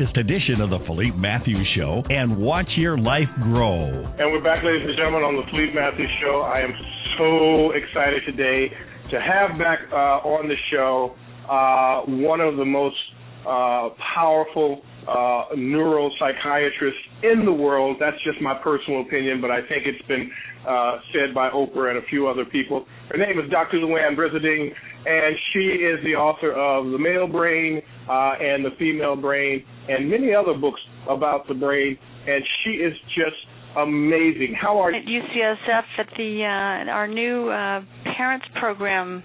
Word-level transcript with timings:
edition 0.00 0.60
of 0.60 0.70
the 0.70 0.78
Philippe 0.86 1.16
Matthews 1.16 1.68
Show 1.76 2.02
and 2.10 2.36
watch 2.36 2.66
your 2.76 2.98
life 2.98 3.30
grow. 3.42 3.86
And 4.18 4.32
we're 4.32 4.42
back, 4.42 4.64
ladies 4.64 4.82
and 4.82 4.96
gentlemen, 4.96 5.22
on 5.22 5.36
the 5.36 5.46
Philippe 5.50 5.72
Matthews 5.72 6.10
Show. 6.20 6.42
I 6.42 6.60
am 6.66 6.74
so 7.16 7.70
excited 7.70 8.22
today 8.26 8.74
to 9.10 9.20
have 9.20 9.56
back 9.56 9.78
uh, 9.92 10.26
on 10.26 10.48
the 10.48 10.56
show 10.72 11.14
uh, 11.46 12.02
one 12.26 12.40
of 12.40 12.56
the 12.56 12.64
most 12.64 12.96
uh, 13.46 13.90
powerful 14.14 14.82
uh, 15.08 15.54
neuropsychiatrists 15.56 17.04
in 17.22 17.44
the 17.44 17.52
world. 17.52 17.96
That's 18.00 18.16
just 18.24 18.40
my 18.40 18.54
personal 18.62 19.02
opinion, 19.02 19.40
but 19.40 19.50
I 19.50 19.60
think 19.68 19.86
it's 19.86 20.06
been 20.08 20.30
uh, 20.68 20.98
said 21.12 21.34
by 21.34 21.50
Oprah 21.50 21.90
and 21.90 21.98
a 21.98 22.06
few 22.08 22.26
other 22.26 22.44
people. 22.44 22.86
Her 23.10 23.18
name 23.18 23.38
is 23.38 23.50
Dr. 23.50 23.78
Louann 23.78 24.16
Brizendine, 24.16 24.72
and 25.06 25.36
she 25.52 25.84
is 25.84 26.02
the 26.04 26.14
author 26.14 26.52
of 26.52 26.90
The 26.90 26.98
Male 26.98 27.28
Brain 27.28 27.82
uh, 28.08 28.32
and 28.40 28.64
The 28.64 28.70
Female 28.78 29.16
Brain 29.16 29.64
and 29.88 30.08
many 30.08 30.34
other 30.34 30.54
books 30.54 30.80
about 31.08 31.46
the 31.48 31.54
brain, 31.54 31.98
and 32.26 32.42
she 32.62 32.70
is 32.70 32.94
just 33.14 33.36
amazing. 33.76 34.56
How 34.60 34.78
are 34.78 34.92
you? 34.92 34.98
At 34.98 35.04
UCSF 35.06 35.84
at 35.98 36.06
the 36.16 36.44
uh, 36.44 36.90
our 36.90 37.08
new 37.08 37.48
uh, 37.48 37.82
parents 38.16 38.46
program 38.58 39.22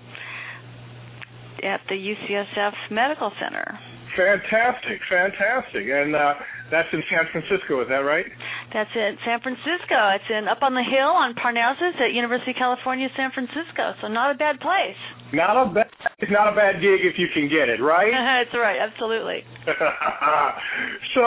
at 1.64 1.82
the 1.88 1.96
UCSF 1.96 2.74
Medical 2.92 3.32
Center. 3.42 3.80
Fantastic, 4.20 5.00
fantastic, 5.08 5.88
and 5.88 6.12
uh, 6.12 6.36
that's 6.68 6.92
in 6.92 7.00
San 7.08 7.24
Francisco. 7.32 7.80
Is 7.80 7.88
that 7.88 8.04
right? 8.04 8.28
That's 8.76 8.92
in 8.92 9.16
San 9.24 9.40
Francisco. 9.40 9.96
It's 10.12 10.28
in 10.28 10.52
up 10.52 10.60
on 10.60 10.76
the 10.76 10.84
hill 10.84 11.16
on 11.16 11.40
Parnassus 11.40 11.96
at 12.04 12.12
University 12.12 12.52
of 12.52 12.60
California, 12.60 13.08
San 13.16 13.32
Francisco. 13.32 13.96
So 14.04 14.12
not 14.12 14.36
a 14.36 14.38
bad 14.38 14.60
place. 14.60 15.00
Not 15.32 15.56
a 15.56 15.72
bad. 15.72 15.88
It's 16.20 16.32
not 16.36 16.52
a 16.52 16.56
bad 16.56 16.84
gig 16.84 17.00
if 17.08 17.16
you 17.16 17.32
can 17.32 17.48
get 17.48 17.72
it, 17.72 17.80
right? 17.80 18.12
That's 18.44 18.52
right, 18.60 18.76
absolutely. 18.76 19.40
so, 21.16 21.24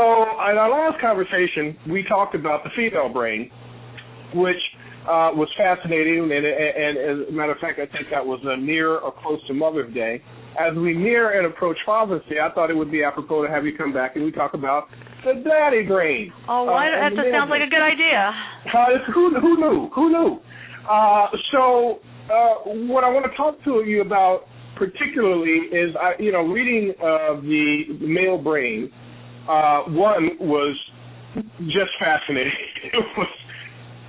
in 0.52 0.60
our 0.60 0.68
last 0.68 1.00
conversation, 1.00 1.72
we 1.88 2.04
talked 2.04 2.36
about 2.36 2.60
the 2.60 2.70
female 2.76 3.08
brain, 3.08 3.48
which 4.36 4.60
uh, 5.08 5.32
was 5.32 5.48
fascinating, 5.56 6.28
and, 6.28 6.44
and, 6.44 6.72
and 6.76 6.92
as 7.00 7.16
a 7.28 7.32
matter 7.32 7.56
of 7.56 7.58
fact, 7.58 7.80
I 7.80 7.88
think 7.88 8.12
that 8.12 8.20
was 8.20 8.44
uh, 8.44 8.60
near 8.60 9.00
or 9.00 9.16
close 9.24 9.40
to 9.48 9.54
Mother's 9.54 9.92
Day. 9.96 10.20
As 10.58 10.76
we 10.76 10.94
near 10.94 11.38
and 11.38 11.46
approach 11.46 11.78
Father's 11.86 12.22
Day, 12.28 12.36
I 12.42 12.52
thought 12.52 12.70
it 12.70 12.76
would 12.76 12.90
be 12.90 13.02
apropos 13.02 13.46
to 13.46 13.50
have 13.50 13.64
you 13.64 13.76
come 13.76 13.92
back 13.92 14.16
and 14.16 14.24
we 14.24 14.32
talk 14.32 14.54
about 14.54 14.88
the 15.24 15.42
daddy 15.44 15.82
brain. 15.86 16.32
Oh, 16.48 16.64
why, 16.64 16.88
uh, 16.88 17.14
that 17.14 17.24
sounds 17.30 17.48
like 17.48 17.62
a 17.62 17.70
good 17.70 17.80
idea. 17.80 18.32
Uh, 18.66 19.12
who, 19.14 19.30
who 19.40 19.56
knew? 19.56 19.90
Who 19.94 20.10
knew? 20.10 20.40
Uh, 20.88 21.26
so, 21.52 22.00
uh, 22.26 22.54
what 22.90 23.04
I 23.04 23.08
want 23.08 23.26
to 23.30 23.36
talk 23.36 23.62
to 23.64 23.84
you 23.86 24.02
about 24.02 24.42
particularly 24.76 25.68
is, 25.70 25.94
I, 26.00 26.20
you 26.20 26.32
know, 26.32 26.42
reading 26.42 26.92
uh, 26.98 27.40
the 27.40 27.82
male 28.00 28.38
brain. 28.38 28.90
Uh, 29.48 29.82
one 29.88 30.30
was 30.40 30.76
just 31.66 31.90
fascinating. 31.98 32.52
It 32.92 33.04
was, 33.16 33.28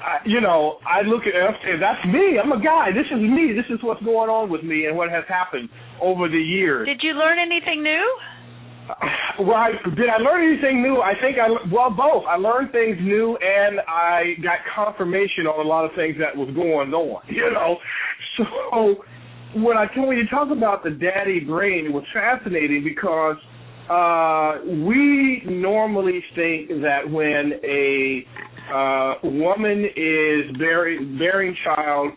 uh, 0.03 0.19
you 0.25 0.41
know, 0.41 0.79
I 0.83 1.07
look 1.07 1.21
at 1.23 1.31
it 1.31 1.39
and 1.39 1.55
say, 1.63 1.79
"That's 1.79 2.03
me. 2.11 2.35
I'm 2.35 2.51
a 2.51 2.61
guy. 2.61 2.91
This 2.91 3.07
is 3.07 3.21
me. 3.21 3.53
This 3.55 3.69
is 3.69 3.79
what's 3.81 4.03
going 4.03 4.29
on 4.29 4.49
with 4.49 4.63
me 4.63 4.85
and 4.87 4.97
what 4.97 5.09
has 5.09 5.23
happened 5.29 5.69
over 6.03 6.27
the 6.27 6.43
years." 6.43 6.85
Did 6.85 6.99
you 7.01 7.13
learn 7.13 7.39
anything 7.39 7.81
new? 7.81 8.03
well, 9.39 9.55
I, 9.55 9.71
did 9.95 10.09
I 10.09 10.17
learn 10.17 10.51
anything 10.51 10.83
new? 10.83 10.99
I 10.99 11.13
think 11.19 11.37
I 11.39 11.47
well 11.71 11.89
both. 11.89 12.25
I 12.27 12.35
learned 12.35 12.71
things 12.71 12.97
new 13.01 13.37
and 13.39 13.79
I 13.87 14.35
got 14.43 14.59
confirmation 14.75 15.47
on 15.47 15.65
a 15.65 15.67
lot 15.67 15.85
of 15.85 15.91
things 15.95 16.17
that 16.19 16.35
was 16.35 16.53
going 16.53 16.93
on. 16.93 17.23
You 17.33 17.51
know, 17.51 17.77
so 18.37 19.03
when 19.55 19.77
I 19.77 19.87
when 19.95 20.17
you 20.17 20.27
talk 20.29 20.49
about 20.51 20.83
the 20.83 20.91
daddy 20.91 21.39
brain, 21.39 21.85
it 21.85 21.93
was 21.93 22.03
fascinating 22.13 22.83
because 22.83 23.37
uh, 23.89 24.63
we 24.85 25.43
normally 25.45 26.23
think 26.35 26.69
that 26.81 27.09
when 27.09 27.59
a 27.63 28.25
uh, 28.73 29.13
woman 29.23 29.85
is 29.95 30.57
bearing 30.57 31.17
bearing 31.19 31.55
child, 31.63 32.11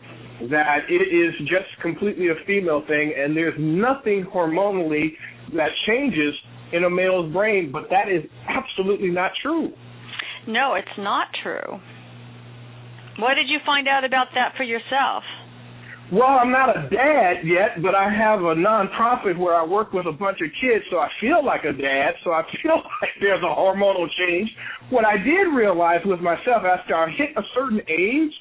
that 0.49 0.85
it 0.89 0.93
is 0.93 1.33
just 1.39 1.69
completely 1.81 2.27
a 2.27 2.35
female 2.45 2.83
thing, 2.87 3.13
and 3.17 3.35
there's 3.35 3.57
nothing 3.57 4.25
hormonally 4.33 5.09
that 5.55 5.69
changes 5.87 6.33
in 6.73 6.83
a 6.83 6.89
male's 6.89 7.31
brain, 7.33 7.71
but 7.71 7.83
that 7.89 8.11
is 8.11 8.23
absolutely 8.47 9.09
not 9.09 9.31
true. 9.41 9.71
No, 10.47 10.75
it's 10.75 10.87
not 10.97 11.27
true. 11.43 11.79
What 13.19 13.33
did 13.33 13.47
you 13.49 13.59
find 13.65 13.87
out 13.87 14.03
about 14.03 14.27
that 14.35 14.53
for 14.55 14.63
yourself? 14.63 15.23
Well, 16.11 16.39
I'm 16.39 16.51
not 16.51 16.69
a 16.69 16.87
dad 16.87 17.43
yet, 17.43 17.81
but 17.83 17.93
I 17.93 18.07
have 18.07 18.39
a 18.39 18.55
nonprofit 18.55 19.37
where 19.37 19.55
I 19.55 19.65
work 19.65 19.91
with 19.91 20.05
a 20.05 20.11
bunch 20.11 20.37
of 20.39 20.47
kids, 20.61 20.85
so 20.89 20.97
I 20.99 21.09
feel 21.19 21.43
like 21.43 21.65
a 21.65 21.73
dad. 21.73 22.11
So 22.23 22.31
I 22.31 22.43
feel 22.63 22.77
like 23.01 23.11
there's 23.19 23.43
a 23.43 23.53
hormonal 23.53 24.07
change. 24.17 24.49
What 24.89 25.03
I 25.03 25.17
did 25.17 25.51
realize 25.53 25.99
with 26.05 26.21
myself 26.21 26.63
after 26.63 26.95
I 26.95 27.09
hit 27.09 27.35
a 27.35 27.41
certain 27.53 27.81
age, 27.89 28.31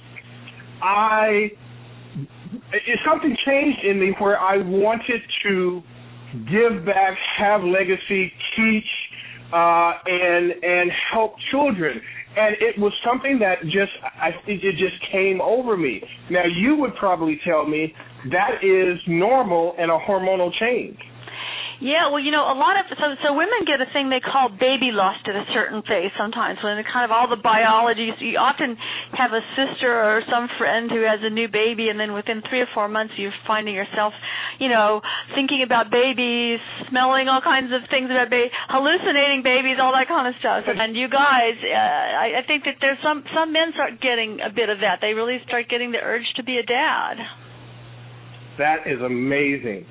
I 0.81 1.51
it, 2.73 2.99
something 3.09 3.37
changed 3.47 3.85
in 3.85 4.01
me 4.01 4.15
where 4.19 4.39
I 4.39 4.59
wanted 4.59 5.23
to 5.45 5.83
give 6.51 6.85
back, 6.85 7.17
have 7.39 7.63
legacy, 7.63 8.33
teach, 8.57 8.85
uh, 9.53 9.93
and 10.07 10.53
and 10.63 10.91
help 11.13 11.35
children 11.51 12.01
and 12.37 12.55
it 12.61 12.79
was 12.79 12.93
something 13.05 13.39
that 13.39 13.63
just 13.65 13.93
I 14.05 14.31
it 14.47 14.77
just 14.77 15.01
came 15.11 15.41
over 15.41 15.77
me. 15.77 16.03
Now 16.31 16.45
you 16.45 16.77
would 16.77 16.95
probably 16.97 17.41
tell 17.45 17.67
me 17.67 17.95
that 18.31 18.63
is 18.63 19.01
normal 19.09 19.75
and 19.79 19.91
a 19.91 19.99
hormonal 19.99 20.53
change. 20.61 20.99
Yeah, 21.77 22.09
well, 22.09 22.25
you 22.25 22.33
know, 22.33 22.49
a 22.49 22.57
lot 22.57 22.81
of 22.81 22.89
so 22.89 23.05
so 23.21 23.37
women 23.37 23.69
get 23.69 23.85
a 23.85 23.89
thing 23.93 24.09
they 24.09 24.25
call 24.25 24.49
baby 24.49 24.97
lost 24.97 25.29
at 25.29 25.37
a 25.37 25.45
certain 25.53 25.85
phase 25.85 26.09
sometimes 26.17 26.57
when 26.65 26.81
kind 26.89 27.05
of 27.05 27.13
all 27.13 27.29
the 27.29 27.37
biology. 27.37 28.09
So 28.17 28.25
you 28.25 28.41
often 28.41 28.81
have 29.13 29.37
a 29.37 29.45
sister 29.53 29.93
or 29.93 30.25
some 30.25 30.49
friend 30.57 30.89
who 30.89 31.05
has 31.05 31.21
a 31.21 31.29
new 31.29 31.53
baby, 31.53 31.93
and 31.93 32.01
then 32.01 32.17
within 32.17 32.41
three 32.49 32.65
or 32.65 32.71
four 32.73 32.89
months 32.89 33.13
you're 33.21 33.37
finding 33.45 33.77
yourself, 33.77 34.17
you 34.57 34.73
know, 34.73 35.05
thinking 35.37 35.61
about 35.61 35.93
babies, 35.93 36.65
smelling 36.89 37.29
all 37.29 37.45
kinds 37.45 37.69
of 37.69 37.85
things 37.93 38.09
about 38.09 38.33
baby, 38.33 38.49
hallucinating 38.73 39.45
babies, 39.45 39.77
all 39.77 39.93
that 39.93 40.09
kind 40.09 40.25
of 40.25 40.35
stuff. 40.41 40.65
And 40.65 40.97
you 40.97 41.13
guys, 41.13 41.61
uh, 41.61 41.77
I, 41.77 42.41
I 42.41 42.43
think 42.49 42.65
that 42.65 42.81
there's 42.81 43.01
some 43.05 43.21
some 43.37 43.53
men 43.53 43.77
start 43.77 44.01
getting 44.01 44.41
a 44.41 44.49
bit 44.49 44.73
of 44.73 44.81
that. 44.81 45.05
They 45.05 45.13
really 45.13 45.45
start 45.45 45.69
getting 45.69 45.93
the 45.93 46.01
urge 46.01 46.25
to 46.41 46.43
be 46.43 46.57
a 46.57 46.65
dad. 46.65 47.21
That 48.57 48.89
is 48.89 48.97
amazing. 49.05 49.85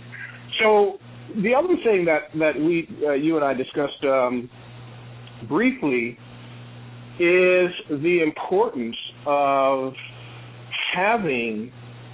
So 0.57 0.97
the 1.41 1.53
other 1.53 1.75
thing 1.83 2.05
that 2.05 2.37
that 2.39 2.55
we 2.55 2.87
uh, 3.05 3.13
you 3.13 3.35
and 3.35 3.45
I 3.45 3.53
discussed 3.53 4.03
um, 4.03 4.49
briefly 5.47 6.17
is 7.19 7.71
the 7.89 8.19
importance 8.23 8.95
of 9.25 9.93
having 10.93 11.71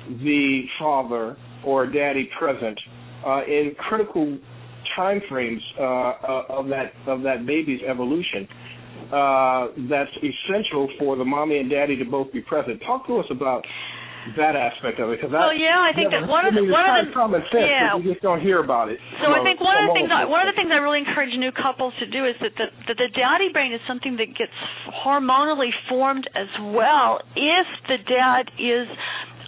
the 0.07 0.63
father 0.79 1.37
or 1.65 1.85
daddy 1.85 2.29
present 2.37 2.79
uh, 3.25 3.43
in 3.45 3.73
critical 3.77 4.37
time 4.95 5.21
frames 5.29 5.61
uh, 5.79 5.83
uh 5.83 6.43
of 6.49 6.67
that 6.67 6.93
of 7.07 7.21
that 7.23 7.45
baby's 7.45 7.81
evolution. 7.87 8.47
Uh, 9.11 9.67
that's 9.89 10.11
essential 10.17 10.87
for 10.99 11.15
the 11.15 11.25
mommy 11.25 11.57
and 11.57 11.69
daddy 11.69 11.97
to 11.97 12.05
both 12.05 12.31
be 12.31 12.41
present. 12.41 12.81
Talk 12.85 13.05
to 13.07 13.17
us 13.17 13.25
about 13.29 13.65
that 14.37 14.55
aspect 14.55 14.99
of 15.01 15.09
it. 15.09 15.21
Cause 15.21 15.33
well, 15.33 15.53
yeah, 15.53 15.81
I 15.81 15.91
think 15.97 16.13
that 16.13 16.27
one 16.29 16.45
of 16.45 16.53
the 16.53 16.63
one 16.65 16.85
of 16.85 17.05
the 17.05 17.13
common 17.13 17.41
sense, 17.49 17.65
yeah, 17.65 17.97
you 17.97 18.13
just 18.13 18.21
don't 18.21 18.41
hear 18.41 18.61
about 18.61 18.89
it. 18.89 19.01
So 19.19 19.33
I 19.33 19.41
think 19.41 19.59
one 19.59 19.77
of 19.77 19.89
the 19.89 19.95
things 19.97 20.09
I, 20.13 20.25
one 20.25 20.45
of 20.45 20.49
the 20.53 20.57
things 20.57 20.69
I 20.69 20.77
really 20.77 21.01
encourage 21.01 21.33
new 21.37 21.51
couples 21.51 21.93
to 21.99 22.05
do 22.05 22.25
is 22.25 22.37
that 22.41 22.53
the, 22.57 22.67
that 22.87 22.97
the 22.97 23.09
daddy 23.17 23.49
brain 23.49 23.73
is 23.73 23.81
something 23.87 24.17
that 24.21 24.29
gets 24.37 24.53
hormonally 25.05 25.73
formed 25.89 26.29
as 26.37 26.49
well 26.61 27.21
if 27.35 27.67
the 27.89 27.97
dad 28.05 28.53
is 28.61 28.87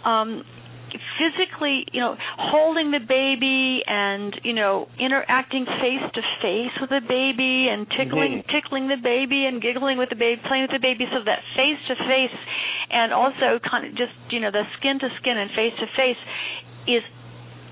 um 0.04 0.42
physically, 1.18 1.86
you 1.92 2.00
know, 2.00 2.16
holding 2.38 2.90
the 2.90 3.00
baby 3.00 3.82
and 3.86 4.34
you 4.42 4.52
know 4.52 4.88
interacting 4.98 5.64
face 5.64 6.04
to 6.14 6.22
face 6.42 6.74
with 6.80 6.90
the 6.90 7.02
baby 7.06 7.68
and 7.70 7.86
tickling 7.90 8.42
mm-hmm. 8.42 8.50
tickling 8.50 8.88
the 8.88 9.00
baby 9.02 9.46
and 9.46 9.62
giggling 9.62 9.98
with 9.98 10.10
the 10.10 10.16
baby, 10.16 10.40
playing 10.46 10.64
with 10.64 10.74
the 10.74 10.82
baby, 10.82 11.06
so 11.10 11.22
that 11.24 11.40
face 11.56 11.80
to 11.88 11.94
face 12.06 12.38
and 12.90 13.12
also 13.12 13.58
kind 13.62 13.86
of 13.86 13.92
just 13.96 14.14
you 14.30 14.40
know 14.40 14.50
the 14.50 14.64
skin 14.78 14.98
to 14.98 15.08
skin 15.20 15.36
and 15.36 15.50
face 15.52 15.74
to 15.78 15.86
face 15.96 16.20
is 16.86 17.02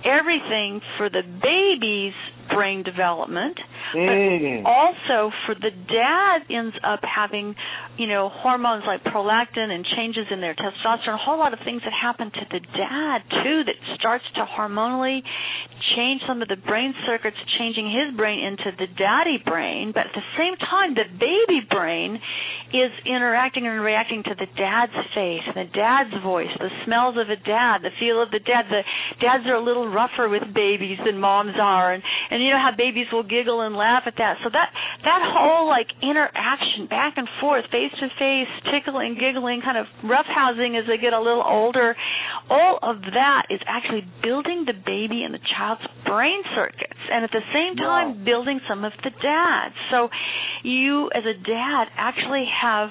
everything 0.05 0.81
for 0.99 1.09
the 1.09 1.23
baby's 1.23 2.15
brain 2.49 2.83
development 2.83 3.59
mm. 3.95 4.63
but 4.63 4.69
also 4.69 5.33
for 5.47 5.55
the 5.55 5.71
dad 5.71 6.39
ends 6.51 6.75
up 6.85 7.01
having 7.03 7.55
you 7.99 8.07
know 8.07 8.29
hormones 8.33 8.85
like 8.87 9.03
prolactin 9.05 9.71
and 9.71 9.85
changes 9.97 10.27
in 10.31 10.41
their 10.41 10.55
testosterone 10.55 11.15
a 11.15 11.25
whole 11.25 11.39
lot 11.39 11.53
of 11.53 11.59
things 11.65 11.83
that 11.85 11.93
happen 11.93 12.31
to 12.31 12.45
the 12.51 12.61
dad 12.77 13.19
too 13.43 13.63
that 13.65 13.77
starts 13.99 14.25
to 14.35 14.45
hormonally 14.45 15.21
change 15.97 16.23
some 16.27 16.41
of 16.43 16.49
the 16.49 16.57
brain 16.57 16.95
circuits 17.07 17.37
changing 17.59 17.91
his 17.91 18.17
brain 18.17 18.39
into 18.41 18.71
the 18.79 18.87
daddy 18.97 19.39
brain 19.45 19.93
but 19.93 20.07
at 20.07 20.15
the 20.15 20.29
same 20.39 20.57
time 20.57 20.95
the 20.95 21.05
baby 21.19 21.61
brain 21.69 22.19
is 22.73 22.93
interacting 23.05 23.67
and 23.67 23.81
reacting 23.83 24.23
to 24.23 24.35
the 24.39 24.47
dad's 24.57 24.97
face 25.15 25.45
the 25.55 25.69
dad's 25.75 26.15
voice 26.23 26.51
the 26.59 26.71
smells 26.85 27.17
of 27.19 27.29
a 27.29 27.37
dad 27.37 27.83
the 27.83 27.93
feel 27.99 28.23
of 28.23 28.31
the 28.31 28.41
dad 28.41 28.65
the 28.71 28.83
dads 29.21 29.45
are 29.47 29.57
a 29.57 29.65
little 29.65 29.89
rougher 29.89 30.29
with 30.29 30.43
babies 30.55 30.99
than 31.05 31.19
moms 31.19 31.55
are 31.61 31.93
and 31.93 32.03
and 32.33 32.43
you 32.43 32.49
know 32.49 32.57
how 32.57 32.73
babies 32.73 33.07
will 33.13 33.29
giggle 33.29 33.61
and 33.61 33.77
laugh 33.77 34.05
at 34.09 34.17
that. 34.17 34.41
So 34.43 34.49
that 34.49 34.73
that 35.05 35.21
whole 35.37 35.69
like 35.69 35.93
interaction 36.01 36.89
back 36.89 37.21
and 37.21 37.29
forth 37.41 37.69
face 37.69 37.93
to 38.01 38.09
face 38.17 38.49
tickling 38.73 39.21
giggling 39.21 39.61
kind 39.61 39.77
of 39.77 39.85
roughhousing 40.01 40.81
as 40.81 40.89
they 40.89 40.97
get 40.97 41.13
a 41.13 41.21
little 41.21 41.45
older 41.45 41.95
all 42.51 42.79
of 42.83 43.01
that 43.01 43.47
is 43.51 43.61
actually 43.67 44.05
building 44.23 44.65
the 44.67 44.73
baby 44.73 45.23
and 45.25 45.35
the 45.35 45.41
child's 45.57 45.83
brain 46.05 46.43
circuits. 46.55 47.01
And 47.11 47.25
at 47.25 47.31
the 47.31 47.45
same 47.53 47.77
time 47.77 48.19
wow. 48.19 48.25
building 48.25 48.61
some 48.69 48.85
of 48.85 48.93
the 49.03 49.11
dads. 49.11 49.75
So 49.91 50.09
you 50.63 51.11
as 51.15 51.25
a 51.25 51.35
dad 51.35 51.85
actually 51.97 52.47
have 52.63 52.89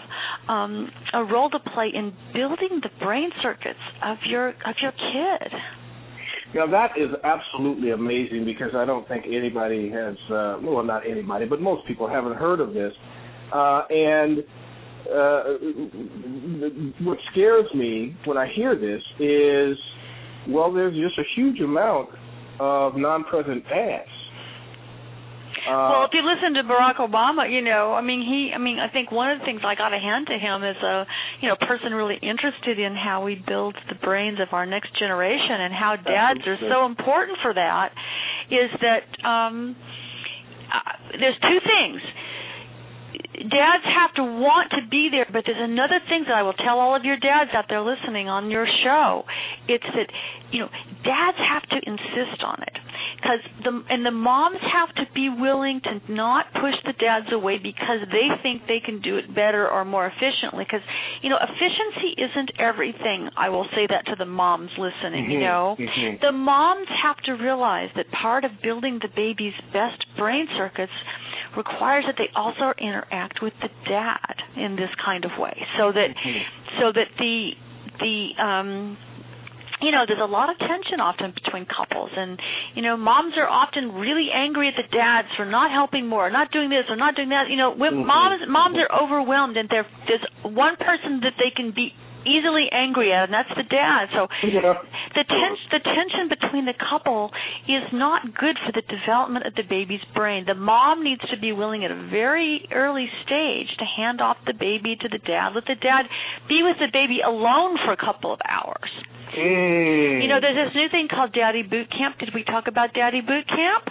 um 0.47 0.89
a 1.13 1.23
role 1.23 1.49
to 1.49 1.59
play 1.59 1.91
in 1.93 2.13
building 2.33 2.81
the 2.81 2.89
brain 3.03 3.29
circuits 3.41 3.79
of 4.03 4.17
your 4.25 4.49
of 4.49 4.75
your 4.81 4.91
kid 4.91 5.53
now 6.53 6.67
that 6.67 6.91
is 6.97 7.09
absolutely 7.23 7.91
amazing 7.91 8.45
because 8.45 8.75
I 8.75 8.85
don't 8.85 9.07
think 9.07 9.25
anybody 9.25 9.89
has, 9.89 10.15
uh, 10.29 10.57
well, 10.61 10.83
not 10.83 11.09
anybody, 11.09 11.45
but 11.45 11.61
most 11.61 11.87
people 11.87 12.07
haven't 12.07 12.35
heard 12.35 12.59
of 12.59 12.73
this. 12.73 12.91
Uh, 13.53 13.81
and 13.89 14.39
uh, 15.09 15.43
what 17.03 17.17
scares 17.31 17.65
me 17.73 18.15
when 18.25 18.37
I 18.37 18.47
hear 18.55 18.75
this 18.75 19.01
is, 19.19 19.77
well, 20.49 20.73
there's 20.73 20.95
just 20.95 21.17
a 21.17 21.23
huge 21.35 21.59
amount 21.59 22.09
of 22.59 22.95
non-present 22.95 23.63
dads 23.69 24.09
uh, 25.67 25.93
well, 25.93 26.05
if 26.05 26.11
you 26.13 26.25
listen 26.25 26.55
to 26.55 26.63
Barack 26.63 26.97
Obama, 26.97 27.45
you 27.45 27.61
know, 27.61 27.93
I 27.93 28.01
mean, 28.01 28.21
he, 28.21 28.51
I 28.53 28.57
mean, 28.57 28.79
I 28.79 28.89
think 28.89 29.11
one 29.11 29.29
of 29.29 29.39
the 29.39 29.45
things 29.45 29.61
I 29.63 29.75
got 29.75 29.89
to 29.89 29.99
hand 29.99 30.27
to 30.27 30.37
him 30.37 30.63
is 30.63 30.77
a, 30.81 31.05
you 31.41 31.49
know, 31.49 31.55
person 31.55 31.93
really 31.93 32.17
interested 32.17 32.79
in 32.79 32.95
how 32.95 33.23
we 33.23 33.35
build 33.35 33.75
the 33.89 33.95
brains 33.95 34.39
of 34.41 34.53
our 34.53 34.65
next 34.65 34.97
generation 34.97 35.61
and 35.61 35.73
how 35.73 35.95
dads 35.97 36.41
are 36.47 36.57
so 36.65 36.85
important 36.85 37.37
for 37.41 37.53
that. 37.53 37.93
Is 38.49 38.71
that 38.81 39.05
um, 39.27 39.75
uh, 40.67 41.17
there's 41.19 41.37
two 41.41 41.59
things 41.61 42.01
dads 43.49 43.83
have 43.85 44.13
to 44.15 44.23
want 44.23 44.71
to 44.71 44.81
be 44.89 45.09
there, 45.11 45.25
but 45.31 45.43
there's 45.45 45.59
another 45.59 45.99
thing 46.09 46.25
that 46.27 46.35
I 46.35 46.43
will 46.43 46.57
tell 46.57 46.79
all 46.79 46.95
of 46.95 47.03
your 47.03 47.17
dads 47.17 47.51
out 47.53 47.65
there 47.69 47.81
listening 47.81 48.29
on 48.29 48.51
your 48.51 48.67
show. 48.83 49.23
It's 49.67 49.83
that 49.83 50.09
you 50.51 50.59
know 50.61 50.69
dads 51.03 51.37
have 51.37 51.63
to 51.69 51.77
insist 51.81 52.43
on 52.43 52.61
it 52.61 52.75
because 53.15 53.39
the 53.63 53.71
and 53.89 54.05
the 54.05 54.11
moms 54.11 54.59
have 54.61 54.93
to 54.95 55.05
be 55.13 55.29
willing 55.29 55.81
to 55.83 56.01
not 56.11 56.45
push 56.53 56.75
the 56.85 56.93
dads 56.93 57.27
away 57.31 57.57
because 57.57 58.01
they 58.11 58.27
think 58.41 58.63
they 58.67 58.81
can 58.83 59.01
do 59.01 59.17
it 59.17 59.33
better 59.33 59.67
or 59.67 59.85
more 59.85 60.07
efficiently 60.07 60.65
because 60.65 60.85
you 61.21 61.29
know 61.29 61.37
efficiency 61.37 62.17
isn't 62.17 62.51
everything 62.59 63.29
i 63.37 63.49
will 63.49 63.67
say 63.75 63.85
that 63.87 64.05
to 64.05 64.15
the 64.17 64.25
moms 64.25 64.71
listening 64.77 65.25
mm-hmm. 65.25 65.31
you 65.31 65.39
know 65.39 65.75
mm-hmm. 65.77 66.17
the 66.21 66.31
moms 66.31 66.87
have 67.03 67.17
to 67.23 67.33
realize 67.33 67.89
that 67.95 68.05
part 68.11 68.43
of 68.43 68.51
building 68.63 68.99
the 69.01 69.09
baby's 69.15 69.55
best 69.73 70.03
brain 70.17 70.47
circuits 70.57 70.93
requires 71.57 72.05
that 72.07 72.15
they 72.17 72.29
also 72.35 72.73
interact 72.79 73.41
with 73.41 73.53
the 73.61 73.69
dad 73.89 74.35
in 74.55 74.75
this 74.75 74.89
kind 75.03 75.25
of 75.25 75.31
way 75.37 75.55
so 75.77 75.91
that 75.91 76.09
mm-hmm. 76.09 76.79
so 76.79 76.91
that 76.91 77.07
the 77.19 77.51
the 77.99 78.41
um 78.41 78.97
you 79.81 79.91
know, 79.91 80.05
there's 80.07 80.21
a 80.21 80.29
lot 80.29 80.49
of 80.49 80.57
tension 80.57 81.01
often 81.01 81.33
between 81.33 81.65
couples, 81.65 82.11
and 82.15 82.39
you 82.75 82.81
know, 82.81 82.95
moms 82.95 83.33
are 83.37 83.49
often 83.49 83.93
really 83.97 84.29
angry 84.33 84.69
at 84.69 84.77
the 84.77 84.87
dads 84.89 85.27
for 85.35 85.45
not 85.45 85.71
helping 85.71 86.07
more, 86.07 86.29
not 86.29 86.51
doing 86.51 86.69
this 86.69 86.85
or 86.89 86.95
not 86.95 87.15
doing 87.15 87.29
that. 87.29 87.49
You 87.49 87.57
know, 87.57 87.73
mm-hmm. 87.73 88.05
moms 88.05 88.41
moms 88.47 88.77
are 88.77 88.91
overwhelmed, 88.93 89.57
and 89.57 89.67
there 89.69 89.85
there's 90.07 90.25
one 90.43 90.77
person 90.77 91.21
that 91.25 91.33
they 91.41 91.49
can 91.49 91.73
be 91.73 91.93
easily 92.25 92.69
angry 92.71 93.13
at, 93.13 93.25
and 93.29 93.33
that's 93.33 93.51
the 93.57 93.65
dad. 93.65 94.13
So 94.13 94.27
yeah. 94.45 94.77
the 95.17 95.25
tension 95.25 95.67
the 95.71 95.81
tension 95.81 96.29
between 96.29 96.65
the 96.65 96.77
couple 96.77 97.31
is 97.67 97.85
not 97.93 98.37
good 98.37 98.57
for 98.61 98.71
the 98.73 98.85
development 98.85 99.45
of 99.45 99.55
the 99.55 99.63
baby's 99.65 100.03
brain. 100.13 100.45
The 100.45 100.57
mom 100.57 101.03
needs 101.03 101.21
to 101.33 101.37
be 101.39 101.51
willing 101.51 101.85
at 101.85 101.91
a 101.91 102.07
very 102.09 102.67
early 102.71 103.09
stage 103.25 103.69
to 103.79 103.85
hand 103.85 104.21
off 104.21 104.37
the 104.45 104.53
baby 104.53 104.95
to 104.99 105.07
the 105.09 105.19
dad. 105.19 105.53
Let 105.55 105.65
the 105.65 105.79
dad 105.79 106.05
be 106.47 106.61
with 106.63 106.77
the 106.77 106.89
baby 106.91 107.19
alone 107.25 107.77
for 107.85 107.91
a 107.93 107.97
couple 107.97 108.33
of 108.33 108.39
hours. 108.47 108.89
Mm. 109.37 110.23
You 110.23 110.27
know, 110.27 110.39
there's 110.41 110.57
this 110.57 110.75
new 110.75 110.89
thing 110.89 111.07
called 111.07 111.33
Daddy 111.33 111.63
Boot 111.63 111.89
Camp. 111.91 112.19
Did 112.19 112.31
we 112.33 112.43
talk 112.43 112.67
about 112.67 112.93
Daddy 112.93 113.21
Boot 113.21 113.47
Camp? 113.47 113.87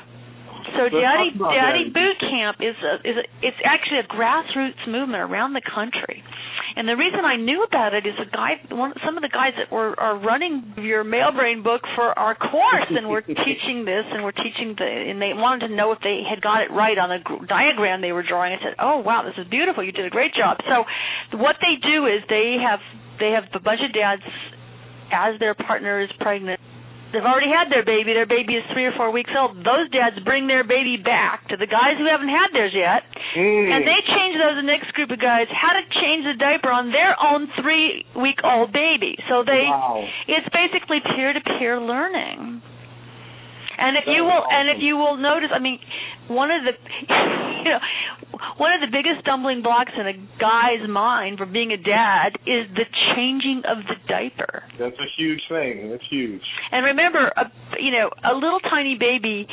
So 0.77 0.87
Let's 0.87 0.95
Daddy 0.95 1.31
Daddy 1.35 1.57
Daddy 1.57 1.87
Boot 1.91 2.19
Camp 2.21 2.57
is 2.61 2.77
a, 2.79 2.95
is 3.03 3.17
a, 3.17 3.25
it's 3.43 3.61
actually 3.65 4.05
a 4.05 4.09
grassroots 4.09 4.85
movement 4.87 5.25
around 5.25 5.55
the 5.55 5.65
country. 5.65 6.23
And 6.77 6.87
the 6.87 6.95
reason 6.95 7.27
I 7.27 7.35
knew 7.35 7.65
about 7.65 7.95
it 7.95 8.07
is 8.07 8.15
a 8.21 8.31
guy, 8.31 8.63
one, 8.71 8.95
some 9.05 9.19
of 9.19 9.23
the 9.27 9.33
guys 9.33 9.59
that 9.59 9.75
were 9.75 9.99
are 9.99 10.15
running 10.19 10.79
your 10.79 11.03
male 11.03 11.33
brain 11.35 11.63
book 11.63 11.83
for 11.97 12.17
our 12.17 12.37
course, 12.37 12.87
and 12.91 13.09
we're 13.09 13.27
teaching 13.47 13.83
this, 13.85 14.07
and 14.07 14.23
we're 14.23 14.37
teaching 14.37 14.79
the, 14.79 14.87
and 14.87 15.21
they 15.21 15.35
wanted 15.35 15.69
to 15.69 15.75
know 15.75 15.91
if 15.91 15.99
they 16.01 16.23
had 16.23 16.41
got 16.41 16.63
it 16.63 16.71
right 16.71 16.97
on 16.97 17.11
the 17.11 17.21
diagram 17.47 18.01
they 18.01 18.13
were 18.13 18.23
drawing. 18.23 18.55
I 18.55 18.63
said, 18.63 18.79
"Oh 18.79 19.03
wow, 19.03 19.27
this 19.27 19.35
is 19.37 19.51
beautiful. 19.51 19.83
You 19.83 19.93
did 19.93 20.07
a 20.07 20.15
great 20.15 20.33
job." 20.35 20.59
So, 20.63 20.87
what 21.39 21.57
they 21.59 21.75
do 21.83 22.07
is 22.07 22.23
they 22.31 22.63
have 22.63 22.81
they 23.19 23.35
have 23.35 23.51
a 23.53 23.61
bunch 23.61 23.81
of 23.83 23.93
dads 23.93 24.23
as 25.13 25.39
their 25.39 25.55
partner 25.55 26.01
is 26.01 26.11
pregnant. 26.19 26.61
They've 27.13 27.27
already 27.27 27.51
had 27.51 27.67
their 27.75 27.83
baby. 27.83 28.15
Their 28.15 28.31
baby 28.31 28.55
is 28.55 28.63
three 28.71 28.87
or 28.87 28.95
four 28.95 29.11
weeks 29.11 29.35
old. 29.35 29.59
Those 29.67 29.91
dads 29.91 30.15
bring 30.23 30.47
their 30.47 30.63
baby 30.63 30.95
back 30.95 31.43
to 31.51 31.59
the 31.59 31.67
guys 31.67 31.99
who 31.99 32.07
haven't 32.07 32.31
had 32.31 32.55
theirs 32.55 32.71
yet, 32.71 33.03
mm. 33.35 33.67
and 33.67 33.83
they 33.83 33.99
change 34.07 34.39
those 34.39 34.55
the 34.55 34.67
next 34.67 34.95
group 34.95 35.11
of 35.11 35.19
guys 35.19 35.51
how 35.51 35.75
to 35.75 35.83
change 35.99 36.23
the 36.23 36.39
diaper 36.39 36.71
on 36.71 36.95
their 36.95 37.19
own 37.19 37.51
three 37.59 38.07
week 38.15 38.39
old 38.47 38.71
baby. 38.71 39.19
So 39.27 39.43
they, 39.43 39.67
wow. 39.67 40.07
it's 40.31 40.47
basically 40.55 41.03
peer 41.03 41.35
to 41.35 41.43
peer 41.59 41.83
learning. 41.83 42.63
And 43.81 43.97
if 43.97 44.05
you 44.07 44.25
will, 44.25 44.45
and 44.45 44.69
if 44.69 44.79
you 44.85 44.97
will 44.97 45.17
notice, 45.17 45.49
I 45.55 45.59
mean, 45.59 45.81
one 46.29 46.51
of 46.53 46.61
the, 46.69 46.77
you 47.65 47.71
know, 47.73 47.81
one 48.61 48.77
of 48.77 48.85
the 48.85 48.93
biggest 48.93 49.25
stumbling 49.25 49.63
blocks 49.63 49.93
in 49.97 50.07
a 50.07 50.13
guy's 50.37 50.85
mind 50.85 51.39
for 51.39 51.47
being 51.47 51.73
a 51.73 51.81
dad 51.81 52.37
is 52.45 52.69
the 52.77 52.85
changing 53.17 53.63
of 53.65 53.81
the 53.89 53.97
diaper. 54.05 54.63
That's 54.79 55.01
a 55.01 55.09
huge 55.17 55.41
thing. 55.49 55.91
That's 55.91 56.05
huge. 56.11 56.45
And 56.71 56.85
remember, 56.93 57.33
a, 57.33 57.49
you 57.81 57.91
know, 57.91 58.13
a 58.21 58.37
little 58.37 58.61
tiny 58.61 58.97
baby 59.01 59.49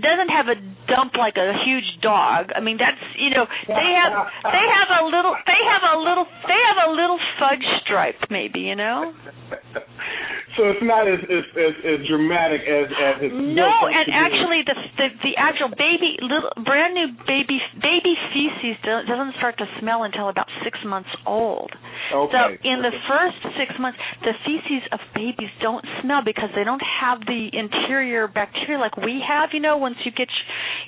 doesn't 0.00 0.30
have 0.32 0.48
a 0.48 0.56
dump 0.88 1.14
like 1.14 1.36
a 1.36 1.52
huge 1.64 2.02
dog. 2.02 2.50
I 2.54 2.60
mean, 2.60 2.78
that's 2.78 3.00
you 3.18 3.30
know, 3.30 3.46
they 3.68 3.90
have 4.02 4.12
they 4.44 4.66
have 4.66 4.90
a 4.98 5.04
little 5.06 5.34
they 5.46 5.60
have 5.62 5.84
a 5.94 5.96
little 5.98 6.26
they 6.48 6.60
have 6.66 6.78
a 6.88 6.92
little 6.92 7.18
fudge 7.38 7.66
stripe 7.84 8.18
maybe, 8.30 8.60
you 8.60 8.76
know. 8.76 9.12
so 10.56 10.70
it's 10.70 10.82
not 10.82 11.06
as 11.06 11.20
as, 11.30 11.44
as, 11.54 11.74
as 11.86 11.98
dramatic 12.10 12.62
as 12.66 12.86
as 12.90 13.14
it's 13.22 13.34
No, 13.34 13.70
and 13.86 14.06
actually, 14.10 14.66
the, 14.66 14.76
the 14.98 15.06
the 15.22 15.34
actual 15.38 15.70
baby, 15.70 16.18
little 16.18 16.50
brand 16.64 16.94
new 16.94 17.14
baby 17.26 17.62
baby 17.78 18.14
feces 18.34 18.74
doesn't 18.82 19.38
start 19.38 19.58
to 19.58 19.66
smell 19.78 20.02
until 20.02 20.28
about 20.28 20.50
six 20.64 20.78
months 20.82 21.10
old. 21.26 21.70
Okay. 22.10 22.34
So 22.34 22.40
in 22.66 22.82
the 22.82 22.90
first 23.06 23.38
six 23.54 23.70
months, 23.78 23.98
the 24.26 24.34
feces 24.42 24.82
of 24.90 24.98
babies 25.14 25.52
don't 25.62 25.84
smell 26.02 26.22
because 26.24 26.50
they 26.58 26.64
don't 26.64 26.82
have 26.82 27.22
the 27.22 27.50
interior 27.54 28.26
bacteria 28.26 28.78
like 28.78 28.96
we 28.98 29.22
have. 29.22 29.50
You 29.52 29.60
know, 29.60 29.78
once 29.78 29.96
you 30.04 30.10
get, 30.10 30.28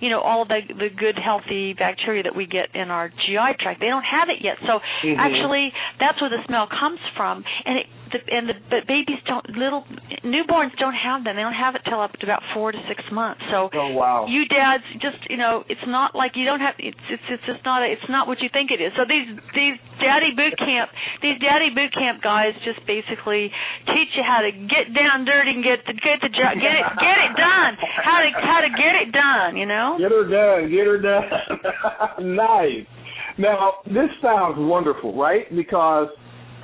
you 0.01 0.11
know, 0.11 0.21
all 0.21 0.45
the 0.45 0.61
the 0.67 0.91
good 0.91 1.19
healthy 1.19 1.75
bacteria 1.75 2.25
that 2.25 2.35
we 2.35 2.47
get 2.47 2.75
in 2.75 2.91
our 2.91 3.09
GI 3.09 3.63
tract, 3.63 3.79
they 3.79 3.93
don't 3.93 4.07
have 4.07 4.27
it 4.29 4.43
yet. 4.43 4.59
So 4.67 4.81
Mhm. 5.07 5.19
actually, 5.19 5.73
that's 5.99 6.21
where 6.21 6.31
the 6.31 6.43
smell 6.47 6.67
comes 6.67 7.01
from, 7.15 7.45
and 7.65 7.79
it 7.79 7.87
the 8.13 8.21
and 8.29 8.49
the 8.49 8.57
but 8.69 8.87
babies 8.87 9.21
don't 9.27 9.45
little 9.57 9.85
newborns 10.25 10.77
don't 10.79 10.97
have 10.97 11.25
them. 11.25 11.37
They 11.37 11.43
don't 11.43 11.57
have 11.57 11.75
it 11.75 11.83
till 11.89 12.01
up 12.01 12.13
to 12.21 12.25
about 12.25 12.43
four 12.55 12.73
to 12.73 12.79
six 12.89 13.03
months. 13.13 13.43
So 13.51 13.69
oh 13.73 13.91
wow, 13.97 14.27
you 14.29 14.47
dads 14.47 14.85
just 15.01 15.19
you 15.29 15.37
know 15.37 15.65
it's 15.69 15.85
not 15.89 16.15
like 16.15 16.37
you 16.37 16.45
don't 16.45 16.61
have 16.61 16.77
it's 16.79 16.99
it's 17.11 17.27
it's 17.29 17.47
just 17.47 17.65
not 17.65 17.83
a, 17.83 17.89
it's 17.91 18.09
not 18.09 18.29
what 18.29 18.41
you 18.41 18.49
think 18.53 18.71
it 18.71 18.81
is. 18.81 18.93
So 18.97 19.09
these 19.09 19.29
these 19.57 19.77
daddy 19.99 20.37
boot 20.37 20.57
camp 20.61 20.91
these 21.21 21.41
daddy 21.41 21.73
boot 21.73 21.93
camp 21.97 22.23
guys 22.23 22.53
just 22.65 22.85
basically 22.87 23.51
teach 23.91 24.13
you 24.15 24.25
how 24.25 24.45
to 24.45 24.53
get 24.53 24.93
down 24.93 25.25
dirty 25.25 25.57
and 25.57 25.65
get 25.65 25.85
the 25.89 25.95
get 25.97 26.21
the 26.21 26.31
job 26.31 26.57
get 26.61 26.75
it 26.77 26.87
get 27.01 27.19
it 27.19 27.33
done 27.37 27.75
how 28.03 28.21
to 28.21 28.31
how 28.35 28.61
to 28.61 28.71
get 28.71 28.95
it 29.01 29.13
done. 29.13 29.57
You 29.57 29.67
know. 29.67 29.97
Get 29.99 30.11
her 30.11 30.27
done. 30.29 30.71
Get 30.71 30.87
her 30.87 30.99
done. 30.99 32.37
nice. 32.37 32.87
Now 33.39 33.75
this 33.87 34.11
sounds 34.21 34.57
wonderful, 34.59 35.17
right? 35.19 35.45
Because 35.55 36.09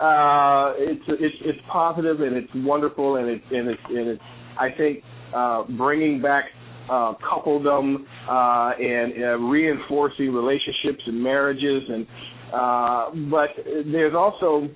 uh, 0.01 0.75
it's 0.77 1.05
it's 1.09 1.37
it's 1.45 1.59
positive 1.71 2.21
and 2.21 2.37
it's 2.37 2.51
wonderful 2.57 3.17
and 3.17 3.29
it 3.29 3.43
and 3.51 3.69
it's 3.69 3.81
and 3.89 4.09
it's 4.09 4.23
I 4.59 4.69
think 4.77 5.03
uh, 5.35 5.65
bringing 5.77 6.23
back 6.23 6.45
uh, 6.91 7.15
coupledom 7.21 7.97
uh, 8.29 8.73
and 8.79 9.13
uh, 9.23 9.27
reinforcing 9.39 10.33
relationships 10.33 11.03
and 11.07 11.23
marriages 11.23 11.83
and 11.89 12.07
uh, 12.53 13.11
but 13.31 13.51
there's 13.93 14.15
also 14.15 14.69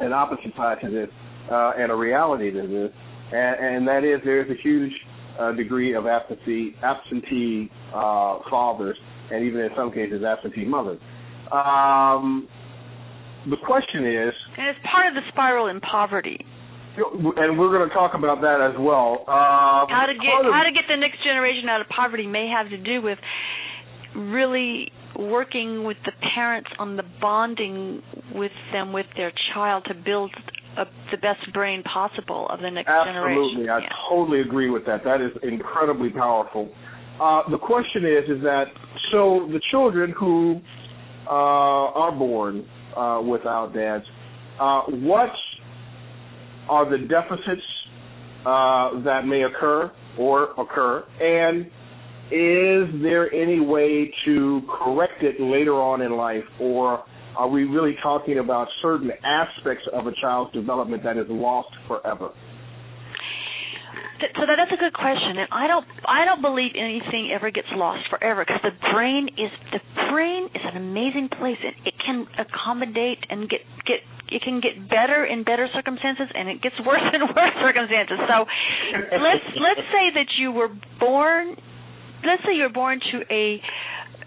an 0.00 0.12
opposite 0.12 0.52
side 0.56 0.78
to 0.82 0.90
this 0.90 1.08
uh, 1.50 1.72
and 1.78 1.92
a 1.92 1.94
reality 1.94 2.50
to 2.50 2.66
this 2.66 2.90
and, 3.32 3.76
and 3.76 3.88
that 3.88 4.04
is 4.04 4.20
there's 4.24 4.50
a 4.50 4.60
huge 4.62 4.92
uh, 5.38 5.52
degree 5.52 5.94
of 5.94 6.06
absentee 6.06 6.74
absentee 6.82 7.70
uh, 7.94 8.38
fathers 8.50 8.96
and 9.30 9.44
even 9.44 9.60
in 9.60 9.70
some 9.76 9.92
cases 9.92 10.22
absentee 10.24 10.64
mothers. 10.64 10.98
Um, 11.52 12.48
the 13.50 13.56
question 13.64 14.06
is, 14.06 14.34
and 14.56 14.68
it's 14.68 14.78
part 14.90 15.08
of 15.08 15.14
the 15.14 15.24
spiral 15.32 15.68
in 15.68 15.80
poverty. 15.80 16.44
And 16.98 17.58
we're 17.58 17.70
going 17.70 17.88
to 17.88 17.94
talk 17.94 18.14
about 18.14 18.40
that 18.40 18.58
as 18.58 18.74
well. 18.78 19.22
Um, 19.30 19.86
how 19.86 20.06
to 20.10 20.14
get 20.18 20.46
of, 20.46 20.52
how 20.52 20.64
to 20.66 20.74
get 20.74 20.84
the 20.88 20.96
next 20.96 21.22
generation 21.22 21.68
out 21.68 21.80
of 21.80 21.88
poverty 21.88 22.26
may 22.26 22.50
have 22.50 22.70
to 22.70 22.76
do 22.76 23.00
with 23.00 23.18
really 24.16 24.90
working 25.16 25.84
with 25.84 25.96
the 26.04 26.12
parents 26.34 26.68
on 26.78 26.96
the 26.96 27.04
bonding 27.20 28.02
with 28.34 28.52
them 28.72 28.92
with 28.92 29.06
their 29.16 29.32
child 29.54 29.84
to 29.86 29.94
build 29.94 30.30
a, 30.76 30.84
the 31.10 31.18
best 31.18 31.52
brain 31.52 31.82
possible 31.82 32.48
of 32.50 32.60
the 32.60 32.70
next 32.70 32.88
absolutely. 32.88 33.14
generation. 33.14 33.68
Absolutely, 33.68 33.68
I 33.68 33.78
yeah. 33.78 33.88
totally 34.10 34.40
agree 34.40 34.70
with 34.70 34.84
that. 34.86 35.04
That 35.04 35.20
is 35.20 35.30
incredibly 35.42 36.10
powerful. 36.10 36.68
Uh, 37.20 37.42
the 37.50 37.58
question 37.58 38.04
is, 38.04 38.38
is 38.38 38.42
that 38.42 38.64
so 39.12 39.48
the 39.50 39.60
children 39.70 40.14
who 40.18 40.60
uh, 41.26 41.30
are 41.30 42.12
born 42.12 42.66
uh, 42.98 43.22
without 43.22 43.72
dads. 43.74 44.04
Uh, 44.60 44.82
what 45.06 45.30
are 46.68 46.90
the 46.90 46.98
deficits 47.06 47.62
uh, 48.44 49.00
that 49.04 49.22
may 49.24 49.42
occur 49.42 49.90
or 50.18 50.50
occur, 50.60 51.04
and 51.20 51.66
is 52.30 53.02
there 53.02 53.32
any 53.32 53.60
way 53.60 54.12
to 54.26 54.60
correct 54.68 55.22
it 55.22 55.40
later 55.40 55.74
on 55.74 56.02
in 56.02 56.12
life, 56.12 56.44
or 56.60 57.04
are 57.36 57.48
we 57.48 57.64
really 57.64 57.94
talking 58.02 58.38
about 58.38 58.66
certain 58.82 59.10
aspects 59.24 59.84
of 59.92 60.06
a 60.06 60.12
child's 60.20 60.52
development 60.52 61.02
that 61.04 61.16
is 61.16 61.26
lost 61.28 61.70
forever? 61.86 62.30
So 64.18 64.42
that, 64.46 64.56
that's 64.58 64.74
a 64.74 64.80
good 64.80 64.94
question, 64.94 65.38
and 65.38 65.48
I 65.52 65.66
don't 65.66 65.86
I 66.06 66.24
don't 66.24 66.42
believe 66.42 66.74
anything 66.74 67.30
ever 67.34 67.50
gets 67.50 67.68
lost 67.74 68.10
forever 68.10 68.44
because 68.44 68.62
the 68.62 68.74
brain 68.90 69.28
is 69.38 69.50
the 69.70 69.80
brain 70.10 70.50
is 70.54 70.62
an 70.66 70.76
amazing 70.76 71.30
place. 71.30 71.58
It 71.62 71.74
it 71.86 71.94
can 72.02 72.26
accommodate 72.34 73.22
and 73.30 73.48
get 73.48 73.62
get 73.86 74.02
it 74.28 74.42
can 74.42 74.60
get 74.60 74.88
better 74.90 75.24
in 75.24 75.44
better 75.44 75.68
circumstances 75.72 76.26
and 76.34 76.48
it 76.48 76.60
gets 76.62 76.74
worse 76.86 77.06
in 77.14 77.22
worse 77.22 77.56
circumstances. 77.62 78.18
So 78.26 78.46
let's 79.22 79.46
let's 79.54 79.86
say 79.94 80.10
that 80.18 80.28
you 80.38 80.50
were 80.50 80.70
born 80.98 81.56
let's 82.26 82.42
say 82.42 82.54
you're 82.56 82.74
born 82.74 83.00
to 83.12 83.22
a 83.30 83.62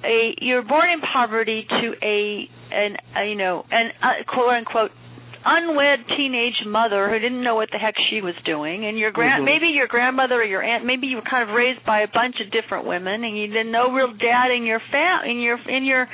a 0.03 0.35
you're 0.39 0.63
born 0.63 0.89
in 0.89 1.01
poverty 1.01 1.65
to 1.67 1.93
a 2.01 2.49
an 2.71 2.97
a, 3.17 3.29
you 3.29 3.35
know 3.35 3.65
an 3.71 3.91
uh, 4.01 4.23
quote 4.27 4.55
unquote 4.55 4.91
unwed 5.45 6.05
teenage 6.17 6.61
mother 6.67 7.09
who 7.09 7.17
didn't 7.17 7.43
know 7.43 7.55
what 7.55 7.69
the 7.71 7.77
heck 7.77 7.95
she 8.09 8.21
was 8.21 8.35
doing 8.45 8.85
and 8.85 8.97
your 8.97 9.11
grand 9.11 9.41
mm-hmm. 9.41 9.57
maybe 9.57 9.73
your 9.73 9.87
grandmother 9.87 10.35
or 10.35 10.43
your 10.43 10.61
aunt 10.61 10.85
maybe 10.85 11.07
you 11.07 11.17
were 11.17 11.25
kind 11.29 11.47
of 11.47 11.55
raised 11.55 11.83
by 11.85 12.01
a 12.01 12.07
bunch 12.13 12.35
of 12.37 12.51
different 12.53 12.85
women 12.85 13.23
and 13.23 13.37
you 13.37 13.47
didn't 13.47 13.71
know 13.71 13.91
real 13.91 14.13
dad 14.13 14.53
in 14.53 14.65
your 14.65 14.79
fam 14.91 15.25
in 15.25 15.41
your 15.41 15.57
in 15.67 15.83
your 15.83 16.07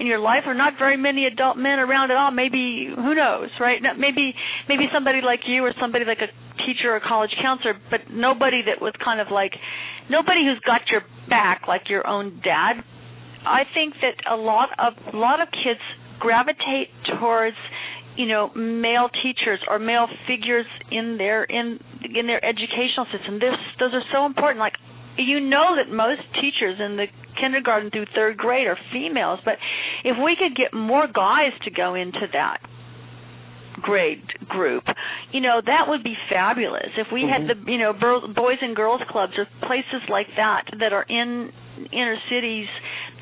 in 0.00 0.06
your 0.06 0.18
life 0.18 0.42
or 0.46 0.54
not 0.54 0.74
very 0.78 0.96
many 0.96 1.26
adult 1.26 1.56
men 1.56 1.78
around 1.78 2.10
at 2.10 2.16
all. 2.16 2.30
Maybe 2.30 2.90
who 2.90 3.14
knows 3.14 3.50
right? 3.60 3.78
Maybe 3.98 4.34
maybe 4.68 4.90
somebody 4.92 5.20
like 5.22 5.40
you 5.46 5.62
or 5.62 5.72
somebody 5.80 6.04
like 6.04 6.18
a 6.18 6.30
teacher 6.66 6.94
or 6.94 7.00
college 7.00 7.30
counselor 7.40 7.74
but 7.90 8.10
nobody 8.10 8.62
that 8.66 8.82
was 8.82 8.94
kind 9.02 9.20
of 9.20 9.28
like 9.30 9.52
nobody 10.10 10.42
who's 10.44 10.60
got 10.66 10.82
your 10.90 11.02
back 11.28 11.68
like 11.68 11.88
your 11.88 12.06
own 12.06 12.40
dad. 12.42 12.82
I 13.46 13.62
think 13.74 13.94
that 14.02 14.18
a 14.30 14.36
lot 14.36 14.70
of 14.78 15.14
a 15.14 15.16
lot 15.16 15.40
of 15.40 15.48
kids 15.50 15.80
gravitate 16.18 16.90
towards 17.18 17.56
you 18.16 18.26
know 18.26 18.50
male 18.54 19.08
teachers 19.22 19.60
or 19.68 19.78
male 19.78 20.06
figures 20.26 20.66
in 20.90 21.16
their 21.18 21.44
in 21.44 21.78
in 22.14 22.26
their 22.26 22.44
educational 22.44 23.06
system. 23.12 23.38
This 23.38 23.54
those 23.78 23.94
are 23.94 24.04
so 24.12 24.26
important. 24.26 24.58
Like 24.58 24.74
you 25.16 25.40
know 25.40 25.76
that 25.76 25.92
most 25.92 26.22
teachers 26.40 26.78
in 26.80 26.96
the 26.96 27.06
kindergarten 27.40 27.90
through 27.90 28.06
third 28.14 28.36
grade 28.36 28.66
are 28.66 28.78
females 28.92 29.40
but 29.44 29.54
if 30.04 30.16
we 30.22 30.36
could 30.36 30.54
get 30.54 30.72
more 30.76 31.06
guys 31.06 31.52
to 31.64 31.70
go 31.70 31.94
into 31.94 32.26
that 32.32 32.58
grade 33.80 34.22
group 34.48 34.84
you 35.32 35.40
know 35.40 35.60
that 35.64 35.88
would 35.88 36.04
be 36.04 36.14
fabulous. 36.30 36.90
If 36.96 37.08
we 37.12 37.22
mm-hmm. 37.22 37.48
had 37.48 37.56
the 37.66 37.72
you 37.72 37.78
know 37.78 37.92
boys 37.92 38.58
and 38.60 38.76
girls 38.76 39.00
clubs 39.10 39.32
or 39.36 39.46
places 39.66 40.08
like 40.08 40.28
that 40.36 40.64
that 40.78 40.92
are 40.92 41.04
in 41.08 41.50
inner 41.90 42.16
cities 42.30 42.68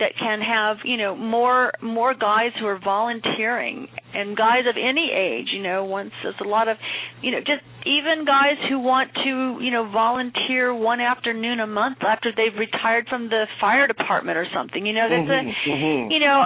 that 0.00 0.12
can 0.18 0.40
have 0.40 0.78
you 0.84 0.96
know 0.96 1.16
more 1.16 1.72
more 1.80 2.14
guys 2.14 2.50
who 2.58 2.66
are 2.66 2.78
volunteering 2.78 3.88
and 4.14 4.36
guys 4.36 4.66
of 4.68 4.76
any 4.76 5.10
age 5.10 5.48
you 5.52 5.62
know 5.62 5.84
once 5.84 6.10
there's 6.22 6.34
a 6.44 6.48
lot 6.48 6.68
of 6.68 6.76
you 7.22 7.30
know 7.30 7.38
just 7.38 7.62
even 7.86 8.24
guys 8.24 8.58
who 8.68 8.78
want 8.78 9.10
to 9.14 9.58
you 9.62 9.70
know 9.70 9.88
volunteer 9.90 10.74
one 10.74 11.00
afternoon 11.00 11.60
a 11.60 11.66
month 11.66 11.98
after 12.02 12.30
they've 12.34 12.58
retired 12.58 13.06
from 13.08 13.28
the 13.28 13.46
fire 13.60 13.86
department 13.86 14.36
or 14.36 14.46
something 14.54 14.86
you 14.86 14.92
know 14.92 15.08
that's 15.08 15.28
mm-hmm, 15.28 15.70
a 15.70 15.74
mm-hmm. 15.74 16.10
you 16.10 16.20
know 16.20 16.44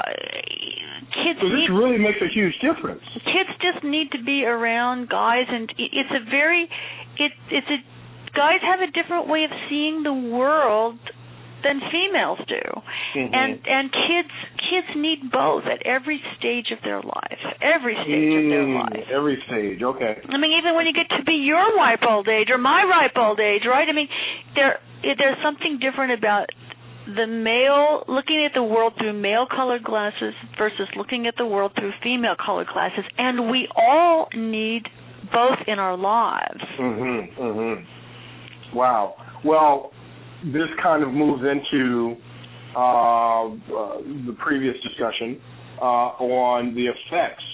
kids 1.14 1.38
so 1.40 1.48
this 1.48 1.68
need, 1.68 1.74
really 1.74 1.98
makes 1.98 2.18
a 2.20 2.28
huge 2.32 2.54
difference 2.60 3.02
kids 3.24 3.50
just 3.60 3.84
need 3.84 4.10
to 4.12 4.22
be 4.22 4.44
around 4.44 5.08
guys 5.08 5.46
and 5.48 5.72
it's 5.78 6.10
a 6.10 6.30
very 6.30 6.68
it 7.18 7.32
it's 7.50 7.68
a 7.68 7.78
guys 8.34 8.58
have 8.62 8.80
a 8.80 8.90
different 8.90 9.28
way 9.28 9.44
of 9.44 9.50
seeing 9.70 10.02
the 10.02 10.12
world 10.12 10.98
than 11.64 11.80
females 11.90 12.38
do. 12.46 12.62
Mm-hmm. 13.16 13.34
And 13.34 13.52
and 13.64 13.90
kids 13.90 14.34
kids 14.70 14.88
need 14.96 15.32
both 15.32 15.64
at 15.64 15.84
every 15.86 16.20
stage 16.38 16.68
of 16.70 16.78
their 16.84 17.00
life. 17.00 17.42
Every 17.64 17.96
stage 18.04 18.28
mm, 18.28 18.44
of 18.44 18.46
their 18.52 18.68
life. 18.68 19.08
Every 19.08 19.42
stage, 19.48 19.82
okay. 19.82 20.20
I 20.28 20.36
mean 20.36 20.52
even 20.60 20.76
when 20.76 20.86
you 20.86 20.92
get 20.92 21.08
to 21.16 21.24
be 21.24 21.40
your 21.40 21.74
ripe 21.76 22.04
old 22.08 22.28
age 22.28 22.48
or 22.52 22.58
my 22.58 22.84
ripe 22.84 23.16
old 23.16 23.40
age, 23.40 23.62
right? 23.64 23.88
I 23.88 23.92
mean 23.92 24.08
there 24.54 24.78
there's 25.02 25.40
something 25.42 25.80
different 25.80 26.12
about 26.12 26.46
the 27.06 27.26
male 27.26 28.04
looking 28.08 28.44
at 28.44 28.52
the 28.54 28.62
world 28.62 28.94
through 28.96 29.12
male 29.12 29.46
colored 29.48 29.84
glasses 29.84 30.32
versus 30.56 30.88
looking 30.96 31.26
at 31.26 31.34
the 31.36 31.44
world 31.44 31.72
through 31.78 31.92
female 32.02 32.36
colored 32.36 32.68
glasses 32.72 33.04
and 33.18 33.50
we 33.50 33.68
all 33.76 34.28
need 34.34 34.84
both 35.32 35.58
in 35.66 35.78
our 35.78 35.96
lives. 35.96 36.62
Mhm. 36.78 37.34
Mhm. 37.36 37.84
Wow. 38.72 39.16
Well, 39.42 39.92
this 40.52 40.68
kind 40.82 41.02
of 41.02 41.12
moves 41.12 41.42
into 41.42 42.16
uh, 42.76 42.80
uh, 42.80 43.52
the 44.26 44.36
previous 44.44 44.74
discussion 44.82 45.40
uh, 45.80 46.10
on 46.20 46.74
the 46.74 46.86
effects 46.86 47.44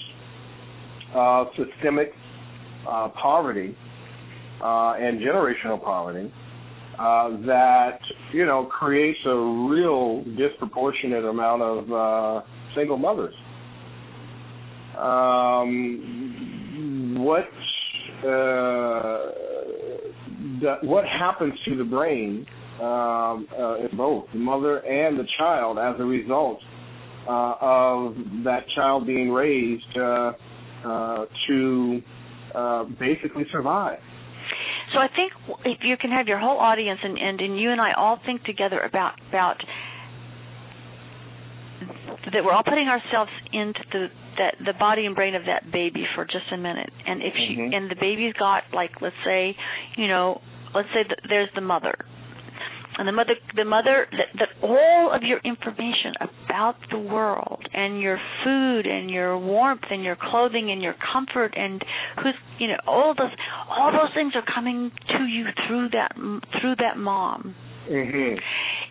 of 1.13 1.47
systemic 1.55 2.11
uh, 2.89 3.09
poverty 3.21 3.77
uh, 4.63 4.93
and 4.97 5.21
generational 5.21 5.81
poverty 5.81 6.33
uh, 6.99 7.29
that 7.45 7.99
you 8.33 8.45
know 8.45 8.65
creates 8.65 9.19
a 9.25 9.35
real 9.69 10.23
disproportionate 10.37 11.23
amount 11.23 11.61
of 11.61 12.43
single 12.75 12.97
mothers. 12.97 13.33
Um, 14.97 17.15
what 17.19 17.47
what 20.83 21.05
happens 21.05 21.53
to 21.65 21.77
the 21.77 21.83
brain 21.83 22.45
um, 22.81 23.47
uh, 23.57 23.75
both 23.95 24.25
the 24.33 24.39
mother 24.39 24.79
and 24.79 25.19
the 25.19 25.27
child 25.37 25.77
as 25.77 25.95
a 25.99 26.03
result 26.03 26.59
uh, 27.27 27.53
of 27.61 28.15
that 28.43 28.63
child 28.75 29.05
being 29.05 29.29
raised 29.29 29.97
uh, 29.97 30.31
uh, 30.83 31.25
to 31.47 32.01
uh, 32.55 32.83
basically 32.99 33.45
survive. 33.51 33.99
So 34.93 34.99
I 34.99 35.07
think 35.15 35.31
if 35.63 35.79
you 35.83 35.95
can 35.95 36.09
have 36.11 36.27
your 36.27 36.39
whole 36.39 36.57
audience 36.57 36.99
and, 37.03 37.17
and 37.17 37.39
and 37.39 37.59
you 37.59 37.71
and 37.71 37.79
I 37.79 37.93
all 37.93 38.19
think 38.25 38.43
together 38.43 38.79
about 38.79 39.13
about 39.29 39.57
that 42.33 42.43
we're 42.43 42.51
all 42.53 42.63
putting 42.63 42.87
ourselves 42.87 43.31
into 43.53 43.79
the 43.91 44.07
that 44.37 44.55
the 44.65 44.73
body 44.77 45.05
and 45.05 45.15
brain 45.15 45.35
of 45.35 45.43
that 45.45 45.71
baby 45.71 46.03
for 46.15 46.25
just 46.25 46.51
a 46.51 46.57
minute 46.57 46.91
and 47.05 47.21
if 47.21 47.33
she 47.35 47.55
Mhm. 47.55 47.75
and 47.75 47.91
the 47.91 47.95
baby's 47.95 48.33
got 48.33 48.63
like 48.73 49.01
let's 49.01 49.15
say 49.23 49.55
you 49.97 50.07
know 50.07 50.41
let's 50.73 50.89
say 50.93 51.03
that 51.07 51.19
there's 51.27 51.49
the 51.55 51.61
mother 51.61 51.95
and 52.97 53.07
the 53.07 53.11
mother 53.11 53.35
the 53.55 53.65
mother 53.65 54.07
that, 54.11 54.27
that 54.39 54.49
all 54.61 55.11
of 55.13 55.23
your 55.23 55.39
information 55.43 56.13
about 56.21 56.75
the 56.89 56.99
world 56.99 57.67
and 57.73 58.01
your 58.01 58.19
food 58.43 58.85
and 58.85 59.09
your 59.09 59.37
warmth 59.37 59.83
and 59.89 60.03
your 60.03 60.17
clothing 60.19 60.71
and 60.71 60.81
your 60.81 60.95
comfort 61.13 61.53
and 61.55 61.83
who's 62.21 62.35
you 62.59 62.67
know 62.67 62.77
all 62.87 63.13
those 63.17 63.31
all 63.69 63.91
those 63.91 64.13
things 64.13 64.33
are 64.35 64.43
coming 64.53 64.91
to 65.07 65.23
you 65.25 65.45
through 65.67 65.89
that 65.89 66.13
through 66.59 66.75
that 66.77 66.97
mom 66.97 67.55
Mhm. 67.89 68.39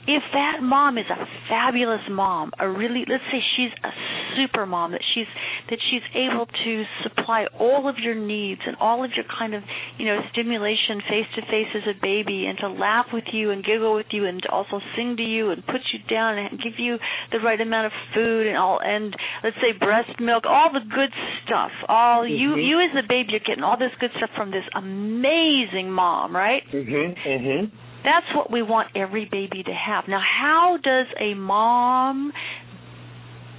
if 0.06 0.22
that 0.32 0.62
mom 0.62 0.98
is 0.98 1.06
a 1.10 1.26
fabulous 1.48 2.02
mom, 2.08 2.52
a 2.58 2.68
really 2.68 3.04
let's 3.06 3.22
say 3.30 3.42
she's 3.56 3.70
a 3.84 3.92
super 4.36 4.66
mom 4.66 4.92
that 4.92 5.02
she's 5.14 5.26
that 5.68 5.78
she's 5.90 6.02
able 6.14 6.46
to 6.46 6.84
supply 7.02 7.46
all 7.58 7.86
of 7.88 7.98
your 7.98 8.14
needs 8.14 8.60
and 8.66 8.76
all 8.80 9.04
of 9.04 9.10
your 9.14 9.24
kind 9.38 9.54
of 9.54 9.62
you 9.98 10.06
know 10.06 10.22
stimulation 10.32 11.00
face 11.08 11.26
to 11.34 11.42
face 11.42 11.68
as 11.74 11.82
a 11.86 11.94
baby 12.00 12.46
and 12.46 12.58
to 12.58 12.68
laugh 12.68 13.06
with 13.12 13.24
you 13.32 13.50
and 13.50 13.64
giggle 13.64 13.94
with 13.94 14.06
you 14.10 14.26
and 14.26 14.42
to 14.42 14.48
also 14.48 14.80
sing 14.96 15.16
to 15.16 15.22
you 15.22 15.50
and 15.50 15.64
put 15.66 15.80
you 15.92 15.98
down 16.08 16.38
and 16.38 16.60
give 16.62 16.78
you 16.78 16.98
the 17.32 17.38
right 17.40 17.60
amount 17.60 17.86
of 17.86 17.92
food 18.14 18.46
and 18.46 18.56
all 18.56 18.80
and 18.82 19.14
let's 19.44 19.56
say 19.60 19.72
breast 19.72 20.18
milk 20.20 20.44
all 20.46 20.70
the 20.72 20.80
good 20.80 21.12
stuff 21.44 21.70
all 21.88 22.26
you 22.26 22.50
Mhm. 22.56 22.64
you 22.66 22.80
as 22.80 22.92
the 22.94 23.02
baby 23.02 23.32
you're 23.32 23.40
getting 23.40 23.62
all 23.64 23.76
this 23.76 23.94
good 24.00 24.12
stuff 24.16 24.30
from 24.34 24.50
this 24.50 24.64
amazing 24.74 25.90
mom 25.90 26.34
right 26.34 26.64
Mhm. 26.72 27.14
Mhm. 27.24 27.70
That's 28.04 28.26
what 28.34 28.50
we 28.50 28.62
want 28.62 28.88
every 28.96 29.28
baby 29.30 29.62
to 29.62 29.72
have. 29.72 30.04
Now, 30.08 30.20
how 30.20 30.78
does 30.82 31.06
a 31.18 31.34
mom 31.34 32.32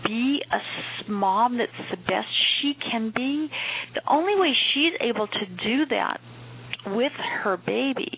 be 0.05 0.41
a 0.51 1.11
mom 1.11 1.57
that's 1.57 1.71
the 1.91 1.97
best 1.97 2.27
she 2.61 2.73
can 2.91 3.11
be? 3.15 3.49
The 3.93 4.01
only 4.09 4.35
way 4.35 4.53
she's 4.73 4.93
able 4.99 5.27
to 5.27 5.45
do 5.45 5.85
that 5.89 6.19
with 6.87 7.11
her 7.43 7.57
baby 7.57 8.11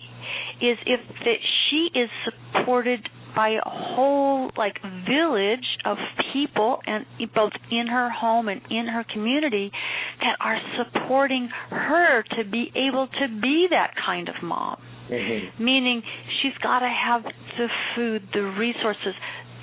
is 0.60 0.78
if 0.86 1.00
that 1.24 1.40
she 1.68 1.90
is 1.98 2.08
supported 2.24 3.08
by 3.36 3.50
a 3.50 3.68
whole 3.68 4.50
like 4.56 4.76
village 5.06 5.66
of 5.84 5.98
people 6.32 6.78
and 6.86 7.04
both 7.34 7.52
in 7.70 7.88
her 7.88 8.08
home 8.08 8.48
and 8.48 8.60
in 8.70 8.86
her 8.86 9.04
community 9.12 9.72
that 10.20 10.36
are 10.40 10.58
supporting 10.78 11.48
her 11.70 12.22
to 12.22 12.44
be 12.48 12.70
able 12.76 13.08
to 13.08 13.40
be 13.42 13.66
that 13.70 13.92
kind 14.06 14.28
of 14.28 14.36
mom 14.42 14.76
Mhm. 15.10 15.58
meaning 15.58 16.02
she's 16.40 16.56
got 16.58 16.80
to 16.80 16.88
have 16.88 17.24
the 17.24 17.68
food, 17.94 18.22
the 18.32 18.42
resources, 18.42 19.14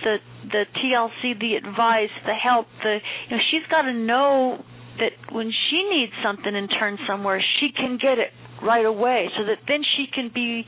the 0.04 0.20
the 0.44 0.66
TLC, 0.76 1.34
the 1.40 1.56
advice, 1.56 2.12
the 2.26 2.34
help, 2.34 2.68
the 2.84 3.00
you 3.30 3.38
know 3.38 3.42
she's 3.50 3.66
got 3.70 3.84
to 3.84 3.94
know 3.94 4.64
that 5.00 5.14
when 5.32 5.52
she 5.52 5.84
needs 5.90 6.14
something 6.22 6.56
and 6.56 6.70
turns 6.70 7.00
somewhere, 7.08 7.44
she 7.60 7.72
can 7.72 7.98
get 7.98 8.20
it 8.20 8.32
right 8.62 8.86
away 8.86 9.30
so 9.38 9.44
that 9.46 9.58
then 9.68 9.82
she 9.96 10.06
can 10.14 10.30
be 10.34 10.66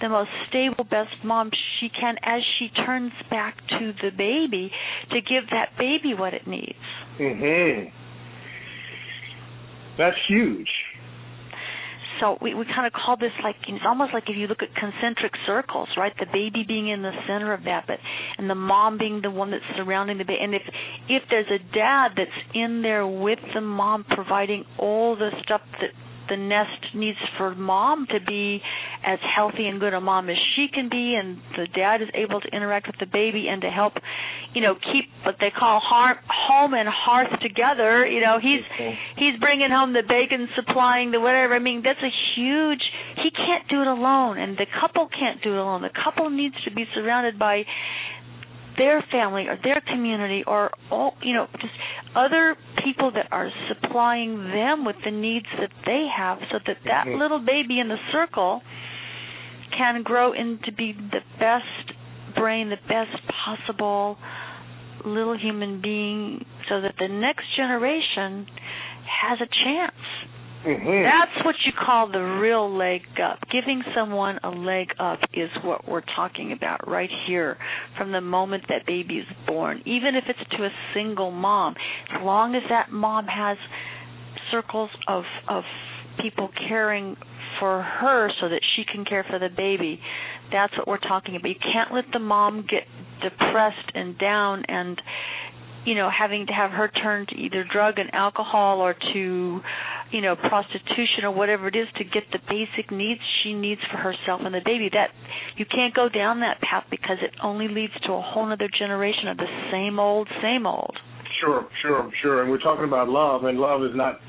the 0.00 0.08
most 0.08 0.30
stable 0.48 0.84
best 0.84 1.12
mom 1.22 1.50
she 1.78 1.88
can 1.88 2.16
as 2.22 2.42
she 2.58 2.68
turns 2.84 3.12
back 3.30 3.56
to 3.68 3.92
the 4.02 4.10
baby 4.10 4.70
to 5.10 5.20
give 5.20 5.44
that 5.50 5.76
baby 5.78 6.14
what 6.14 6.34
it 6.34 6.46
needs. 6.46 6.78
Mhm. 7.18 7.90
That's 9.96 10.18
huge. 10.26 10.70
So 12.24 12.38
we 12.40 12.54
we 12.54 12.64
kind 12.64 12.86
of 12.86 12.92
call 12.92 13.16
this 13.16 13.32
like 13.42 13.56
it's 13.68 13.84
almost 13.86 14.14
like 14.14 14.24
if 14.28 14.36
you 14.36 14.46
look 14.46 14.62
at 14.62 14.74
concentric 14.74 15.32
circles 15.46 15.88
right? 15.96 16.12
The 16.18 16.26
baby 16.26 16.64
being 16.66 16.88
in 16.88 17.02
the 17.02 17.12
center 17.26 17.52
of 17.52 17.64
that 17.64 17.84
but 17.86 17.98
and 18.38 18.48
the 18.48 18.54
mom 18.54 18.98
being 18.98 19.20
the 19.22 19.30
one 19.30 19.50
that's 19.50 19.64
surrounding 19.76 20.18
the 20.18 20.24
baby 20.24 20.38
and 20.42 20.54
if 20.54 20.62
if 21.08 21.22
there's 21.28 21.48
a 21.48 21.58
dad 21.74 22.12
that's 22.16 22.30
in 22.54 22.82
there 22.82 23.06
with 23.06 23.38
the 23.54 23.60
mom 23.60 24.04
providing 24.04 24.64
all 24.78 25.16
the 25.16 25.30
stuff 25.42 25.60
that 25.80 25.90
the 26.28 26.36
nest 26.36 26.94
needs 26.94 27.18
for 27.38 27.54
mom 27.54 28.06
to 28.10 28.18
be 28.26 28.60
as 29.04 29.18
healthy 29.34 29.66
and 29.66 29.80
good 29.80 29.94
a 29.94 30.00
mom 30.00 30.30
as 30.30 30.36
she 30.56 30.66
can 30.72 30.88
be 30.88 31.14
and 31.14 31.38
the 31.56 31.66
dad 31.74 32.02
is 32.02 32.08
able 32.14 32.40
to 32.40 32.48
interact 32.48 32.86
with 32.86 32.96
the 33.00 33.06
baby 33.06 33.46
and 33.48 33.62
to 33.62 33.70
help 33.70 33.94
you 34.54 34.60
know 34.62 34.74
keep 34.74 35.10
what 35.24 35.36
they 35.40 35.50
call 35.50 35.80
har- 35.82 36.20
home 36.28 36.74
and 36.74 36.88
hearth 36.88 37.40
together. 37.40 38.06
You 38.06 38.20
know 38.20 38.38
he's 38.40 38.62
he's 39.16 39.38
bringing 39.40 39.70
home 39.70 39.92
the 39.92 40.02
bacon 40.06 40.48
supplying 40.56 41.10
the 41.10 41.20
whatever. 41.20 41.54
I 41.54 41.58
mean 41.58 41.82
that's 41.84 42.02
a 42.02 42.12
huge 42.36 42.82
he 43.22 43.30
can't 43.30 43.68
do 43.68 43.80
it 43.82 43.86
alone 43.86 44.38
and 44.38 44.56
the 44.56 44.66
couple 44.80 45.08
can't 45.08 45.42
do 45.42 45.52
it 45.52 45.58
alone. 45.58 45.82
The 45.82 45.90
couple 45.92 46.30
needs 46.30 46.56
to 46.64 46.70
be 46.72 46.84
surrounded 46.94 47.38
by 47.38 47.64
their 48.76 49.02
family 49.12 49.46
or 49.48 49.58
their 49.62 49.82
community 49.92 50.42
or 50.46 50.70
all 50.90 51.14
you 51.22 51.34
know 51.34 51.46
just 51.60 51.72
other 52.16 52.56
people 52.84 53.10
that 53.12 53.26
are 53.30 53.50
supplying 53.68 54.36
them 54.50 54.84
with 54.84 54.96
the 55.04 55.10
needs 55.10 55.46
that 55.60 55.70
they 55.86 56.06
have 56.14 56.38
so 56.50 56.58
that 56.66 56.78
that 56.84 57.06
Mhm. 57.06 57.18
little 57.18 57.38
baby 57.38 57.80
in 57.80 57.88
the 57.88 57.98
circle 58.12 58.62
can 59.72 60.02
grow 60.02 60.32
into 60.32 60.72
be 60.72 60.92
the 60.92 61.22
best 61.38 61.92
brain 62.34 62.68
the 62.70 62.78
best 62.88 63.26
possible 63.28 64.18
little 65.04 65.36
human 65.36 65.80
being 65.80 66.44
so 66.68 66.80
that 66.80 66.96
the 66.98 67.08
next 67.08 67.44
generation 67.56 68.46
has 69.06 69.40
a 69.40 69.46
chance 69.46 69.94
Mhm. 70.64 71.04
that's 71.04 71.44
what 71.44 71.54
you 71.66 71.72
call 71.72 72.06
the 72.06 72.22
real 72.22 72.70
leg 72.70 73.02
up. 73.20 73.38
Giving 73.50 73.82
someone 73.94 74.40
a 74.42 74.50
leg 74.50 74.94
up 74.98 75.20
is 75.32 75.50
what 75.62 75.86
we're 75.86 76.00
talking 76.16 76.52
about 76.52 76.88
right 76.88 77.10
here 77.26 77.58
from 77.96 78.12
the 78.12 78.20
moment 78.20 78.66
that 78.68 78.86
baby 78.86 79.18
is 79.18 79.26
born, 79.46 79.82
even 79.84 80.14
if 80.14 80.24
it's 80.28 80.48
to 80.56 80.64
a 80.64 80.72
single 80.94 81.30
mom. 81.30 81.76
As 82.10 82.22
long 82.22 82.54
as 82.54 82.62
that 82.70 82.90
mom 82.90 83.26
has 83.26 83.58
circles 84.50 84.90
of 85.06 85.24
of 85.48 85.64
people 86.18 86.48
caring 86.68 87.16
for 87.58 87.82
her 87.82 88.30
so 88.40 88.48
that 88.48 88.60
she 88.74 88.84
can 88.84 89.04
care 89.04 89.24
for 89.24 89.38
the 89.38 89.48
baby, 89.48 90.00
that's 90.50 90.76
what 90.78 90.88
we're 90.88 90.98
talking 90.98 91.36
about. 91.36 91.48
You 91.48 91.56
can't 91.56 91.92
let 91.92 92.10
the 92.12 92.18
mom 92.18 92.62
get 92.68 92.84
depressed 93.20 93.90
and 93.94 94.18
down 94.18 94.64
and 94.68 95.00
you 95.84 95.94
know 95.94 96.10
having 96.10 96.46
to 96.46 96.52
have 96.52 96.70
her 96.70 96.88
turn 96.88 97.26
to 97.28 97.34
either 97.36 97.64
drug 97.70 97.98
and 97.98 98.12
alcohol 98.14 98.80
or 98.80 98.94
to 98.94 99.60
you 100.10 100.20
know 100.20 100.36
prostitution 100.36 101.24
or 101.24 101.30
whatever 101.30 101.68
it 101.68 101.76
is 101.76 101.88
to 101.96 102.04
get 102.04 102.24
the 102.32 102.38
basic 102.48 102.90
needs 102.90 103.20
she 103.42 103.52
needs 103.52 103.80
for 103.90 103.98
herself 103.98 104.40
and 104.44 104.54
the 104.54 104.62
baby 104.64 104.88
that 104.92 105.10
you 105.56 105.64
can't 105.66 105.94
go 105.94 106.08
down 106.08 106.40
that 106.40 106.60
path 106.60 106.84
because 106.90 107.18
it 107.22 107.34
only 107.42 107.68
leads 107.68 107.94
to 108.06 108.12
a 108.12 108.20
whole 108.20 108.50
other 108.50 108.68
generation 108.78 109.28
of 109.28 109.36
the 109.36 109.68
same 109.70 109.98
old 109.98 110.28
same 110.42 110.66
old 110.66 110.96
Sure, 111.40 111.66
sure, 111.82 112.10
sure. 112.22 112.42
And 112.42 112.50
we're 112.50 112.60
talking 112.60 112.84
about 112.84 113.08
love, 113.08 113.44
and 113.44 113.58
love 113.58 113.82
is 113.82 113.90
not 113.94 114.20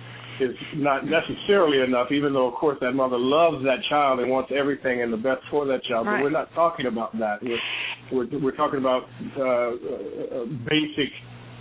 is 0.42 0.56
not 0.76 1.04
necessarily 1.06 1.82
enough. 1.82 2.12
Even 2.12 2.34
though, 2.34 2.48
of 2.48 2.56
course, 2.56 2.78
that 2.82 2.92
mother 2.94 3.18
loves 3.18 3.64
that 3.64 3.78
child 3.90 4.20
and 4.20 4.30
wants 4.30 4.52
everything 4.58 5.02
and 5.02 5.14
the 5.14 5.18
best 5.18 5.42
for 5.50 5.66
that 5.66 5.84
child. 5.84 6.08
Right. 6.08 6.18
But 6.18 6.24
we're 6.24 6.30
not 6.32 6.54
talking 6.54 6.88
about 6.88 7.18
that. 7.20 7.38
We're 7.42 7.60
we're, 8.12 8.40
we're 8.40 8.56
talking 8.56 8.80
about 8.80 9.04
uh, 9.38 9.44
uh, 9.44 10.46
basic 10.68 11.12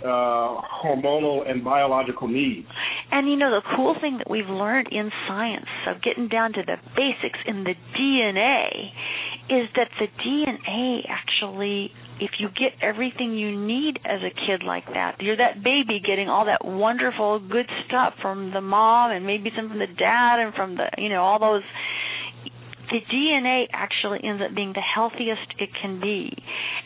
uh, 0.05 0.61
hormonal 0.83 1.49
and 1.49 1.63
biological 1.63 2.27
needs. 2.27 2.67
And 3.11 3.27
you 3.27 3.35
know 3.35 3.51
the 3.51 3.61
cool 3.75 3.95
thing 3.99 4.19
that 4.19 4.29
we've 4.29 4.47
learned 4.47 4.87
in 4.91 5.11
science 5.27 5.69
of 5.87 6.01
getting 6.01 6.27
down 6.27 6.53
to 6.53 6.61
the 6.65 6.77
basics 6.95 7.39
in 7.45 7.63
the 7.63 7.73
DNA 7.97 8.91
is 9.49 9.69
that 9.75 9.89
the 9.99 10.07
DNA 10.23 11.01
actually 11.09 11.91
if 12.19 12.31
you 12.39 12.47
get 12.47 12.71
everything 12.81 13.33
you 13.33 13.59
need 13.59 13.99
as 14.05 14.21
a 14.21 14.31
kid 14.31 14.63
like 14.65 14.85
that, 14.93 15.17
you're 15.19 15.35
that 15.35 15.63
baby 15.63 15.99
getting 16.05 16.29
all 16.29 16.45
that 16.45 16.63
wonderful 16.63 17.39
good 17.39 17.69
stuff 17.87 18.13
from 18.21 18.51
the 18.53 18.61
mom 18.61 19.11
and 19.11 19.25
maybe 19.25 19.51
some 19.55 19.67
from 19.69 19.79
the 19.79 19.87
dad 19.87 20.39
and 20.39 20.53
from 20.53 20.75
the 20.75 20.85
you 20.97 21.09
know 21.09 21.21
all 21.21 21.39
those 21.39 21.63
the 22.91 23.01
DNA 23.11 23.65
actually 23.73 24.19
ends 24.23 24.41
up 24.41 24.55
being 24.55 24.73
the 24.73 24.81
healthiest 24.81 25.53
it 25.59 25.69
can 25.81 25.99
be, 25.99 26.31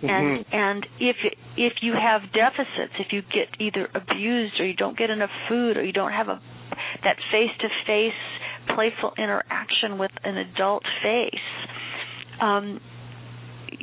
and 0.01 0.45
Mhm. 0.45 0.53
and 0.53 0.88
if 0.99 1.17
if 1.57 1.73
you 1.81 1.93
have 1.93 2.31
deficits, 2.31 2.93
if 2.99 3.12
you 3.12 3.21
get 3.21 3.49
either 3.59 3.89
abused 3.93 4.59
or 4.59 4.65
you 4.65 4.73
don't 4.73 4.97
get 4.97 5.09
enough 5.09 5.31
food 5.47 5.77
or 5.77 5.83
you 5.83 5.91
don't 5.91 6.13
have 6.13 6.29
a 6.29 6.39
that 7.03 7.17
face 7.31 7.51
to 7.59 7.69
face 7.85 8.13
playful 8.75 9.13
interaction 9.17 9.97
with 9.97 10.12
an 10.23 10.38
adult 10.38 10.83
face, 11.01 11.47
um, 12.39 12.79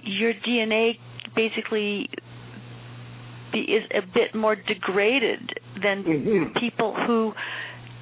your 0.05 0.33
DNA 0.33 0.99
basically 1.35 2.09
be, 3.53 3.61
is 3.61 3.85
a 3.95 4.03
bit 4.03 4.35
more 4.35 4.57
degraded 4.57 5.59
than 5.83 6.05
Mhm. 6.05 6.55
people 6.61 6.95
who 6.95 7.35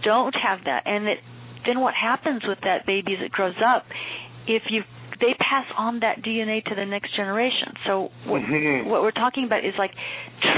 don't 0.02 0.34
have 0.36 0.64
that 0.64 0.82
and 0.86 1.08
it 1.08 1.20
then 1.66 1.80
what 1.80 1.94
happens 1.94 2.42
with 2.46 2.58
that 2.62 2.86
baby 2.86 3.14
as 3.14 3.24
it 3.24 3.32
grows 3.32 3.56
up 3.64 3.84
if 4.46 4.62
you 4.70 4.82
they 5.20 5.32
pass 5.38 5.64
on 5.78 6.00
that 6.00 6.22
DNA 6.22 6.62
to 6.64 6.74
the 6.74 6.84
next 6.84 7.14
generation 7.16 7.72
so 7.86 8.10
what, 8.26 8.42
Mhm. 8.42 8.86
what 8.86 9.02
we're 9.02 9.12
talking 9.12 9.44
about 9.44 9.64
is 9.64 9.74
like 9.78 9.92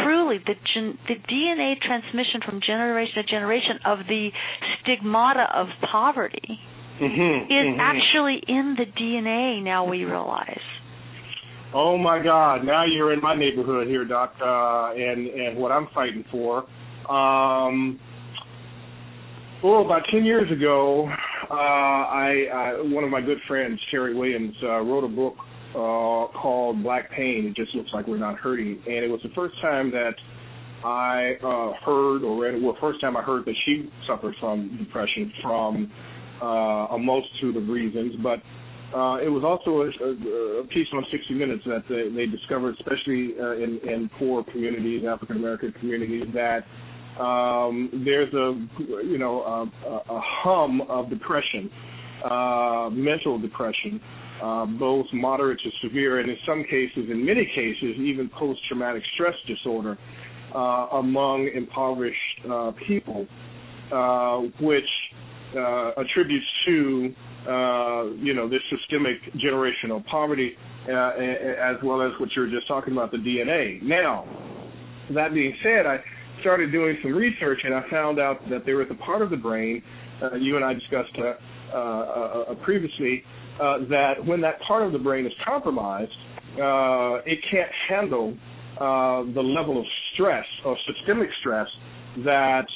truly 0.02 0.38
the 0.38 0.54
gen, 0.74 0.98
the 1.08 1.16
DNA 1.28 1.80
transmission 1.80 2.40
from 2.40 2.60
generation 2.60 3.14
to 3.16 3.22
generation 3.24 3.78
of 3.84 4.06
the 4.08 4.32
stigmata 4.80 5.46
of 5.54 5.68
poverty 5.82 6.58
Mhm. 7.00 7.44
is 7.50 7.66
Mhm. 7.76 7.78
actually 7.78 8.36
in 8.48 8.74
the 8.76 8.86
DNA 8.86 9.60
now 9.60 9.84
we 9.84 10.04
realize 10.04 10.62
Oh 11.74 11.98
my 11.98 12.20
God! 12.20 12.64
Now 12.64 12.84
you're 12.84 13.12
in 13.12 13.20
my 13.20 13.34
neighborhood 13.34 13.88
here, 13.88 14.04
Doc, 14.04 14.34
uh, 14.40 14.92
and 14.96 15.26
and 15.26 15.58
what 15.58 15.72
I'm 15.72 15.88
fighting 15.88 16.24
for. 16.30 16.64
Um, 17.10 17.98
oh, 19.74 19.84
about 19.84 20.02
ten 20.10 20.24
years 20.24 20.50
ago, 20.50 21.08
uh, 21.50 21.54
I, 21.54 22.44
I 22.52 22.72
one 22.82 23.04
of 23.04 23.10
my 23.10 23.20
good 23.20 23.38
friends, 23.48 23.80
Terrie 23.92 24.16
Williams, 24.16 24.54
uh, 24.62 24.80
wrote 24.80 25.04
a 25.04 25.08
book 25.08 25.34
uh, 25.70 26.32
called 26.38 26.82
Black 26.82 27.10
Pain. 27.10 27.46
It 27.46 27.56
just 27.56 27.74
looks 27.74 27.90
like 27.92 28.06
we're 28.06 28.18
not 28.18 28.36
hurting, 28.36 28.80
and 28.86 29.04
it 29.04 29.10
was 29.10 29.20
the 29.22 29.32
first 29.34 29.54
time 29.60 29.90
that 29.90 30.14
I 30.84 31.34
uh, 31.42 31.72
heard 31.84 32.22
or 32.22 32.42
read. 32.42 32.62
Well, 32.62 32.76
first 32.80 33.00
time 33.00 33.16
I 33.16 33.22
heard 33.22 33.44
that 33.44 33.54
she 33.64 33.90
suffered 34.06 34.34
from 34.40 34.76
depression 34.78 35.32
from 35.42 35.92
uh, 36.42 36.94
a 36.94 36.98
multitude 36.98 37.56
of 37.56 37.68
reasons, 37.68 38.14
but 38.22 38.40
uh, 38.96 39.18
it 39.18 39.28
was 39.28 39.42
also 39.42 39.82
a, 39.82 39.90
a, 39.90 40.62
a 40.62 40.66
piece 40.68 40.86
on 40.94 41.04
60 41.10 41.34
Minutes 41.34 41.62
that 41.66 41.82
they, 41.88 42.08
they 42.14 42.26
discovered, 42.30 42.76
especially 42.78 43.34
uh, 43.40 43.56
in, 43.56 43.80
in 43.82 44.10
poor 44.18 44.44
communities, 44.44 45.02
African 45.08 45.36
American 45.36 45.72
communities, 45.72 46.24
that 46.34 46.60
um, 47.18 48.02
there's 48.04 48.32
a 48.34 48.54
you 49.04 49.18
know 49.18 49.42
a, 49.42 49.90
a 50.12 50.20
hum 50.22 50.82
of 50.82 51.08
depression, 51.08 51.70
uh, 52.24 52.90
mental 52.92 53.38
depression, 53.38 54.00
uh, 54.42 54.66
both 54.66 55.06
moderate 55.14 55.58
to 55.60 55.70
severe, 55.88 56.20
and 56.20 56.28
in 56.28 56.36
some 56.46 56.62
cases, 56.64 57.10
in 57.10 57.24
many 57.24 57.46
cases, 57.54 57.96
even 57.98 58.30
post-traumatic 58.38 59.02
stress 59.14 59.34
disorder 59.46 59.96
uh, 60.54 60.58
among 60.98 61.50
impoverished 61.54 62.16
uh, 62.50 62.72
people, 62.86 63.26
uh, 63.92 64.38
which 64.60 64.84
uh, 65.56 65.92
attributes 65.98 66.46
to 66.66 67.14
you 68.20 68.34
know 68.34 68.48
this 68.48 68.60
systemic 68.68 69.16
generational 69.36 70.04
poverty, 70.06 70.52
as 70.86 71.76
well 71.82 72.02
as 72.02 72.12
what 72.20 72.28
you 72.36 72.42
were 72.42 72.50
just 72.50 72.68
talking 72.68 72.92
about 72.92 73.10
the 73.10 73.16
DNA. 73.16 73.82
Now, 73.82 74.26
that 75.14 75.32
being 75.32 75.54
said, 75.62 75.86
I 75.86 75.98
started 76.40 76.72
doing 76.72 76.96
some 77.02 77.14
research 77.14 77.60
and 77.64 77.74
I 77.74 77.82
found 77.90 78.18
out 78.18 78.38
that 78.50 78.64
there 78.64 78.82
is 78.82 78.88
a 78.90 78.94
part 78.94 79.22
of 79.22 79.30
the 79.30 79.36
brain 79.36 79.82
uh, 80.22 80.34
you 80.36 80.56
and 80.56 80.64
I 80.64 80.72
discussed 80.72 81.12
uh, 81.18 81.76
uh, 81.76 81.78
uh 81.78 82.54
previously 82.64 83.22
that 83.58 84.14
when 84.24 84.40
that 84.42 84.60
part 84.66 84.82
of 84.82 84.92
the 84.92 84.98
brain 84.98 85.26
is 85.26 85.32
compromised, 85.44 86.12
it 86.56 87.38
can't 87.50 87.70
handle 87.88 88.36
the 88.78 89.42
level 89.42 89.78
of 89.78 89.86
stress 90.14 90.46
or 90.64 90.76
systemic 90.86 91.28
stress 91.40 91.68
that 92.24 92.66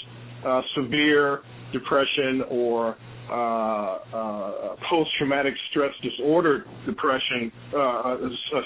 severe 0.74 1.40
depression 1.72 2.42
or 2.50 2.96
uh, 3.30 3.98
uh, 4.12 4.76
post-traumatic 4.90 5.54
stress 5.70 5.92
disorder 6.02 6.64
depression 6.84 7.52
uh, 7.72 7.78
uh, 7.78 8.16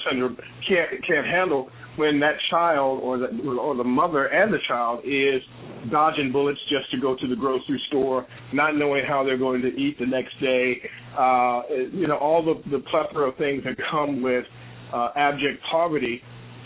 syndrome 0.08 0.38
can't 0.66 0.90
can't 1.06 1.26
handle 1.26 1.68
when 1.96 2.20
that 2.20 2.34
child 2.50 3.00
or 3.02 3.18
the 3.18 3.26
or 3.58 3.76
the 3.76 3.84
mother 3.84 4.26
and 4.26 4.52
the 4.52 4.58
child 4.66 5.00
is 5.04 5.42
dodging 5.90 6.32
bullets 6.32 6.58
just 6.68 6.90
to 6.90 7.00
go 7.00 7.14
to 7.16 7.28
the 7.28 7.36
grocery 7.36 7.80
store, 7.88 8.26
not 8.52 8.76
knowing 8.76 9.04
how 9.06 9.24
they're 9.24 9.38
going 9.38 9.62
to 9.62 9.68
eat 9.68 9.98
the 9.98 10.06
next 10.06 10.38
day. 10.40 10.80
Uh, 11.16 11.62
you 11.92 12.06
know 12.08 12.16
all 12.16 12.44
the 12.44 12.54
the 12.70 12.82
plethora 12.90 13.28
of 13.28 13.36
things 13.36 13.62
that 13.64 13.76
come 13.90 14.22
with 14.22 14.44
uh, 14.92 15.10
abject 15.16 15.62
poverty 15.70 16.22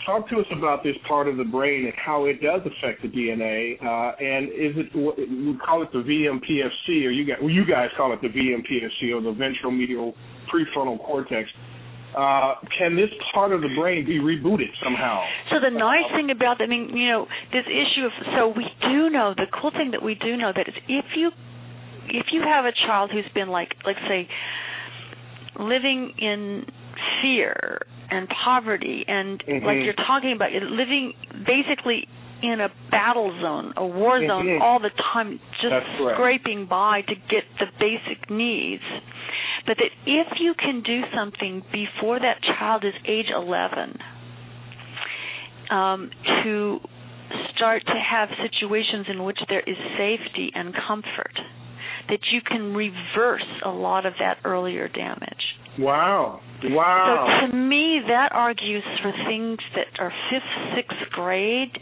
talk 0.09 0.27
to 0.29 0.37
us 0.37 0.45
about 0.57 0.83
this 0.83 0.95
part 1.07 1.27
of 1.27 1.37
the 1.37 1.43
brain 1.43 1.85
and 1.85 1.93
how 2.03 2.25
it 2.25 2.41
does 2.41 2.61
affect 2.61 3.01
the 3.01 3.07
DNA. 3.07 3.77
Uh, 3.77 4.15
and 4.17 4.47
is 4.49 4.73
it 4.77 4.95
we 4.95 5.57
call 5.63 5.83
it 5.83 5.91
the 5.91 5.99
VMPFC, 5.99 7.05
or 7.05 7.11
you 7.11 7.25
guys, 7.25 7.37
well, 7.41 7.51
you 7.51 7.65
guys 7.65 7.89
call 7.95 8.13
it 8.13 8.21
the 8.21 8.27
VMPFC, 8.27 9.15
or 9.15 9.21
the 9.21 9.37
ventral 9.37 9.71
medial 9.71 10.15
prefrontal 10.51 10.97
cortex. 11.05 11.49
Uh, 12.19 12.55
can 12.77 12.97
this 12.97 13.07
part 13.33 13.53
of 13.53 13.61
the 13.61 13.69
brain 13.79 14.03
be 14.05 14.19
rebooted 14.19 14.67
somehow? 14.83 15.23
So 15.49 15.55
the 15.63 15.71
nice 15.71 16.03
thing 16.11 16.31
about, 16.31 16.61
I 16.61 16.67
mean, 16.67 16.91
you 16.91 17.07
know, 17.07 17.27
this 17.53 17.63
issue 17.63 18.05
of, 18.05 18.11
so 18.35 18.49
we 18.49 18.67
do 18.81 19.09
know 19.09 19.33
the 19.37 19.47
cool 19.61 19.71
thing 19.71 19.91
that 19.91 20.03
we 20.03 20.15
do 20.15 20.35
know 20.35 20.51
that 20.53 20.67
is 20.67 20.75
if 20.89 21.05
you 21.15 21.31
if 22.09 22.27
you 22.33 22.41
have 22.41 22.65
a 22.65 22.73
child 22.87 23.11
who's 23.13 23.29
been 23.33 23.47
like, 23.49 23.69
let's 23.85 23.99
say, 24.09 24.27
living 25.59 26.13
in 26.17 26.65
fear 27.21 27.79
and 28.09 28.27
poverty 28.43 29.05
and 29.07 29.43
mm-hmm. 29.45 29.65
like 29.65 29.77
you're 29.83 29.93
talking 29.93 30.33
about 30.35 30.51
living 30.51 31.13
basically 31.45 32.07
in 32.41 32.61
a 32.61 32.69
battle 32.91 33.37
zone, 33.41 33.73
a 33.77 33.85
war 33.85 34.19
zone 34.25 34.45
mm-hmm. 34.45 34.61
all 34.61 34.79
the 34.79 34.91
time, 35.13 35.39
just 35.61 35.73
scraping 36.13 36.67
by 36.69 37.01
to 37.01 37.15
get 37.15 37.43
the 37.59 37.65
basic 37.79 38.29
needs. 38.29 38.83
But 39.65 39.77
that 39.77 39.91
if 40.05 40.27
you 40.39 40.53
can 40.57 40.81
do 40.81 41.01
something 41.15 41.63
before 41.71 42.19
that 42.19 42.41
child 42.41 42.83
is 42.85 42.93
age 43.07 43.27
11, 43.35 43.97
um, 45.69 46.09
to 46.43 46.79
start 47.55 47.83
to 47.85 47.93
have 47.93 48.29
situations 48.41 49.05
in 49.09 49.23
which 49.23 49.37
there 49.49 49.59
is 49.59 49.75
safety 49.97 50.51
and 50.55 50.73
comfort, 50.87 51.37
that 52.07 52.19
you 52.31 52.41
can 52.41 52.73
reverse 52.73 53.45
a 53.65 53.69
lot 53.69 54.05
of 54.05 54.13
that 54.19 54.37
earlier 54.43 54.87
damage. 54.87 55.43
Wow. 55.77 56.41
Wow. 56.63 57.41
So 57.45 57.51
to 57.51 57.57
me, 57.57 58.01
that 58.07 58.29
argues 58.31 58.83
for 59.01 59.13
things 59.27 59.59
that 59.75 60.01
are 60.01 60.11
fifth, 60.29 60.75
sixth 60.75 61.11
grade, 61.11 61.77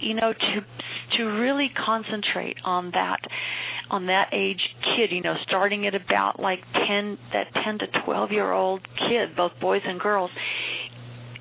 you 0.00 0.14
know, 0.14 0.32
to 0.32 1.16
to 1.16 1.24
really 1.24 1.70
concentrate 1.84 2.56
on 2.64 2.90
that 2.92 3.20
on 3.90 4.06
that 4.06 4.28
age 4.32 4.60
kid, 4.82 5.12
you 5.12 5.22
know, 5.22 5.34
starting 5.46 5.86
at 5.86 5.94
about 5.94 6.40
like 6.40 6.60
10 6.88 7.18
that 7.32 7.46
10 7.64 7.78
to 7.78 7.86
12 8.04 8.32
year 8.32 8.52
old 8.52 8.80
kid, 9.08 9.36
both 9.36 9.52
boys 9.60 9.82
and 9.84 10.00
girls, 10.00 10.30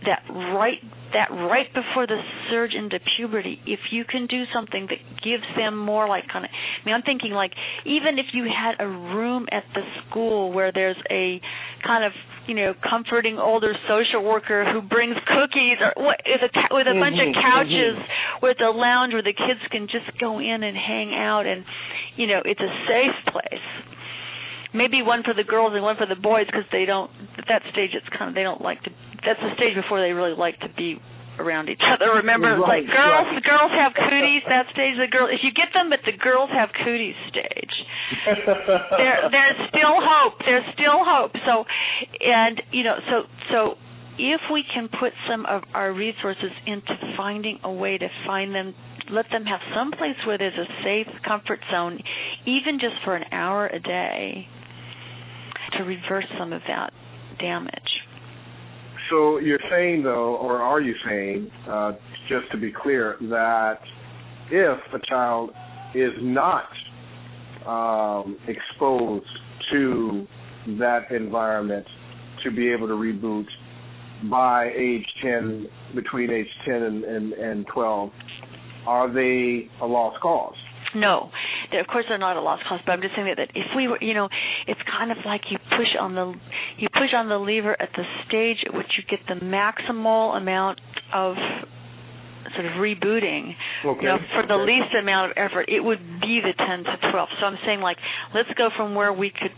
that 0.05 0.21
right 0.29 0.79
that 1.13 1.31
right 1.31 1.67
before 1.73 2.05
the 2.05 2.19
surge 2.49 2.73
into 2.73 2.99
puberty, 3.17 3.59
if 3.65 3.79
you 3.91 4.03
can 4.05 4.27
do 4.27 4.43
something 4.53 4.87
that 4.89 4.99
gives 5.23 5.43
them 5.55 5.77
more 5.77 6.07
like 6.07 6.25
kind 6.31 6.45
of, 6.45 6.51
I 6.51 6.85
mean, 6.85 6.95
I'm 6.95 7.01
thinking 7.03 7.31
like 7.31 7.53
even 7.85 8.19
if 8.19 8.27
you 8.33 8.45
had 8.45 8.83
a 8.83 8.87
room 8.87 9.47
at 9.51 9.63
the 9.73 9.81
school 10.09 10.51
where 10.51 10.71
there's 10.71 10.97
a 11.09 11.41
kind 11.85 12.03
of 12.03 12.11
you 12.47 12.55
know 12.55 12.73
comforting 12.81 13.37
older 13.37 13.73
social 13.87 14.23
worker 14.23 14.65
who 14.71 14.81
brings 14.81 15.15
cookies 15.25 15.77
or 15.81 15.93
what 15.97 16.21
with 16.25 16.41
a 16.41 16.51
with 16.73 16.87
a 16.87 16.91
mm-hmm, 16.91 16.99
bunch 16.99 17.17
of 17.17 17.29
mm-hmm. 17.29 17.41
couches 17.41 17.97
mm-hmm. 17.97 18.45
with 18.45 18.57
a 18.61 18.69
lounge 18.69 19.13
where 19.13 19.23
the 19.25 19.33
kids 19.33 19.61
can 19.71 19.87
just 19.87 20.05
go 20.19 20.39
in 20.39 20.63
and 20.63 20.77
hang 20.77 21.13
out 21.13 21.45
and 21.45 21.65
you 22.15 22.27
know 22.27 22.41
it's 22.45 22.61
a 22.61 22.73
safe 22.87 23.33
place 23.33 23.67
maybe 24.73 25.01
one 25.01 25.23
for 25.23 25.33
the 25.33 25.43
girls 25.43 25.71
and 25.73 25.83
one 25.83 25.97
for 25.97 26.05
the 26.05 26.19
boys 26.19 26.45
because 26.45 26.67
they 26.71 26.85
don't 26.85 27.09
at 27.37 27.45
that 27.47 27.61
stage 27.71 27.91
it's 27.93 28.07
kind 28.17 28.29
of 28.29 28.35
they 28.35 28.43
don't 28.43 28.61
like 28.61 28.81
to 28.83 28.91
that's 29.25 29.39
the 29.41 29.53
stage 29.55 29.75
before 29.75 30.01
they 30.01 30.11
really 30.11 30.35
like 30.35 30.59
to 30.59 30.69
be 30.77 30.99
around 31.39 31.69
each 31.69 31.83
other. 31.83 32.11
Remember, 32.21 32.55
right, 32.59 32.83
like 32.83 32.87
girls, 32.87 33.27
right. 33.31 33.43
girls 33.43 33.71
have 33.73 33.93
cooties. 33.93 34.43
That 34.47 34.67
stage, 34.71 34.95
the 34.97 35.09
girl. 35.09 35.27
If 35.27 35.41
you 35.43 35.51
get 35.51 35.73
them 35.73 35.91
at 35.93 36.03
the 36.05 36.15
girls 36.15 36.49
have 36.53 36.69
cooties 36.83 37.15
stage, 37.29 37.75
there, 38.99 39.29
there's 39.31 39.59
still 39.69 39.97
hope. 39.99 40.39
There's 40.45 40.67
still 40.73 41.03
hope. 41.03 41.33
So, 41.45 41.65
and 42.21 42.61
you 42.71 42.83
know, 42.83 42.97
so 43.09 43.15
so 43.51 43.59
if 44.17 44.41
we 44.51 44.63
can 44.73 44.87
put 44.87 45.11
some 45.29 45.45
of 45.45 45.63
our 45.73 45.91
resources 45.91 46.51
into 46.65 46.95
finding 47.17 47.59
a 47.63 47.71
way 47.71 47.97
to 47.97 48.07
find 48.25 48.55
them 48.55 48.73
let 49.11 49.25
them 49.31 49.45
have 49.45 49.59
some 49.75 49.91
place 49.91 50.15
where 50.25 50.37
there's 50.37 50.57
a 50.57 50.83
safe 50.83 51.13
comfort 51.23 51.59
zone 51.71 51.99
even 52.47 52.79
just 52.79 52.95
for 53.03 53.15
an 53.15 53.23
hour 53.31 53.67
a 53.67 53.79
day 53.79 54.47
to 55.77 55.83
reverse 55.83 56.25
some 56.39 56.53
of 56.53 56.61
that 56.67 56.91
damage 57.39 57.84
so 59.09 59.37
you're 59.39 59.59
saying, 59.69 60.03
though, 60.03 60.35
or 60.35 60.61
are 60.61 60.81
you 60.81 60.93
saying, 61.07 61.49
uh, 61.69 61.93
just 62.29 62.51
to 62.51 62.57
be 62.57 62.71
clear, 62.71 63.17
that 63.21 63.79
if 64.49 64.79
a 64.93 64.99
child 65.07 65.51
is 65.93 66.11
not 66.21 66.65
um, 67.67 68.37
exposed 68.47 69.25
to 69.71 70.27
that 70.79 71.11
environment 71.11 71.85
to 72.43 72.51
be 72.51 72.71
able 72.71 72.87
to 72.87 72.93
reboot 72.93 73.45
by 74.29 74.71
age 74.75 75.05
10, 75.21 75.67
between 75.93 76.31
age 76.31 76.47
10 76.65 76.75
and, 76.75 77.03
and, 77.03 77.33
and 77.33 77.65
12, 77.73 78.09
are 78.87 79.13
they 79.13 79.69
a 79.81 79.85
lost 79.85 80.19
cause? 80.21 80.55
No, 80.95 81.29
of 81.79 81.87
course 81.87 82.05
they're 82.07 82.17
not 82.17 82.37
a 82.37 82.41
lost 82.41 82.63
cause. 82.67 82.79
But 82.85 82.93
I'm 82.93 83.01
just 83.01 83.15
saying 83.15 83.27
that, 83.27 83.37
that 83.37 83.51
if 83.55 83.67
we 83.75 83.87
were, 83.87 83.97
you 84.01 84.13
know, 84.13 84.29
it's 84.67 84.79
kind 84.85 85.11
of 85.11 85.17
like 85.25 85.41
you 85.49 85.57
push 85.57 85.91
on 85.99 86.15
the 86.15 86.33
you 86.77 86.87
push 86.93 87.13
on 87.15 87.29
the 87.29 87.37
lever 87.37 87.75
at 87.79 87.89
the 87.95 88.03
stage 88.27 88.57
at 88.65 88.73
which 88.73 88.87
you 88.97 89.03
get 89.09 89.19
the 89.27 89.43
maximal 89.43 90.35
amount 90.37 90.79
of 91.13 91.35
sort 92.53 92.65
of 92.65 92.73
rebooting 92.73 93.51
okay. 93.83 94.01
you 94.01 94.07
know 94.07 94.17
for 94.33 94.45
the 94.47 94.53
okay. 94.53 94.71
least 94.71 94.93
amount 94.99 95.31
of 95.31 95.37
effort 95.37 95.65
it 95.67 95.83
would 95.83 95.99
be 96.21 96.39
the 96.39 96.53
10 96.53 96.83
to 96.85 97.11
12 97.11 97.29
so 97.39 97.45
i'm 97.45 97.57
saying 97.65 97.81
like 97.81 97.97
let's 98.33 98.47
go 98.55 98.69
from 98.77 98.93
where 98.93 99.11
we 99.11 99.31
could 99.31 99.51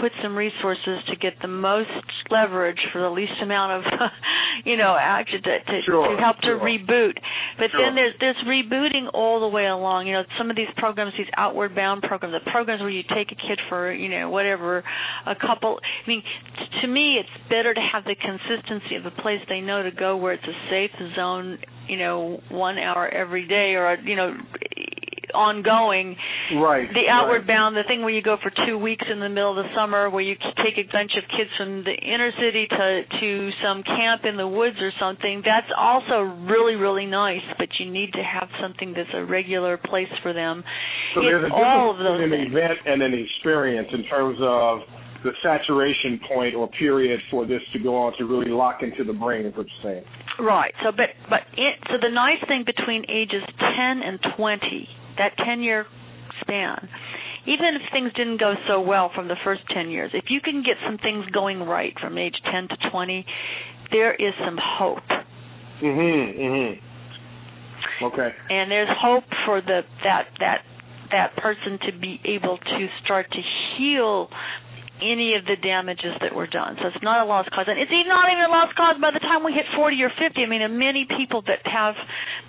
put 0.00 0.12
some 0.22 0.36
resources 0.36 0.98
to 1.08 1.16
get 1.16 1.34
the 1.42 1.48
most 1.48 1.90
leverage 2.30 2.78
for 2.92 3.00
the 3.00 3.10
least 3.10 3.32
amount 3.42 3.72
of 3.72 3.92
you 4.64 4.76
know 4.76 4.96
action 4.98 5.42
to 5.42 5.58
to, 5.64 5.80
sure, 5.84 6.16
to 6.16 6.22
help 6.22 6.36
sure. 6.42 6.58
to 6.58 6.64
reboot 6.64 7.14
but 7.58 7.70
sure. 7.70 7.80
then 7.84 7.94
there's 7.94 8.14
there's 8.20 8.36
rebooting 8.46 9.08
all 9.12 9.40
the 9.40 9.48
way 9.48 9.66
along 9.66 10.06
you 10.06 10.12
know 10.12 10.22
some 10.38 10.50
of 10.50 10.56
these 10.56 10.70
programs 10.76 11.12
these 11.16 11.26
outward 11.36 11.74
bound 11.74 12.02
programs 12.02 12.34
the 12.34 12.50
programs 12.50 12.80
where 12.80 12.90
you 12.90 13.02
take 13.14 13.30
a 13.32 13.36
kid 13.36 13.60
for 13.68 13.92
you 13.92 14.08
know 14.08 14.30
whatever 14.30 14.82
a 15.26 15.34
couple 15.34 15.78
i 15.82 16.08
mean 16.08 16.22
t- 16.58 16.80
to 16.80 16.86
me 16.88 17.18
it's 17.18 17.48
better 17.48 17.74
to 17.74 17.80
have 17.80 18.04
the 18.04 18.16
consistency 18.16 18.96
of 18.96 19.06
a 19.06 19.22
place 19.22 19.40
they 19.48 19.60
know 19.60 19.82
to 19.82 19.90
go 19.90 20.16
where 20.16 20.32
it's 20.32 20.44
a 20.44 20.70
safe 20.70 20.90
zone 21.16 21.58
you 21.88 21.98
know 21.98 22.40
one 22.50 22.78
hour 22.78 23.08
every 23.08 23.46
day 23.46 23.74
or 23.74 23.96
you 24.04 24.16
know 24.16 24.34
ongoing. 25.34 26.16
Right. 26.56 26.88
The 26.92 27.10
outward 27.10 27.44
right. 27.44 27.56
bound, 27.56 27.76
the 27.76 27.84
thing 27.86 28.00
where 28.02 28.14
you 28.14 28.22
go 28.22 28.36
for 28.42 28.52
two 28.66 28.78
weeks 28.78 29.04
in 29.10 29.20
the 29.20 29.28
middle 29.28 29.58
of 29.58 29.64
the 29.64 29.70
summer, 29.74 30.08
where 30.10 30.22
you 30.22 30.36
take 30.64 30.78
a 30.78 30.86
bunch 30.92 31.12
of 31.16 31.24
kids 31.30 31.50
from 31.56 31.84
the 31.84 31.94
inner 31.94 32.30
city 32.38 32.66
to 32.68 33.02
to 33.20 33.30
some 33.62 33.82
camp 33.82 34.22
in 34.24 34.36
the 34.36 34.48
woods 34.48 34.76
or 34.80 34.92
something. 35.00 35.42
That's 35.44 35.70
also 35.76 36.22
really 36.46 36.76
really 36.76 37.06
nice, 37.06 37.44
but 37.58 37.68
you 37.78 37.90
need 37.90 38.12
to 38.12 38.22
have 38.22 38.48
something 38.60 38.94
that's 38.94 39.12
a 39.14 39.24
regular 39.24 39.76
place 39.76 40.12
for 40.22 40.32
them. 40.32 40.64
So 41.14 41.20
it's 41.20 41.26
there's 41.26 41.50
a 41.50 41.54
all 41.54 41.90
of 41.90 41.98
those 41.98 42.22
an 42.22 42.30
things. 42.30 42.52
event 42.52 42.78
and 42.86 43.02
an 43.02 43.14
experience 43.14 43.88
in 43.92 44.04
terms 44.04 44.38
of 44.40 44.80
the 45.24 45.30
saturation 45.42 46.20
point 46.28 46.54
or 46.54 46.68
period 46.78 47.20
for 47.30 47.46
this 47.46 47.62
to 47.72 47.78
go 47.78 47.96
on 47.96 48.12
to 48.18 48.24
really 48.24 48.50
lock 48.50 48.82
into 48.82 49.04
the 49.04 49.16
brain, 49.16 49.46
is 49.46 49.56
what 49.56 49.66
you're 49.66 49.92
saying. 49.94 50.04
Right. 50.40 50.74
So, 50.82 50.90
but 50.90 51.14
but 51.28 51.40
it, 51.56 51.78
so 51.88 51.96
the 52.00 52.10
nice 52.12 52.42
thing 52.48 52.64
between 52.66 53.04
ages 53.08 53.42
10 53.58 54.02
and 54.02 54.18
20, 54.36 54.88
that 55.18 55.36
10 55.44 55.62
year 55.62 55.86
span, 56.40 56.88
even 57.46 57.74
if 57.74 57.82
things 57.92 58.12
didn't 58.14 58.38
go 58.38 58.54
so 58.68 58.80
well 58.80 59.10
from 59.14 59.28
the 59.28 59.36
first 59.44 59.62
10 59.74 59.90
years, 59.90 60.10
if 60.14 60.24
you 60.28 60.40
can 60.40 60.62
get 60.62 60.76
some 60.86 60.98
things 60.98 61.24
going 61.32 61.60
right 61.60 61.94
from 62.00 62.18
age 62.18 62.36
10 62.50 62.68
to 62.68 62.90
20, 62.90 63.26
there 63.90 64.14
is 64.14 64.34
some 64.44 64.58
hope. 64.58 65.08
Mhm. 65.80 66.38
Mhm. 66.38 66.80
Okay. 68.02 68.34
And 68.50 68.70
there's 68.70 68.88
hope 68.88 69.24
for 69.44 69.60
the 69.60 69.84
that 70.02 70.28
that 70.38 70.64
that 71.10 71.36
person 71.36 71.78
to 71.86 71.92
be 71.92 72.20
able 72.24 72.56
to 72.56 72.88
start 73.04 73.30
to 73.30 73.42
heal 73.76 74.30
any 75.02 75.34
of 75.34 75.44
the 75.44 75.56
damages 75.58 76.14
that 76.22 76.34
were 76.34 76.46
done. 76.46 76.78
So 76.80 76.88
it's 76.88 77.02
not 77.02 77.20
a 77.20 77.26
lost 77.26 77.50
cause, 77.50 77.66
and 77.66 77.78
it's 77.78 77.90
even 77.90 78.08
not 78.08 78.30
even 78.30 78.44
a 78.46 78.52
lost 78.54 78.74
cause 78.78 78.96
by 79.02 79.10
the 79.10 79.18
time 79.18 79.42
we 79.42 79.52
hit 79.52 79.66
40 79.74 79.98
or 80.02 80.10
50. 80.14 80.38
I 80.42 80.46
mean, 80.46 80.62
many 80.78 81.06
people 81.10 81.42
that 81.50 81.60
have, 81.66 81.94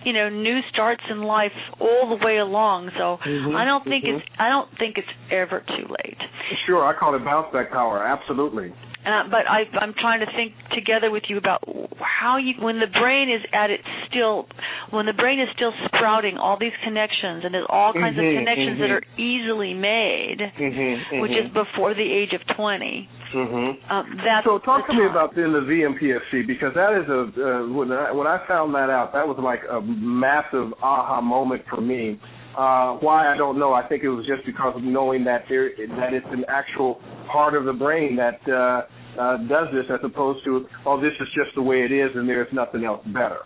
you 0.05 0.13
know, 0.13 0.29
new 0.29 0.61
starts 0.71 1.03
in 1.09 1.23
life 1.23 1.55
all 1.81 2.13
the 2.13 2.23
way 2.23 2.37
along. 2.37 2.91
So 2.97 3.17
Mhm, 3.25 3.55
I 3.57 3.65
don't 3.65 3.83
think 3.83 4.05
mhm. 4.05 4.19
it's 4.21 4.25
I 4.37 4.49
don't 4.49 4.69
think 4.77 4.97
it's 4.97 5.09
ever 5.31 5.61
too 5.61 5.87
late. 6.03 6.21
Sure, 6.65 6.85
I 6.85 6.93
call 6.93 7.15
it 7.15 7.25
bounce 7.25 7.51
back 7.51 7.71
power. 7.71 8.03
Absolutely. 8.05 8.73
Uh, 9.05 9.27
but 9.29 9.43
I, 9.49 9.67
I'm 9.83 9.93
trying 9.99 10.21
to 10.21 10.27
think 10.31 10.53
together 10.73 11.11
with 11.11 11.23
you 11.27 11.37
about 11.37 11.63
how 11.99 12.37
you, 12.37 12.53
when 12.59 12.79
the 12.79 12.87
brain 12.87 13.29
is 13.29 13.41
at 13.51 13.69
its 13.69 13.83
still, 14.07 14.47
when 14.91 15.05
the 15.05 15.13
brain 15.13 15.39
is 15.39 15.49
still 15.55 15.73
sprouting 15.85 16.37
all 16.37 16.57
these 16.57 16.75
connections, 16.83 17.43
and 17.43 17.53
there's 17.53 17.67
all 17.67 17.91
kinds 17.91 18.15
Mhm, 18.15 18.23
of 18.23 18.39
connections 18.39 18.79
that 18.79 18.89
mhm. 18.89 18.95
are 18.95 19.03
easily 19.19 19.73
made, 19.73 20.39
Mhm. 20.39 21.19
which 21.21 21.31
is 21.31 21.49
before 21.51 21.93
the 21.93 22.09
age 22.09 22.31
of 22.33 22.45
20. 22.55 23.09
Mhm. 23.33 23.77
Um, 23.91 24.21
that's 24.23 24.45
So 24.45 24.59
talk 24.59 24.87
the 24.87 24.93
to 24.93 24.99
me 24.99 25.05
about 25.05 25.35
then 25.35 25.51
the 25.51 25.61
VMPFC 25.61 26.43
because 26.43 26.73
that 26.75 26.93
is 26.93 27.09
a 27.09 27.21
uh, 27.21 27.67
when 27.67 27.91
I 27.91 28.11
when 28.11 28.27
I 28.27 28.37
found 28.47 28.73
that 28.75 28.89
out 28.89 29.11
that 29.13 29.27
was 29.27 29.37
like 29.39 29.63
a 29.69 29.81
massive 29.81 30.73
aha 30.81 31.19
moment 31.19 31.63
for 31.67 31.81
me. 31.81 32.19
Uh, 32.57 32.97
why 33.01 33.33
I 33.33 33.37
don't 33.37 33.57
know. 33.57 33.73
I 33.73 33.87
think 33.87 34.03
it 34.03 34.09
was 34.09 34.25
just 34.27 34.45
because 34.45 34.75
of 34.75 34.83
knowing 34.83 35.23
that 35.25 35.45
there 35.49 35.69
that 35.97 36.13
it's 36.13 36.25
an 36.31 36.45
actual 36.47 36.99
part 37.31 37.55
of 37.55 37.65
the 37.65 37.73
brain 37.73 38.15
that 38.17 38.39
uh, 38.47 38.85
uh, 39.19 39.37
does 39.49 39.67
this, 39.73 39.85
as 39.89 39.99
opposed 40.03 40.43
to 40.45 40.65
oh 40.85 41.01
this 41.01 41.13
is 41.19 41.27
just 41.33 41.49
the 41.55 41.61
way 41.61 41.81
it 41.81 41.91
is 41.91 42.11
and 42.15 42.29
there's 42.29 42.51
nothing 42.53 42.85
else 42.85 43.01
better. 43.07 43.39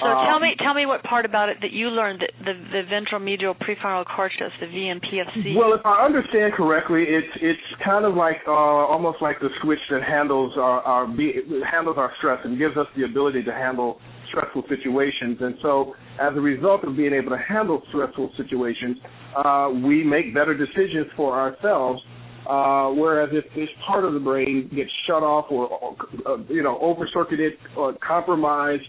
So 0.00 0.06
tell 0.06 0.36
Um, 0.36 0.42
me, 0.42 0.54
tell 0.58 0.74
me 0.74 0.86
what 0.86 1.02
part 1.04 1.24
about 1.24 1.48
it 1.48 1.58
that 1.62 1.70
you 1.72 1.88
learned 1.88 2.20
that 2.20 2.30
the 2.44 2.54
the 2.70 2.82
ventromedial 2.90 3.54
prefrontal 3.58 4.04
cortex, 4.06 4.52
the 4.60 4.66
VMPFC. 4.66 5.56
Well, 5.56 5.72
if 5.74 5.84
I 5.86 6.04
understand 6.04 6.54
correctly, 6.54 7.04
it's 7.08 7.34
it's 7.40 7.82
kind 7.84 8.04
of 8.04 8.14
like 8.14 8.38
uh, 8.46 8.50
almost 8.50 9.22
like 9.22 9.38
the 9.40 9.50
switch 9.62 9.78
that 9.90 10.02
handles 10.02 10.52
our, 10.56 10.80
our 10.82 11.06
be, 11.06 11.34
handles 11.70 11.96
our 11.98 12.12
stress 12.18 12.38
and 12.44 12.58
gives 12.58 12.76
us 12.76 12.86
the 12.96 13.04
ability 13.04 13.42
to 13.44 13.52
handle 13.52 13.98
stressful 14.34 14.64
situations. 14.68 15.38
And 15.40 15.54
so, 15.62 15.94
as 16.20 16.36
a 16.36 16.40
result 16.40 16.84
of 16.84 16.96
being 16.96 17.12
able 17.12 17.30
to 17.30 17.42
handle 17.48 17.82
stressful 17.88 18.32
situations, 18.36 18.98
uh, 19.36 19.70
we 19.84 20.02
make 20.02 20.34
better 20.34 20.56
decisions 20.56 21.06
for 21.16 21.38
ourselves. 21.38 22.02
Uh, 22.48 22.90
whereas 22.90 23.30
if 23.32 23.44
this 23.54 23.68
part 23.86 24.04
of 24.04 24.12
the 24.12 24.20
brain 24.20 24.70
gets 24.74 24.90
shut 25.06 25.22
off 25.22 25.46
or, 25.50 25.96
uh, 26.26 26.36
you 26.50 26.62
know 26.62 26.78
over 26.80 27.08
circuited 27.14 27.54
or 27.74 27.94
compromised, 28.06 28.82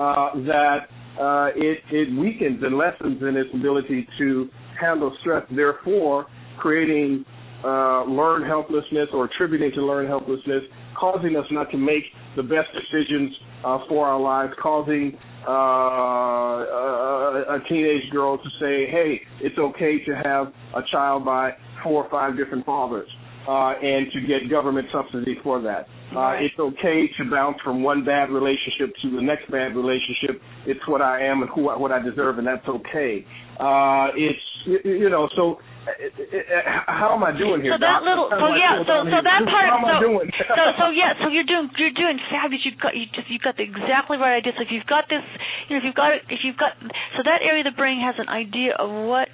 uh, 0.00 0.30
that 0.46 0.88
uh, 1.20 1.48
it 1.54 1.78
it 1.90 2.18
weakens 2.18 2.62
and 2.62 2.78
lessens 2.78 3.20
in 3.20 3.36
its 3.36 3.50
ability 3.52 4.08
to 4.16 4.48
handle 4.80 5.14
stress, 5.20 5.42
therefore 5.54 6.26
creating 6.58 7.22
uh, 7.64 8.04
learned 8.04 8.46
helplessness 8.46 9.08
or 9.12 9.26
attributing 9.26 9.70
to 9.74 9.84
learned 9.84 10.08
helplessness, 10.08 10.62
causing 11.02 11.34
us 11.34 11.44
not 11.50 11.68
to 11.72 11.76
make 11.76 12.04
the 12.36 12.44
best 12.44 12.68
decisions 12.72 13.32
uh, 13.64 13.78
for 13.88 14.06
our 14.06 14.20
lives, 14.20 14.52
causing 14.62 15.18
uh, 15.48 15.50
a, 15.50 17.56
a 17.56 17.58
teenage 17.68 18.08
girl 18.12 18.38
to 18.38 18.48
say, 18.60 18.86
"Hey, 18.86 19.20
it's 19.40 19.58
okay 19.58 19.98
to 20.06 20.12
have 20.22 20.52
a 20.76 20.82
child 20.92 21.24
by 21.24 21.50
four 21.82 22.04
or 22.04 22.10
five 22.10 22.36
different 22.36 22.64
fathers." 22.64 23.08
Uh, 23.42 23.74
and 23.82 24.06
to 24.12 24.20
get 24.20 24.48
government 24.48 24.86
subsidy 24.92 25.36
for 25.42 25.60
that. 25.60 25.88
Uh, 26.16 26.38
it's 26.38 26.56
okay 26.60 27.10
to 27.18 27.28
bounce 27.28 27.58
from 27.64 27.82
one 27.82 28.04
bad 28.04 28.30
relationship 28.30 28.94
to 29.02 29.10
the 29.10 29.20
next 29.20 29.50
bad 29.50 29.74
relationship. 29.74 30.40
It's 30.64 30.78
what 30.86 31.02
I 31.02 31.24
am 31.24 31.42
and 31.42 31.50
who 31.50 31.68
I, 31.68 31.76
what 31.76 31.90
I 31.90 32.00
deserve, 32.00 32.38
and 32.38 32.46
that's 32.46 32.68
okay. 32.68 33.26
Uh, 33.58 34.14
it's 34.14 34.38
you, 34.64 34.78
you 34.84 35.10
know 35.10 35.28
so. 35.34 35.58
Uh, 35.82 35.90
uh, 35.90 36.86
How 36.86 37.14
am 37.14 37.22
I 37.24 37.32
doing 37.34 37.62
here? 37.62 37.74
So 37.74 37.80
that 37.82 38.00
Doc? 38.00 38.08
little, 38.08 38.28
so 38.30 38.46
yeah, 38.54 38.82
so 38.86 39.06
so 39.06 39.18
down 39.22 39.24
that 39.24 39.42
here. 39.42 39.52
part, 39.52 39.66
How 39.66 39.78
am 39.78 39.86
I 39.86 39.98
so 39.98 40.10
so 40.54 40.62
so 40.78 40.84
yeah, 40.94 41.18
so 41.18 41.28
you're 41.28 41.48
doing 41.48 41.70
you're 41.78 41.96
doing 41.96 42.18
fabulous. 42.30 42.62
You've 42.64 42.80
got 42.80 42.94
you 42.94 43.06
just 43.10 43.26
you've 43.30 43.42
got 43.42 43.56
the 43.58 43.66
exactly 43.66 44.18
right 44.18 44.38
idea. 44.38 44.54
So 44.54 44.62
if 44.62 44.70
you've 44.70 44.88
got 44.88 45.10
this, 45.10 45.24
you 45.68 45.76
know, 45.76 45.80
if 45.82 45.86
you've 45.86 45.98
got 45.98 46.10
if 46.30 46.40
you've 46.46 46.60
got 46.60 46.78
so 47.16 47.26
that 47.26 47.42
area 47.42 47.66
of 47.66 47.70
the 47.70 47.76
brain 47.76 47.98
has 48.00 48.14
an 48.18 48.30
idea 48.30 48.78
of 48.78 48.88
what 48.88 49.28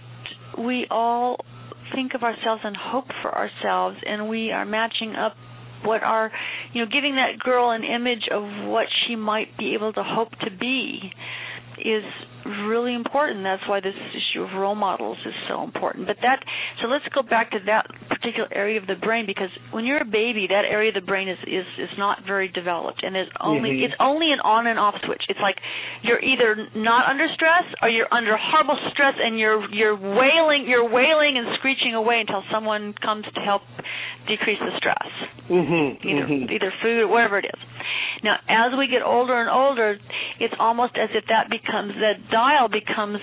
we 0.57 0.87
all 0.91 1.41
think 1.95 2.15
of 2.15 2.23
ourselves 2.23 2.63
and 2.65 2.77
hope 2.77 3.09
for 3.23 3.33
ourselves, 3.33 3.97
and 4.05 4.29
we 4.29 4.53
are 4.53 4.65
matching 4.65 5.15
up 5.17 5.37
what 5.85 6.03
our, 6.03 6.31
you 6.73 6.85
know, 6.85 6.91
giving 6.91 7.17
that 7.17 7.39
girl 7.39 7.71
an 7.71 7.85
image 7.85 8.29
of 8.33 8.43
what 8.69 8.87
she 9.07 9.17
might 9.17 9.57
be 9.57 9.75
able 9.75 9.93
to 9.93 10.03
hope 10.03 10.31
to 10.41 10.51
be 10.51 11.13
is 11.79 12.05
really 12.67 12.95
important. 12.95 13.45
That's 13.45 13.63
why 13.69 13.81
this 13.81 13.95
issue 13.95 14.43
of 14.43 14.51
role 14.57 14.75
models 14.75 15.19
is 15.27 15.35
so 15.49 15.63
important. 15.63 16.07
But 16.07 16.17
that 16.23 16.41
so 16.81 16.89
let's 16.89 17.05
go 17.15 17.23
back 17.23 17.51
to 17.53 17.59
that 17.67 17.87
particular 18.09 18.49
area 18.53 18.81
of 18.81 18.87
the 18.87 18.97
brain 18.97 19.27
because 19.27 19.51
when 19.71 19.85
you're 19.85 20.03
a 20.03 20.09
baby, 20.09 20.47
that 20.49 20.65
area 20.65 20.89
of 20.89 20.95
the 20.95 21.07
brain 21.07 21.29
is 21.29 21.39
is 21.47 21.67
is 21.79 21.91
not 21.99 22.25
very 22.27 22.49
developed 22.49 23.03
and 23.05 23.15
there's 23.15 23.31
only 23.41 23.71
Mhm. 23.71 23.85
it's 23.85 23.95
only 24.01 24.33
an 24.33 24.41
on 24.41 24.67
and 24.67 24.79
off 24.79 24.97
switch. 25.05 25.25
It's 25.29 25.41
like 25.41 25.59
you're 26.03 26.21
either 26.21 26.69
not 26.75 27.09
under 27.09 27.29
stress 27.35 27.65
or 27.83 27.89
you're 27.89 28.09
under 28.11 28.37
horrible 28.37 28.79
stress 28.91 29.15
and 29.21 29.39
you're 29.39 29.69
you're 29.71 29.97
wailing 29.97 30.67
you're 30.67 30.89
wailing 30.89 31.37
and 31.39 31.47
screeching 31.59 31.95
away 31.95 32.21
until 32.21 32.43
someone 32.51 32.95
comes 32.95 33.25
to 33.35 33.41
help 33.41 33.63
decrease 34.27 34.59
the 34.61 34.77
stress 34.77 35.09
Mhm, 35.49 36.05
either 36.05 36.27
mhm. 36.27 36.51
either 36.51 36.71
food 36.83 37.01
or 37.05 37.09
whatever 37.09 37.39
it 37.39 37.47
is. 37.47 37.61
Now, 38.23 38.37
as 38.49 38.77
we 38.79 38.89
get 38.89 39.03
older 39.03 39.41
and 39.41 39.51
older, 39.51 39.99
it's 40.41 40.55
almost 40.59 40.95
as 40.97 41.11
if 41.15 41.25
that 41.29 41.51
becomes 41.51 41.93
that 42.01 42.31
dial 42.31 42.69
becomes. 42.69 43.19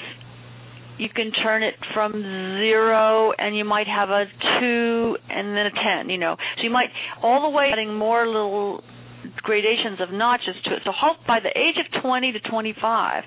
You 0.97 1.10
can 1.10 1.32
turn 1.43 1.62
it 1.62 1.75
from 1.93 2.13
zero, 2.13 3.34
and 3.38 3.56
you 3.58 3.65
might 3.65 3.88
have 3.88 4.10
a 4.10 4.25
two 4.60 5.17
and 5.30 5.49
then 5.49 5.65
a 5.65 5.71
ten. 5.71 6.10
You 6.10 6.17
know, 6.17 6.38
so 6.58 6.63
you 6.63 6.69
might 6.69 6.88
all 7.21 7.51
the 7.51 7.56
way 7.56 7.69
adding 7.71 7.93
more 7.93 8.25
little 8.25 8.82
gradations 9.43 9.99
of 10.01 10.11
notches 10.11 10.55
to 10.65 10.75
it. 10.75 10.81
So 10.85 10.91
by 11.27 11.39
the 11.39 11.49
age 11.49 11.75
of 11.77 12.01
20 12.01 12.31
to 12.33 12.39
25, 12.39 13.23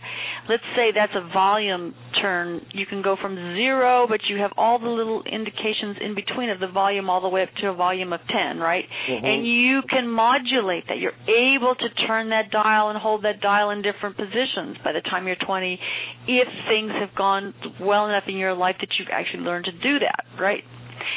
let's 0.48 0.62
say 0.76 0.90
that's 0.94 1.12
a 1.14 1.32
volume 1.32 1.94
turn, 2.20 2.64
you 2.72 2.86
can 2.86 3.02
go 3.02 3.16
from 3.20 3.36
zero, 3.54 4.06
but 4.08 4.20
you 4.28 4.38
have 4.38 4.52
all 4.56 4.78
the 4.78 4.88
little 4.88 5.22
indications 5.22 5.96
in 6.00 6.14
between 6.14 6.50
of 6.50 6.60
the 6.60 6.68
volume 6.68 7.08
all 7.10 7.20
the 7.20 7.28
way 7.28 7.42
up 7.42 7.48
to 7.60 7.68
a 7.68 7.74
volume 7.74 8.12
of 8.12 8.20
10, 8.28 8.58
right? 8.58 8.88
Mhm. 9.08 9.24
And 9.24 9.46
you 9.46 9.82
can 9.82 10.08
modulate 10.08 10.86
that. 10.88 10.98
You're 10.98 11.18
able 11.28 11.74
to 11.74 11.88
turn 12.06 12.30
that 12.30 12.50
dial 12.50 12.90
and 12.90 12.98
hold 12.98 13.22
that 13.22 13.40
dial 13.40 13.70
in 13.70 13.82
different 13.82 14.16
positions 14.16 14.78
by 14.78 14.92
the 14.92 15.00
time 15.02 15.26
you're 15.26 15.36
20 15.36 15.78
if 16.26 16.48
things 16.68 16.92
have 16.92 17.14
gone 17.14 17.54
well 17.80 18.06
enough 18.06 18.24
in 18.28 18.36
your 18.36 18.54
life 18.54 18.76
that 18.80 18.88
you've 18.98 19.08
actually 19.10 19.44
learned 19.44 19.66
to 19.66 19.72
do 19.72 19.98
that, 20.00 20.24
right? 20.38 20.64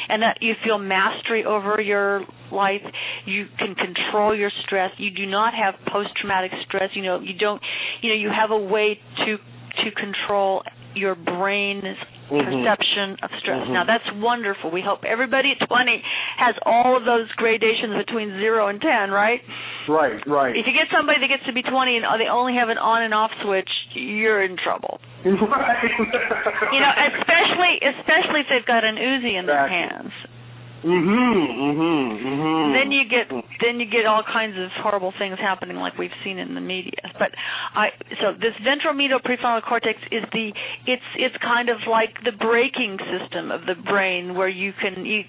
And 0.08 0.22
that 0.22 0.38
you 0.40 0.54
feel 0.64 0.78
mastery 0.78 1.44
over 1.44 1.80
your 1.80 2.22
life 2.50 2.82
you 3.24 3.46
can 3.58 3.74
control 3.74 4.34
your 4.36 4.50
stress 4.64 4.90
you 4.98 5.10
do 5.10 5.26
not 5.26 5.54
have 5.54 5.74
post 5.92 6.10
traumatic 6.20 6.50
stress 6.66 6.90
you 6.94 7.02
know 7.02 7.20
you 7.20 7.32
don't 7.38 7.60
you 8.02 8.08
know 8.10 8.14
you 8.16 8.28
have 8.30 8.50
a 8.50 8.58
way 8.58 8.98
to 9.24 9.36
to 9.84 9.90
control 9.92 10.62
your 10.94 11.14
brain's 11.14 11.96
Mhm. 12.30 12.44
perception 12.44 13.16
of 13.22 13.30
stress 13.40 13.66
Mhm. 13.66 13.72
now 13.72 13.84
that's 13.84 14.10
wonderful 14.12 14.70
we 14.70 14.80
hope 14.80 15.04
everybody 15.04 15.52
at 15.52 15.66
20 15.66 16.02
has 16.36 16.54
all 16.64 16.96
of 16.96 17.04
those 17.04 17.30
gradations 17.32 17.96
between 17.96 18.30
0 18.38 18.68
and 18.68 18.80
10 18.80 19.10
right 19.10 19.42
Right, 19.88 20.24
right. 20.26 20.54
if 20.56 20.66
you 20.66 20.72
get 20.72 20.88
somebody 20.90 21.20
that 21.20 21.28
gets 21.28 21.44
to 21.44 21.52
be 21.52 21.62
20 21.62 21.96
and 21.96 22.04
they 22.20 22.28
only 22.28 22.54
have 22.54 22.68
an 22.68 22.78
on 22.78 23.02
and 23.02 23.12
off 23.14 23.32
switch 23.42 23.68
you're 23.92 24.42
in 24.42 24.56
trouble 24.56 25.00
right. 25.24 26.72
you 26.72 26.80
know 26.80 26.92
especially 27.14 27.78
especially 27.82 28.40
if 28.40 28.48
they've 28.50 28.66
got 28.66 28.84
an 28.84 28.96
Uzi 28.96 29.38
in 29.38 29.46
their 29.46 29.68
hands 29.68 30.12
Mhm, 30.82 31.46
mhm, 31.46 32.22
mhm. 32.22 32.72
Then 32.74 32.90
you 32.90 33.04
get 33.06 33.30
then 33.60 33.78
you 33.78 33.86
get 33.86 34.04
all 34.04 34.24
kinds 34.24 34.58
of 34.58 34.70
horrible 34.82 35.12
things 35.16 35.38
happening, 35.38 35.76
like 35.76 35.96
we've 35.96 36.14
seen 36.24 36.38
in 36.38 36.54
the 36.54 36.60
media. 36.60 36.98
But 37.18 37.30
I 37.74 37.90
so 38.20 38.32
this 38.34 38.54
ventromedial 38.66 39.22
prefrontal 39.22 39.62
cortex 39.62 40.00
is 40.10 40.24
the 40.32 40.52
it's 40.86 41.02
it's 41.16 41.36
kind 41.38 41.68
of 41.68 41.78
like 41.88 42.18
the 42.24 42.32
braking 42.32 42.98
system 42.98 43.52
of 43.52 43.62
the 43.66 43.76
brain, 43.76 44.34
where 44.34 44.48
you 44.48 44.72
can 44.72 45.06
you 45.06 45.22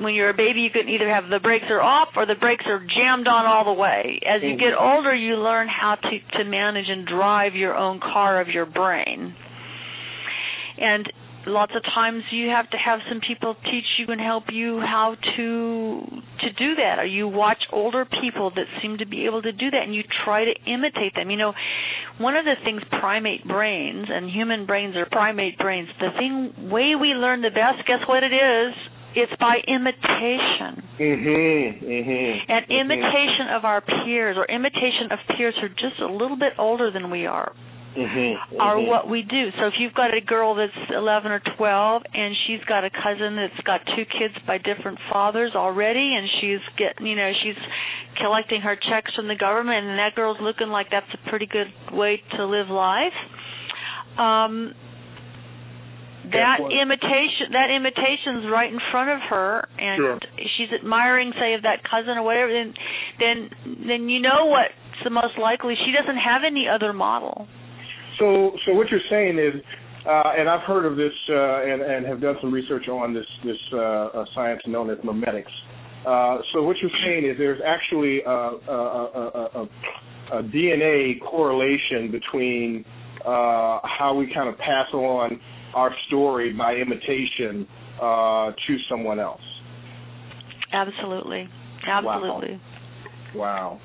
when 0.00 0.14
you're 0.14 0.30
a 0.30 0.36
baby 0.36 0.60
you 0.60 0.70
can 0.70 0.88
either 0.88 1.08
have 1.08 1.28
the 1.28 1.40
brakes 1.40 1.66
are 1.68 1.82
off 1.82 2.08
or 2.16 2.24
the 2.24 2.34
brakes 2.34 2.64
are 2.66 2.80
jammed 2.80 3.28
on 3.28 3.44
all 3.44 3.64
the 3.64 3.78
way. 3.78 4.20
As 4.24 4.42
you 4.42 4.56
get 4.56 4.72
older, 4.78 5.14
you 5.14 5.36
learn 5.36 5.68
how 5.68 5.96
to 5.96 6.38
to 6.38 6.44
manage 6.44 6.88
and 6.88 7.06
drive 7.06 7.54
your 7.54 7.76
own 7.76 8.00
car 8.00 8.40
of 8.40 8.48
your 8.48 8.66
brain. 8.66 9.34
And 10.80 11.12
lots 11.46 11.72
of 11.74 11.82
times 11.82 12.22
you 12.30 12.48
have 12.48 12.68
to 12.70 12.76
have 12.76 13.00
some 13.08 13.20
people 13.26 13.54
teach 13.64 13.86
you 13.98 14.06
and 14.08 14.20
help 14.20 14.44
you 14.52 14.80
how 14.80 15.16
to 15.36 16.02
to 16.40 16.48
do 16.58 16.74
that 16.76 16.98
or 16.98 17.06
you 17.06 17.28
watch 17.28 17.58
older 17.72 18.06
people 18.20 18.50
that 18.54 18.66
seem 18.82 18.98
to 18.98 19.06
be 19.06 19.26
able 19.26 19.42
to 19.42 19.52
do 19.52 19.70
that 19.70 19.82
and 19.82 19.94
you 19.94 20.02
try 20.24 20.44
to 20.44 20.54
imitate 20.66 21.14
them. 21.14 21.30
You 21.30 21.36
know 21.36 21.52
one 22.18 22.36
of 22.36 22.44
the 22.44 22.54
things 22.64 22.82
primate 23.00 23.46
brains 23.46 24.06
and 24.10 24.30
human 24.30 24.66
brains 24.66 24.96
are 24.96 25.06
primate 25.06 25.58
brains. 25.58 25.88
The 26.00 26.10
thing 26.18 26.70
way 26.70 26.94
we 27.00 27.08
learn 27.08 27.42
the 27.42 27.50
best 27.50 27.86
guess 27.86 28.00
what 28.06 28.22
it 28.22 28.32
is? 28.32 28.74
It's 29.16 29.32
by 29.40 29.56
imitation. 29.66 30.84
Mm-hmm, 31.00 31.84
mm-hmm, 31.84 32.52
And 32.52 32.64
imitation 32.70 33.48
of 33.56 33.64
our 33.64 33.80
peers 33.80 34.36
or 34.36 34.44
imitation 34.46 35.10
of 35.10 35.18
peers 35.34 35.54
who 35.58 35.66
are 35.66 35.68
just 35.70 35.98
a 36.02 36.12
little 36.12 36.36
bit 36.36 36.52
older 36.58 36.90
than 36.90 37.10
we 37.10 37.26
are 37.26 37.52
Mm-hmm. 37.96 38.60
are 38.60 38.78
what 38.80 39.08
we 39.08 39.22
do. 39.22 39.50
So 39.58 39.66
if 39.66 39.74
you've 39.80 39.94
got 39.94 40.14
a 40.14 40.20
girl 40.20 40.54
that's 40.54 40.72
11 40.90 41.32
or 41.32 41.40
12 41.56 42.02
and 42.14 42.34
she's 42.46 42.62
got 42.68 42.84
a 42.84 42.90
cousin 42.90 43.34
that's 43.34 43.60
got 43.66 43.80
two 43.96 44.04
kids 44.04 44.34
by 44.46 44.58
different 44.58 44.98
fathers 45.10 45.52
already 45.56 46.14
and 46.14 46.28
she's 46.40 46.62
getting, 46.76 47.06
you 47.06 47.16
know, 47.16 47.32
she's 47.42 47.58
collecting 48.20 48.60
her 48.60 48.76
checks 48.76 49.10
from 49.16 49.26
the 49.26 49.34
government 49.34 49.86
and 49.86 49.98
that 49.98 50.14
girl's 50.14 50.38
looking 50.40 50.68
like 50.68 50.88
that's 50.90 51.10
a 51.12 51.30
pretty 51.30 51.46
good 51.46 51.68
way 51.92 52.22
to 52.36 52.46
live 52.46 52.68
life. 52.68 53.16
Um 54.18 54.74
that 56.32 56.60
imitation 56.60 57.52
that 57.52 57.70
imitation's 57.72 58.50
right 58.52 58.70
in 58.70 58.78
front 58.90 59.10
of 59.10 59.20
her 59.30 59.66
and 59.78 59.96
Sure. 59.96 60.18
she's 60.58 60.68
admiring 60.78 61.32
say 61.40 61.54
of 61.54 61.62
that 61.62 61.80
cousin 61.88 62.18
or 62.18 62.22
whatever 62.22 62.52
then 62.52 62.74
then 63.18 63.38
then 63.88 64.08
you 64.08 64.20
know 64.20 64.46
what's 64.46 64.74
the 65.04 65.10
most 65.10 65.38
likely 65.40 65.74
she 65.86 65.92
doesn't 65.92 66.20
have 66.20 66.42
any 66.46 66.68
other 66.68 66.92
model 66.92 67.48
So, 68.18 68.52
so 68.66 68.74
what 68.74 68.88
you're 68.90 69.00
saying 69.10 69.38
is, 69.38 69.62
uh, 70.06 70.32
and 70.38 70.48
I've 70.48 70.62
heard 70.66 70.86
of 70.86 70.96
this 70.96 71.12
uh, 71.28 71.62
and, 71.62 71.82
and 71.82 72.06
have 72.06 72.20
done 72.20 72.36
some 72.40 72.52
research 72.52 72.88
on 72.88 73.12
this 73.12 73.26
this 73.44 73.56
uh, 73.72 73.78
uh, 73.78 74.24
science 74.34 74.60
known 74.66 74.90
as 74.90 74.98
memetics. 74.98 75.52
Uh, 76.06 76.38
so 76.52 76.62
what 76.62 76.76
you're 76.80 76.90
saying 77.04 77.26
is 77.28 77.36
there's 77.36 77.60
actually 77.66 78.20
a, 78.22 78.30
a, 78.30 78.72
a, 78.72 79.48
a, 79.54 80.38
a 80.38 80.42
DNA 80.44 81.20
correlation 81.20 82.10
between 82.10 82.84
uh, 83.24 83.80
how 83.82 84.14
we 84.16 84.32
kind 84.32 84.48
of 84.48 84.56
pass 84.58 84.86
on 84.94 85.40
our 85.74 85.90
story 86.06 86.52
by 86.52 86.74
imitation 86.74 87.66
uh, 88.00 88.52
to 88.66 88.76
someone 88.88 89.18
else. 89.18 89.40
absolutely 90.72 91.48
absolutely 91.86 92.60
Wow. 93.34 93.80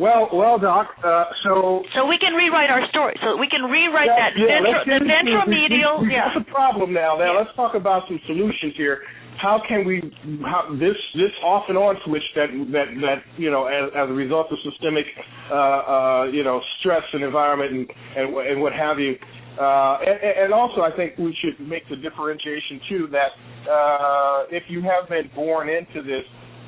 Well, 0.00 0.28
well, 0.32 0.58
Doc. 0.58 0.88
Uh, 1.04 1.24
so 1.44 1.82
so 1.94 2.06
we 2.06 2.16
can 2.18 2.32
rewrite 2.32 2.70
our 2.70 2.86
story 2.88 3.14
so 3.22 3.36
we 3.36 3.48
can 3.48 3.62
rewrite 3.68 4.06
Yeah, 4.08 4.16
that 4.18 4.32
yeah, 4.36 4.46
ventro, 4.60 4.72
let's 4.72 4.84
the 4.86 4.98
get 5.04 5.20
into- 5.20 5.32
ventromedial 5.36 6.00
we- 6.00 6.06
we- 6.08 6.14
yeah 6.14 6.30
That's 6.34 6.48
a 6.48 6.50
problem 6.50 6.92
now. 6.92 7.16
Now 7.16 7.32
Yeah. 7.32 7.38
let's 7.44 7.54
talk 7.54 7.74
about 7.74 8.08
some 8.08 8.18
solutions 8.26 8.74
here. 8.76 9.04
How 9.36 9.58
can 9.66 9.84
we 9.84 10.00
how 10.44 10.68
this 10.72 10.96
this 11.14 11.32
off 11.42 11.68
and 11.68 11.76
on 11.76 11.98
switch 12.04 12.22
that 12.36 12.48
that 12.72 12.88
that 13.00 13.18
you 13.36 13.50
know 13.50 13.66
as, 13.66 13.90
as 13.94 14.08
a 14.08 14.12
result 14.12 14.50
of 14.52 14.58
systemic 14.60 15.06
uh, 15.50 15.54
uh, 15.54 16.24
you 16.32 16.42
know 16.44 16.60
stress 16.80 17.02
and 17.12 17.22
environment 17.22 17.70
and 17.72 17.86
and, 18.16 18.36
and 18.36 18.62
what 18.62 18.72
have 18.72 18.98
you. 18.98 19.16
Uh, 19.60 19.98
and, 20.06 20.48
and 20.48 20.52
also, 20.54 20.80
I 20.80 20.90
think 20.96 21.18
we 21.18 21.36
should 21.44 21.60
make 21.60 21.86
the 21.90 21.96
differentiation 21.96 22.80
too 22.88 23.06
that 23.12 23.32
uh, 23.70 24.44
if 24.50 24.62
you 24.68 24.80
have 24.80 25.08
been 25.10 25.28
born 25.34 25.68
into 25.68 26.00
this 26.00 26.24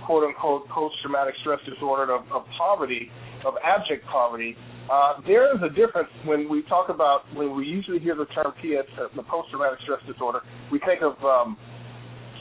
quote 0.06 0.24
unquote 0.24 0.68
post 0.68 0.94
traumatic 1.02 1.34
stress 1.40 1.60
disorder 1.68 2.12
of, 2.12 2.22
of 2.32 2.44
poverty, 2.56 3.10
of 3.44 3.54
abject 3.64 4.04
poverty, 4.06 4.56
uh, 4.90 5.20
there 5.26 5.54
is 5.54 5.62
a 5.62 5.68
difference 5.72 6.08
when 6.26 6.48
we 6.48 6.62
talk 6.68 6.88
about 6.88 7.22
when 7.34 7.56
we 7.56 7.64
usually 7.64 7.98
hear 7.98 8.14
the 8.14 8.26
term 8.26 8.52
PS, 8.60 8.88
uh, 9.00 9.08
the 9.16 9.22
post 9.22 9.48
traumatic 9.50 9.78
stress 9.82 10.00
disorder, 10.06 10.40
we 10.70 10.78
think 10.80 11.00
of 11.00 11.16
um, 11.24 11.56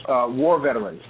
uh, 0.10 0.28
war 0.28 0.60
veterans. 0.60 1.02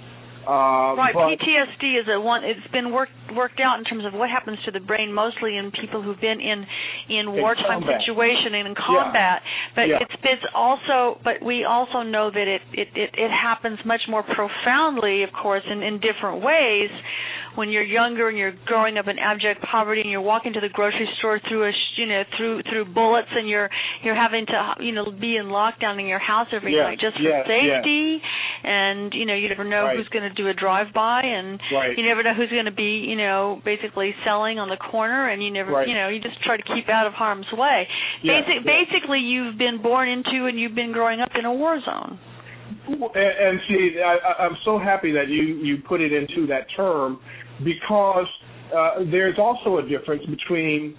Uh, 0.46 0.94
Right, 0.96 1.14
but- 1.14 1.28
PTSD 1.38 1.96
is 2.00 2.06
a 2.08 2.20
one. 2.20 2.44
It's 2.44 2.66
been 2.72 2.92
worked 2.92 3.12
worked 3.34 3.58
out 3.60 3.78
in 3.78 3.84
terms 3.84 4.04
of 4.04 4.12
what 4.14 4.30
happens 4.30 4.58
to 4.64 4.70
the 4.70 4.78
brain, 4.80 5.12
mostly 5.12 5.56
in 5.56 5.70
people 5.72 6.02
who've 6.02 6.20
been 6.20 6.40
in 6.40 6.66
in 7.08 7.32
wartime 7.32 7.80
combat. 7.82 8.00
situation 8.00 8.54
and 8.54 8.68
in 8.68 8.74
combat. 8.74 9.42
But 9.74 9.88
Yeah. 9.88 9.98
it's 10.00 10.14
it's 10.22 10.44
also, 10.54 11.18
but 11.24 11.42
we 11.42 11.64
also 11.64 12.02
know 12.02 12.30
that 12.30 12.46
it, 12.48 12.62
it 12.72 12.88
it 12.94 13.10
it 13.16 13.30
happens 13.30 13.84
much 13.84 14.06
more 14.08 14.22
profoundly, 14.22 15.22
of 15.22 15.32
course, 15.32 15.64
in 15.66 15.82
in 15.82 15.98
different 15.98 16.42
ways. 16.42 16.90
When 17.54 17.68
you're 17.70 17.84
younger 17.84 18.28
and 18.28 18.36
you're 18.36 18.52
growing 18.66 18.98
up 18.98 19.06
in 19.06 19.16
abject 19.18 19.62
poverty 19.70 20.00
and 20.00 20.10
you're 20.10 20.20
walking 20.20 20.52
to 20.54 20.60
the 20.60 20.68
grocery 20.68 21.08
store 21.18 21.38
through 21.48 21.68
a 21.68 21.72
sh- 21.72 21.98
you 21.98 22.06
know 22.06 22.22
through 22.36 22.62
through 22.68 22.86
bullets 22.92 23.28
and 23.30 23.48
you're 23.48 23.70
you're 24.02 24.16
having 24.16 24.44
to 24.46 24.74
you 24.80 24.90
know 24.92 25.06
be 25.12 25.36
in 25.36 25.46
lockdown 25.46 26.00
in 26.00 26.06
your 26.06 26.18
house 26.18 26.48
every 26.52 26.74
night 26.74 26.98
just 26.98 27.16
for 27.16 27.22
safety 27.46 28.20
and 28.64 29.12
you 29.14 29.24
know 29.26 29.34
you 29.34 29.48
never 29.48 29.62
know 29.64 29.84
Right. 29.84 29.96
who's 29.96 30.08
going 30.08 30.26
to 30.28 30.34
do 30.34 30.48
a 30.48 30.54
drive 30.54 30.88
by 30.92 31.22
and 31.22 31.60
Right. 31.72 31.96
you 31.96 32.04
never 32.04 32.22
know 32.22 32.34
who's 32.34 32.50
going 32.50 32.64
to 32.64 32.72
be 32.74 33.04
you 33.06 33.16
know 33.16 33.60
basically 33.64 34.14
selling 34.24 34.58
on 34.58 34.68
the 34.68 34.76
corner 34.76 35.28
and 35.30 35.42
you 35.42 35.50
never 35.52 35.72
Right. 35.72 35.86
you 35.88 35.94
know 35.94 36.08
you 36.08 36.20
just 36.20 36.42
try 36.42 36.56
to 36.56 36.62
keep 36.74 36.88
out 36.88 37.06
of 37.06 37.12
harm's 37.12 37.46
way 37.52 37.86
Basic, 38.22 38.64
basically 38.66 39.20
you've 39.20 39.58
been 39.58 39.80
born 39.82 40.08
into 40.08 40.46
and 40.46 40.58
you've 40.58 40.74
been 40.74 40.92
growing 40.92 41.20
up 41.20 41.30
in 41.38 41.44
a 41.44 41.52
war 41.54 41.78
zone 41.84 42.18
And, 42.88 43.00
and 43.16 43.60
see, 43.68 43.96
I- 44.04 44.44
I'm 44.44 44.56
so 44.64 44.78
happy 44.78 45.12
that 45.12 45.28
you 45.28 45.42
you 45.62 45.78
put 45.88 46.00
it 46.00 46.12
into 46.12 46.46
that 46.48 46.66
term 46.76 47.20
because 47.64 48.26
uh, 48.76 49.04
there's 49.10 49.38
also 49.38 49.78
a 49.78 49.88
difference 49.88 50.24
between 50.26 50.96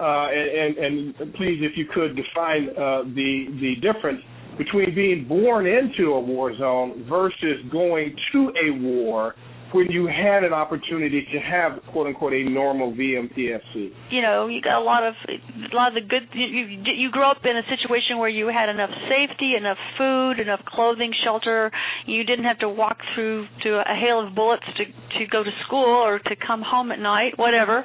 uh, 0.00 0.28
and, 0.30 0.76
and 0.78 1.14
and 1.16 1.34
please, 1.34 1.58
if 1.60 1.76
you 1.76 1.86
could 1.92 2.14
define 2.14 2.68
uh, 2.70 3.02
the 3.14 3.46
the 3.60 3.74
difference 3.80 4.20
between 4.56 4.94
being 4.94 5.26
born 5.26 5.66
into 5.66 6.12
a 6.12 6.20
war 6.20 6.56
zone 6.56 7.04
versus 7.08 7.58
going 7.70 8.14
to 8.32 8.52
a 8.66 8.78
war 8.78 9.34
when 9.72 9.90
you 9.90 10.06
had 10.06 10.44
an 10.44 10.52
opportunity 10.52 11.26
to 11.32 11.38
have 11.38 11.80
quote 11.92 12.06
unquote 12.06 12.32
a 12.32 12.44
normal 12.44 12.92
VMPFC. 12.92 13.90
you 14.10 14.22
know 14.22 14.46
you 14.48 14.60
got 14.62 14.80
a 14.80 14.84
lot 14.84 15.06
of 15.06 15.14
a 15.28 15.74
lot 15.74 15.88
of 15.88 15.94
the 15.94 16.08
good 16.08 16.28
you 16.32 16.46
you, 16.46 16.92
you 16.96 17.10
grow 17.10 17.30
up 17.30 17.44
in 17.44 17.56
a 17.56 17.62
situation 17.68 18.18
where 18.18 18.28
you 18.28 18.48
had 18.48 18.68
enough 18.68 18.90
safety 19.08 19.54
enough 19.56 19.78
food 19.96 20.40
enough 20.40 20.60
clothing 20.66 21.12
shelter. 21.24 21.70
You 22.06 22.24
didn't 22.24 22.44
have 22.44 22.58
to 22.60 22.68
walk 22.68 22.98
through 23.14 23.46
to 23.64 23.80
a 23.80 23.94
hail 23.94 24.26
of 24.26 24.34
bullets 24.34 24.64
to 24.76 24.84
to 25.18 25.26
go 25.30 25.44
to 25.44 25.50
school 25.66 25.84
or 25.84 26.18
to 26.18 26.36
come 26.36 26.62
home 26.62 26.90
at 26.92 26.98
night 26.98 27.36
whatever. 27.36 27.84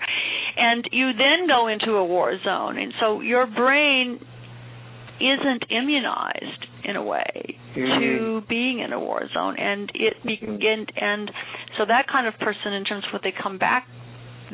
And 0.55 0.87
you 0.91 1.11
then 1.13 1.47
go 1.47 1.67
into 1.67 1.93
a 1.93 2.05
war 2.05 2.37
zone. 2.43 2.77
And 2.77 2.93
so 2.99 3.21
your 3.21 3.47
brain 3.47 4.19
isn't 5.19 5.65
immunized 5.69 6.67
in 6.83 6.95
a 6.95 7.03
way 7.03 7.57
to 7.75 7.79
mm-hmm. 7.79 8.47
being 8.47 8.79
in 8.79 8.93
a 8.93 8.99
war 8.99 9.21
zone 9.33 9.55
and 9.57 9.91
it 9.93 10.15
begin 10.23 10.85
and 10.95 11.31
so 11.77 11.85
that 11.85 12.05
kind 12.11 12.27
of 12.27 12.33
person 12.39 12.73
in 12.73 12.83
terms 12.83 13.03
of 13.07 13.13
what 13.13 13.23
they 13.23 13.33
come 13.41 13.57
back 13.57 13.87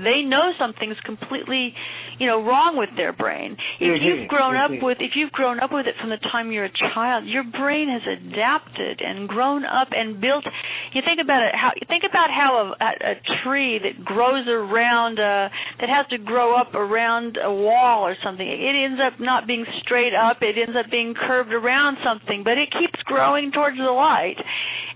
they 0.03 0.21
know 0.21 0.51
something's 0.59 0.99
completely 1.05 1.73
you 2.19 2.27
know 2.27 2.43
wrong 2.43 2.77
with 2.77 2.89
their 2.95 3.13
brain. 3.13 3.57
If 3.79 4.01
you've 4.03 4.27
grown 4.27 4.55
up 4.55 4.71
with 4.81 4.97
if 4.99 5.13
you've 5.15 5.31
grown 5.31 5.59
up 5.59 5.71
with 5.71 5.87
it 5.87 5.95
from 5.99 6.09
the 6.09 6.21
time 6.31 6.51
you're 6.51 6.65
a 6.65 6.77
child 6.93 7.25
your 7.25 7.43
brain 7.43 7.89
has 7.89 8.03
adapted 8.05 9.01
and 9.01 9.27
grown 9.27 9.65
up 9.65 9.89
and 9.91 10.19
built. 10.19 10.45
You 10.93 11.01
think 11.05 11.19
about 11.23 11.43
it 11.43 11.55
how 11.55 11.71
you 11.75 11.85
think 11.87 12.03
about 12.07 12.29
how 12.29 12.73
a, 12.79 12.83
a, 12.83 12.91
a 13.11 13.15
tree 13.43 13.79
that 13.79 14.03
grows 14.03 14.47
around 14.47 15.19
uh 15.19 15.49
that 15.79 15.89
has 15.89 16.07
to 16.09 16.17
grow 16.17 16.55
up 16.55 16.73
around 16.75 17.37
a 17.41 17.51
wall 17.51 18.05
or 18.07 18.15
something. 18.23 18.45
It 18.45 18.75
ends 18.75 18.99
up 18.99 19.19
not 19.19 19.47
being 19.47 19.65
straight 19.81 20.13
up. 20.13 20.41
It 20.41 20.57
ends 20.57 20.75
up 20.77 20.91
being 20.91 21.13
curved 21.13 21.53
around 21.53 21.97
something 22.03 22.43
but 22.43 22.57
it 22.57 22.69
keeps 22.71 23.01
growing 23.05 23.51
towards 23.51 23.77
the 23.77 23.91
light. 23.91 24.37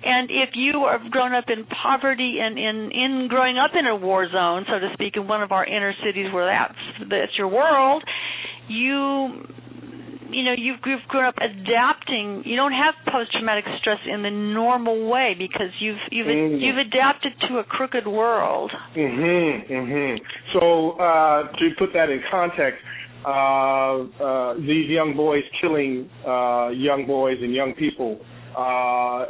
And 0.04 0.30
if 0.30 0.52
you 0.56 0.88
have 0.92 1.10
grown 1.12 1.34
up 1.34 1.46
in 1.48 1.66
poverty 1.66 2.38
and 2.42 2.58
in 2.58 2.92
in 2.92 3.28
growing 3.30 3.58
up 3.58 3.72
in 3.78 3.86
a 3.86 3.96
war 3.96 4.28
zone, 4.30 4.66
so 4.68 4.80
to 4.80 4.93
speak, 4.94 5.16
in 5.16 5.28
one 5.28 5.42
of 5.42 5.52
our 5.52 5.66
inner 5.66 5.94
cities 6.04 6.28
where 6.34 6.46
that's 6.46 7.10
that's 7.10 7.38
your 7.38 7.48
world, 7.48 8.04
you 8.68 9.46
you 10.30 10.44
know 10.44 10.54
you've, 10.58 10.80
you've 10.86 11.08
grown 11.08 11.26
up 11.26 11.36
adapting. 11.38 12.44
You 12.46 12.56
don't 12.56 12.74
have 12.74 12.96
post 13.12 13.32
traumatic 13.34 13.66
stress 13.80 14.00
in 14.12 14.24
the 14.24 14.32
normal 14.32 15.10
way 15.10 15.36
because 15.38 15.70
you've 15.80 16.02
you've 16.12 16.28
Mhm. 16.28 16.62
you've 16.62 16.78
adapted 16.78 17.34
to 17.50 17.60
a 17.60 17.64
crooked 17.64 18.08
world. 18.08 18.72
Mhm, 18.96 19.70
mhm. 19.70 20.20
So 20.54 20.92
uh, 20.92 21.48
to 21.58 21.72
put 21.78 21.94
that 21.94 22.10
in 22.10 22.22
context, 22.32 22.82
uh, 23.26 23.30
uh, 23.30 24.54
these 24.56 24.90
young 24.90 25.14
boys 25.16 25.44
killing 25.62 26.10
uh, 26.26 26.70
young 26.74 27.06
boys 27.06 27.38
and 27.42 27.54
young 27.54 27.74
people 27.74 28.20
uh, 28.56 29.26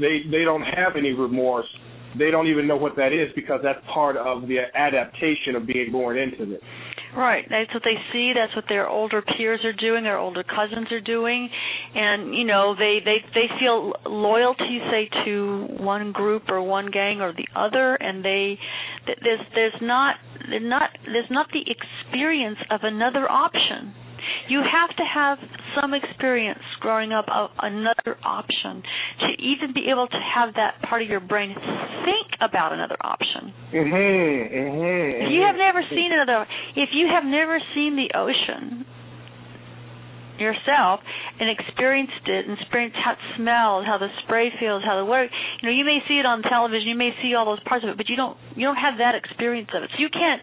they 0.00 0.22
they 0.30 0.44
don't 0.44 0.62
have 0.62 0.96
any 0.96 1.12
remorse. 1.12 1.68
They 2.18 2.30
don't 2.30 2.48
even 2.48 2.66
know 2.66 2.76
what 2.76 2.96
that 2.96 3.12
is 3.12 3.30
because 3.34 3.60
that's 3.62 3.80
part 3.92 4.16
of 4.16 4.48
the 4.48 4.58
adaptation 4.74 5.54
of 5.56 5.66
being 5.66 5.92
born 5.92 6.18
into 6.18 6.54
it. 6.54 6.60
Right. 7.16 7.44
That's 7.50 7.72
what 7.74 7.82
they 7.84 7.98
see. 8.12 8.32
That's 8.34 8.54
what 8.54 8.66
their 8.68 8.88
older 8.88 9.22
peers 9.22 9.60
are 9.64 9.72
doing. 9.72 10.04
Their 10.04 10.18
older 10.18 10.44
cousins 10.44 10.92
are 10.92 11.00
doing, 11.00 11.48
and 11.94 12.34
you 12.34 12.44
know 12.44 12.74
they 12.78 12.98
they 13.04 13.18
they 13.34 13.46
feel 13.58 13.94
loyalty, 14.06 14.78
say, 14.90 15.10
to 15.24 15.66
one 15.80 16.12
group 16.12 16.44
or 16.48 16.62
one 16.62 16.90
gang 16.92 17.20
or 17.20 17.32
the 17.32 17.48
other, 17.56 17.96
and 17.96 18.24
they 18.24 18.58
there's 19.06 19.40
there's 19.54 19.82
not 19.82 20.16
there's 20.48 20.62
not 20.62 20.90
there's 21.04 21.30
not 21.30 21.46
the 21.52 21.64
experience 21.66 22.58
of 22.70 22.80
another 22.84 23.28
option 23.28 23.92
you 24.48 24.60
have 24.60 24.90
to 24.96 25.04
have 25.04 25.38
some 25.80 25.94
experience 25.94 26.60
growing 26.80 27.12
up 27.12 27.26
of 27.32 27.50
another 27.60 28.18
option 28.24 28.82
to 29.20 29.28
even 29.42 29.72
be 29.74 29.88
able 29.90 30.06
to 30.06 30.20
have 30.34 30.54
that 30.54 30.80
part 30.88 31.02
of 31.02 31.08
your 31.08 31.20
brain 31.20 31.54
think 32.04 32.28
about 32.40 32.72
another 32.72 32.96
option. 33.00 33.52
Mm-hmm, 33.72 34.54
mm-hmm, 34.54 35.24
if 35.24 35.30
you 35.32 35.42
have 35.42 35.56
never 35.56 35.82
seen 35.90 36.10
another, 36.12 36.46
if 36.76 36.90
you 36.92 37.08
have 37.12 37.24
never 37.24 37.58
seen 37.74 37.96
the 37.96 38.16
ocean 38.16 38.86
yourself 40.40 41.04
and 41.38 41.52
experienced 41.52 42.24
it 42.24 42.48
and 42.48 42.56
experienced 42.58 42.96
how 42.96 43.12
it 43.12 43.22
smells, 43.36 43.84
how 43.84 44.00
the 44.00 44.08
spray 44.24 44.48
feels, 44.58 44.82
how 44.82 44.96
the 44.96 45.04
work 45.04 45.28
you 45.60 45.68
know, 45.68 45.74
you 45.74 45.84
may 45.84 46.00
see 46.08 46.16
it 46.16 46.24
on 46.24 46.40
television, 46.42 46.88
you 46.88 46.96
may 46.96 47.12
see 47.22 47.36
all 47.36 47.44
those 47.44 47.62
parts 47.68 47.84
of 47.84 47.90
it, 47.92 47.96
but 47.96 48.08
you 48.08 48.16
don't 48.16 48.36
you 48.56 48.64
don't 48.64 48.80
have 48.80 48.96
that 48.98 49.14
experience 49.14 49.68
of 49.76 49.84
it. 49.84 49.90
So 49.92 50.00
you 50.00 50.08
can't 50.08 50.42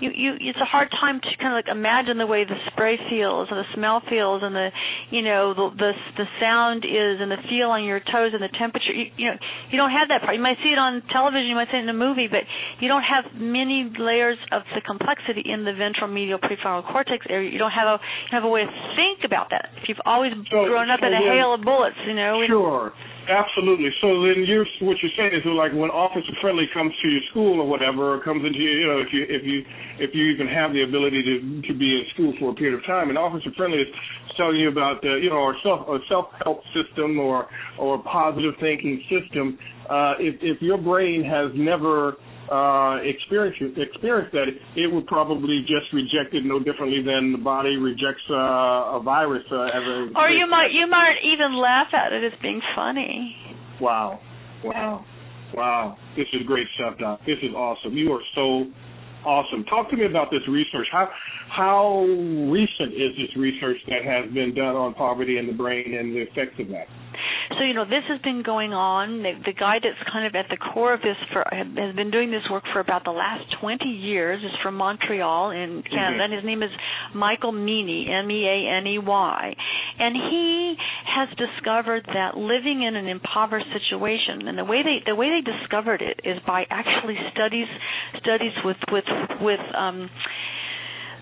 you 0.00 0.10
you 0.12 0.30
it's 0.40 0.60
a 0.60 0.68
hard 0.68 0.88
time 0.90 1.20
to 1.20 1.30
kind 1.40 1.56
of 1.56 1.56
like 1.56 1.70
imagine 1.72 2.18
the 2.18 2.26
way 2.26 2.44
the 2.44 2.56
spray 2.72 2.98
feels 3.08 3.48
and 3.50 3.58
the 3.58 3.68
smell 3.74 4.02
feels 4.08 4.42
and 4.44 4.54
the 4.54 4.68
you 5.10 5.22
know 5.22 5.54
the 5.54 5.66
the 5.76 5.92
the 6.16 6.26
sound 6.40 6.84
is 6.84 7.20
and 7.20 7.30
the 7.30 7.40
feel 7.48 7.72
on 7.72 7.84
your 7.84 8.00
toes 8.00 8.32
and 8.36 8.42
the 8.42 8.52
temperature. 8.58 8.92
You, 8.92 9.08
you 9.16 9.26
know 9.32 9.38
you 9.70 9.76
don't 9.78 9.90
have 9.90 10.08
that 10.08 10.22
part. 10.22 10.36
You 10.36 10.42
might 10.42 10.60
see 10.62 10.70
it 10.70 10.78
on 10.78 11.02
television 11.12 11.48
you 11.48 11.56
might 11.56 11.68
see 11.72 11.78
it 11.78 11.84
in 11.84 11.88
a 11.88 11.96
movie 11.96 12.28
but 12.28 12.44
you 12.80 12.88
don't 12.88 13.04
have 13.04 13.24
many 13.34 13.88
layers 13.98 14.38
of 14.52 14.62
the 14.74 14.80
complexity 14.84 15.42
in 15.44 15.64
the 15.64 15.72
ventral 15.72 16.08
medial 16.08 16.38
prefrontal 16.38 16.84
cortex 16.92 17.24
area. 17.28 17.50
You 17.50 17.58
don't 17.58 17.74
have 17.74 17.88
a 17.88 17.96
you 18.30 18.34
have 18.36 18.44
a 18.44 18.52
way 18.52 18.64
to 18.64 18.74
think 18.96 19.24
about 19.24 19.50
that. 19.50 19.72
If 19.80 19.88
you've 19.88 20.04
always 20.04 20.32
so, 20.50 20.68
grown 20.68 20.90
up 20.90 21.00
so 21.00 21.06
in 21.08 21.12
a 21.14 21.22
hail 21.24 21.54
of 21.54 21.62
bullets 21.62 21.96
you 22.06 22.14
know 22.14 22.44
sure 22.46 22.92
Absolutely. 23.28 23.90
So 24.00 24.22
then 24.22 24.44
you're 24.46 24.66
what 24.80 24.96
you're 25.02 25.10
saying 25.18 25.34
is 25.34 25.42
like 25.46 25.72
when 25.74 25.90
Officer 25.90 26.30
Friendly 26.40 26.66
comes 26.72 26.94
to 27.02 27.08
your 27.08 27.20
school 27.30 27.60
or 27.60 27.66
whatever, 27.66 28.14
or 28.14 28.22
comes 28.22 28.44
into 28.46 28.58
your, 28.58 28.78
you 28.78 28.86
know 28.86 28.98
if 29.02 29.12
you 29.12 29.26
if 29.28 29.42
you 29.42 29.64
if 29.98 30.14
you 30.14 30.26
even 30.30 30.46
have 30.46 30.72
the 30.72 30.82
ability 30.82 31.22
to 31.22 31.62
to 31.66 31.74
be 31.74 31.90
in 31.98 32.04
school 32.14 32.32
for 32.38 32.50
a 32.50 32.54
period 32.54 32.78
of 32.78 32.86
time, 32.86 33.08
and 33.08 33.18
Officer 33.18 33.50
Friendly 33.56 33.78
is 33.82 33.88
telling 34.36 34.56
you 34.56 34.68
about 34.68 35.02
the 35.02 35.18
you 35.20 35.30
know 35.30 35.42
our 35.42 35.56
self 35.62 35.88
a 35.88 35.98
self 36.08 36.26
help 36.44 36.60
system 36.70 37.18
or 37.18 37.48
or 37.80 38.02
positive 38.04 38.54
thinking 38.60 39.02
system. 39.10 39.58
Uh, 39.90 40.14
if 40.18 40.36
if 40.40 40.62
your 40.62 40.78
brain 40.78 41.24
has 41.24 41.50
never 41.54 42.14
uh, 42.50 42.98
experience 43.02 43.56
experience 43.76 44.30
that, 44.32 44.46
it 44.76 44.92
would 44.92 45.06
probably 45.06 45.62
just 45.62 45.92
reject 45.92 46.34
it 46.34 46.44
no 46.44 46.58
differently 46.58 47.02
than 47.02 47.32
the 47.32 47.38
body 47.38 47.76
rejects 47.76 48.22
uh, 48.30 48.96
a 48.96 49.00
virus. 49.02 49.42
Uh, 49.50 49.64
as 49.66 49.82
a 49.82 50.10
or 50.14 50.30
you 50.30 50.46
might 50.48 50.70
you 50.72 50.86
might 50.88 51.16
even 51.24 51.58
laugh 51.58 51.88
at 51.92 52.12
it 52.12 52.24
as 52.24 52.32
being 52.40 52.60
funny. 52.74 53.34
Wow, 53.80 54.20
wow, 54.64 55.04
wow! 55.54 55.96
This 56.16 56.26
is 56.32 56.46
great 56.46 56.66
stuff, 56.76 56.98
Doc. 56.98 57.20
This 57.26 57.38
is 57.42 57.54
awesome. 57.54 57.94
You 57.94 58.12
are 58.12 58.22
so 58.34 58.64
awesome. 59.26 59.64
Talk 59.64 59.90
to 59.90 59.96
me 59.96 60.06
about 60.06 60.30
this 60.30 60.46
research. 60.48 60.86
How 60.92 61.08
how 61.48 62.04
recent 62.50 62.94
is 62.94 63.10
this 63.18 63.36
research 63.36 63.78
that 63.88 64.04
has 64.04 64.32
been 64.32 64.54
done 64.54 64.76
on 64.76 64.94
poverty 64.94 65.38
in 65.38 65.46
the 65.46 65.52
brain 65.52 65.94
and 65.94 66.14
the 66.14 66.22
effects 66.22 66.58
of 66.60 66.68
that? 66.68 66.86
So 67.50 67.64
you 67.64 67.74
know 67.74 67.84
this 67.84 68.02
has 68.08 68.20
been 68.22 68.42
going 68.42 68.72
on. 68.72 69.22
The, 69.22 69.32
the 69.46 69.52
guy 69.52 69.78
that's 69.82 69.98
kind 70.10 70.26
of 70.26 70.34
at 70.34 70.46
the 70.50 70.56
core 70.56 70.92
of 70.92 71.00
this 71.00 71.16
for 71.32 71.44
has 71.52 71.94
been 71.94 72.10
doing 72.10 72.30
this 72.30 72.42
work 72.50 72.64
for 72.72 72.80
about 72.80 73.04
the 73.04 73.12
last 73.12 73.44
20 73.60 73.84
years. 73.86 74.42
is 74.42 74.50
from 74.62 74.74
Montreal 74.74 75.50
in 75.50 75.82
Canada, 75.82 75.90
mm-hmm. 75.90 76.20
and 76.20 76.32
his 76.32 76.44
name 76.44 76.62
is 76.62 76.70
Michael 77.14 77.52
Meaney, 77.52 78.10
M-E-A-N-E-Y, 78.10 79.54
and 79.98 80.16
he 80.16 80.74
has 81.06 81.28
discovered 81.36 82.04
that 82.12 82.36
living 82.36 82.82
in 82.82 82.96
an 82.96 83.06
impoverished 83.06 83.70
situation, 83.72 84.48
and 84.48 84.58
the 84.58 84.64
way 84.64 84.82
they 84.82 84.98
the 85.06 85.14
way 85.14 85.30
they 85.30 85.44
discovered 85.44 86.02
it 86.02 86.20
is 86.24 86.38
by 86.46 86.64
actually 86.70 87.16
studies 87.32 87.68
studies 88.20 88.52
with 88.64 88.76
with 88.90 89.04
with 89.40 89.60
um 89.76 90.10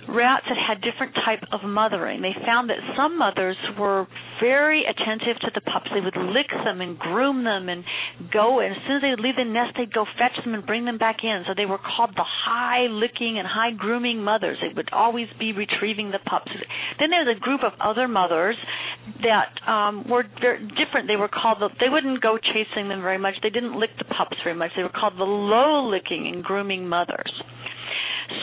rats 0.08 0.44
that 0.48 0.58
had 0.58 0.80
different 0.80 1.14
type 1.24 1.42
of 1.52 1.62
mothering. 1.64 2.22
They 2.22 2.34
found 2.44 2.70
that 2.70 2.78
some 2.96 3.18
mothers 3.18 3.56
were 3.78 4.06
very 4.40 4.84
attentive 4.84 5.40
to 5.40 5.50
the 5.54 5.60
pups. 5.60 5.88
They 5.92 6.00
would 6.00 6.16
lick 6.16 6.48
them 6.64 6.80
and 6.80 6.98
groom 6.98 7.44
them 7.44 7.68
and 7.68 7.84
go 8.32 8.60
and 8.60 8.72
as 8.74 8.80
soon 8.86 8.96
as 8.96 9.02
they 9.02 9.10
would 9.10 9.20
leave 9.20 9.36
the 9.36 9.44
nest 9.44 9.74
they'd 9.76 9.92
go 9.92 10.04
fetch 10.18 10.36
them 10.44 10.54
and 10.54 10.64
bring 10.66 10.84
them 10.84 10.98
back 10.98 11.22
in. 11.22 11.44
So 11.46 11.54
they 11.56 11.66
were 11.66 11.78
called 11.78 12.10
the 12.16 12.26
high 12.26 12.86
licking 12.90 13.38
and 13.38 13.46
high 13.46 13.72
grooming 13.72 14.22
mothers. 14.22 14.58
They 14.60 14.74
would 14.74 14.90
always 14.92 15.28
be 15.38 15.52
retrieving 15.52 16.10
the 16.10 16.20
pups. 16.24 16.50
Then 16.98 17.10
there 17.10 17.24
was 17.24 17.36
a 17.36 17.40
group 17.40 17.62
of 17.64 17.72
other 17.80 18.08
mothers 18.08 18.56
that 19.22 19.52
um 19.68 20.08
were 20.08 20.22
different. 20.22 21.08
They 21.08 21.16
were 21.16 21.28
called 21.28 21.58
the 21.60 21.68
they 21.80 21.88
wouldn't 21.88 22.20
go 22.20 22.38
chasing 22.38 22.88
them 22.88 23.02
very 23.02 23.18
much. 23.18 23.34
They 23.42 23.50
didn't 23.50 23.78
lick 23.78 23.90
the 23.98 24.04
pups 24.04 24.36
very 24.44 24.56
much. 24.56 24.72
They 24.76 24.82
were 24.82 24.94
called 24.94 25.14
the 25.18 25.24
low 25.24 25.88
licking 25.88 26.30
and 26.32 26.42
grooming 26.42 26.88
mothers. 26.88 27.32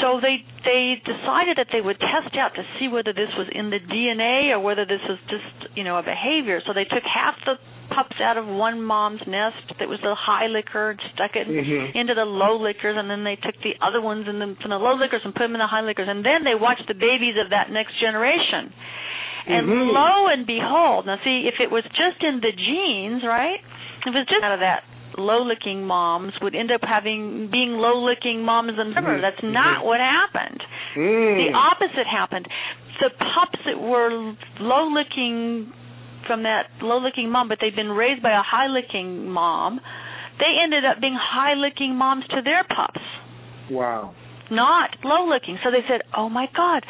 So 0.02 0.22
they 0.22 0.45
they 0.64 1.02
decided 1.02 1.58
that 1.58 1.68
they 1.72 1.82
would 1.82 1.99
test 1.99 2.38
out 2.38 2.54
to 2.56 2.64
see 2.80 2.88
whether 2.88 3.14
this 3.14 3.30
was 3.38 3.47
in 3.52 3.70
the 3.70 3.80
DNA 3.80 4.52
or 4.52 4.60
whether 4.60 4.86
this 4.86 5.02
was 5.10 5.18
just 5.30 5.76
you 5.78 5.84
know 5.84 5.97
a 5.97 6.04
behavior. 6.04 6.62
So 6.66 6.74
they 6.74 6.86
took 6.86 7.04
half 7.04 7.36
the 7.45 7.58
pups 7.91 8.16
out 8.24 8.38
of 8.39 8.47
one 8.47 8.82
mom's 8.82 9.22
nest 9.28 9.76
that 9.80 9.88
was 9.88 9.99
the 10.02 10.16
high 10.16 10.47
licker 10.47 10.95
and 10.95 10.99
stuck 11.14 11.36
it 11.36 11.47
mm-hmm. 11.47 11.97
into 11.97 12.16
the 12.16 12.24
low 12.24 12.56
lickers 12.56 12.95
and 12.95 13.12
then 13.12 13.28
they 13.28 13.36
took 13.36 13.56
the 13.62 13.76
other 13.84 13.99
ones 13.99 14.26
and 14.28 14.39
then 14.39 14.56
from 14.64 14.72
the 14.72 14.80
low 14.80 14.95
lickers 14.95 15.20
and 15.28 15.36
put 15.36 15.43
them 15.43 15.54
in 15.54 15.62
the 15.62 15.68
high 15.68 15.84
lickers 15.84 16.08
and 16.08 16.24
then 16.24 16.47
they 16.47 16.56
watched 16.56 16.88
the 16.88 16.95
babies 16.95 17.36
of 17.36 17.52
that 17.52 17.68
next 17.68 17.99
generation 17.99 18.72
and 19.52 19.68
mm-hmm. 19.68 19.91
lo 19.91 20.32
and 20.32 20.47
behold 20.47 21.06
now 21.06 21.20
see 21.24 21.52
if 21.52 21.60
it 21.60 21.68
was 21.68 21.84
just 21.91 22.24
in 22.24 22.39
the 22.39 22.56
genes 22.56 23.28
right 23.28 23.60
if 24.08 24.16
it 24.16 24.16
was 24.16 24.28
just 24.32 24.39
out 24.39 24.56
of 24.56 24.64
that 24.64 24.88
low 25.18 25.43
licking 25.43 25.86
moms 25.86 26.34
would 26.41 26.55
end 26.55 26.72
up 26.72 26.82
having 26.84 27.49
being 27.51 27.74
low 27.78 28.03
licking 28.03 28.43
moms 28.43 28.78
themselves. 28.78 29.07
Mm-hmm. 29.07 29.22
That's 29.22 29.43
not 29.43 29.80
mm-hmm. 29.80 29.88
what 29.88 29.99
happened. 29.99 30.62
Mm. 30.95 31.47
The 31.47 31.49
opposite 31.55 32.07
happened. 32.07 32.47
The 32.99 33.09
pups 33.09 33.59
that 33.66 33.80
were 33.80 34.36
low 34.59 34.91
licking 34.93 35.74
from 36.28 36.43
that 36.43 36.70
low 36.82 36.99
licking 36.99 37.30
mom, 37.30 37.49
but 37.49 37.57
they'd 37.62 37.76
been 37.76 37.89
raised 37.91 38.22
by 38.22 38.32
a 38.32 38.43
high 38.45 38.68
licking 38.68 39.28
mom, 39.28 39.80
they 40.39 40.57
ended 40.64 40.86
up 40.86 41.01
being 41.01 41.18
high 41.18 41.53
licking 41.55 41.95
moms 41.95 42.26
to 42.30 42.41
their 42.43 42.64
pups. 42.64 43.01
Wow. 43.70 44.14
Not 44.49 44.91
low 45.03 45.30
licking. 45.30 45.57
So 45.64 45.72
they 45.72 45.84
said, 45.88 46.01
Oh 46.16 46.30
my 46.30 46.47
God, 46.55 46.86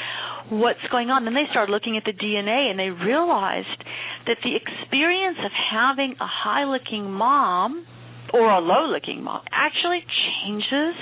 what's 0.50 0.82
going 0.92 1.10
on? 1.10 1.26
Then 1.26 1.34
they 1.34 1.50
started 1.52 1.72
looking 1.72 1.98
at 1.98 2.04
the 2.04 2.14
DNA 2.14 2.72
and 2.72 2.80
they 2.80 2.90
realized 2.90 3.82
that 4.26 4.38
the 4.44 4.56
experience 4.56 5.38
of 5.46 5.52
having 5.72 6.16
a 6.20 6.28
high 6.28 6.66
licking 6.66 7.12
mom 7.12 7.86
or 8.34 8.50
a 8.52 8.60
low 8.60 8.88
looking 8.92 9.24
mom 9.24 9.42
actually 9.52 10.04
changes 10.44 10.96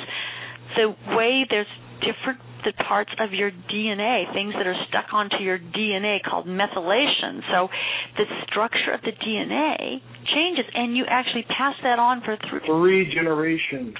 the 0.75 0.95
way 1.15 1.45
there's 1.49 1.67
different 2.01 2.39
the 2.63 2.73
parts 2.87 3.11
of 3.19 3.31
your 3.33 3.51
DNA, 3.51 4.31
things 4.33 4.53
that 4.57 4.67
are 4.67 4.75
stuck 4.89 5.13
onto 5.13 5.37
your 5.37 5.59
DNA 5.59 6.19
called 6.23 6.45
methylation. 6.45 7.41
So 7.51 7.69
the 8.17 8.25
structure 8.47 8.91
of 8.93 9.01
the 9.01 9.11
DNA 9.11 10.01
changes, 10.33 10.65
and 10.73 10.95
you 10.95 11.05
actually 11.07 11.43
pass 11.43 11.75
that 11.83 11.99
on 11.99 12.21
for 12.21 12.37
three, 12.49 12.59
three 12.65 13.13
generations. 13.13 13.95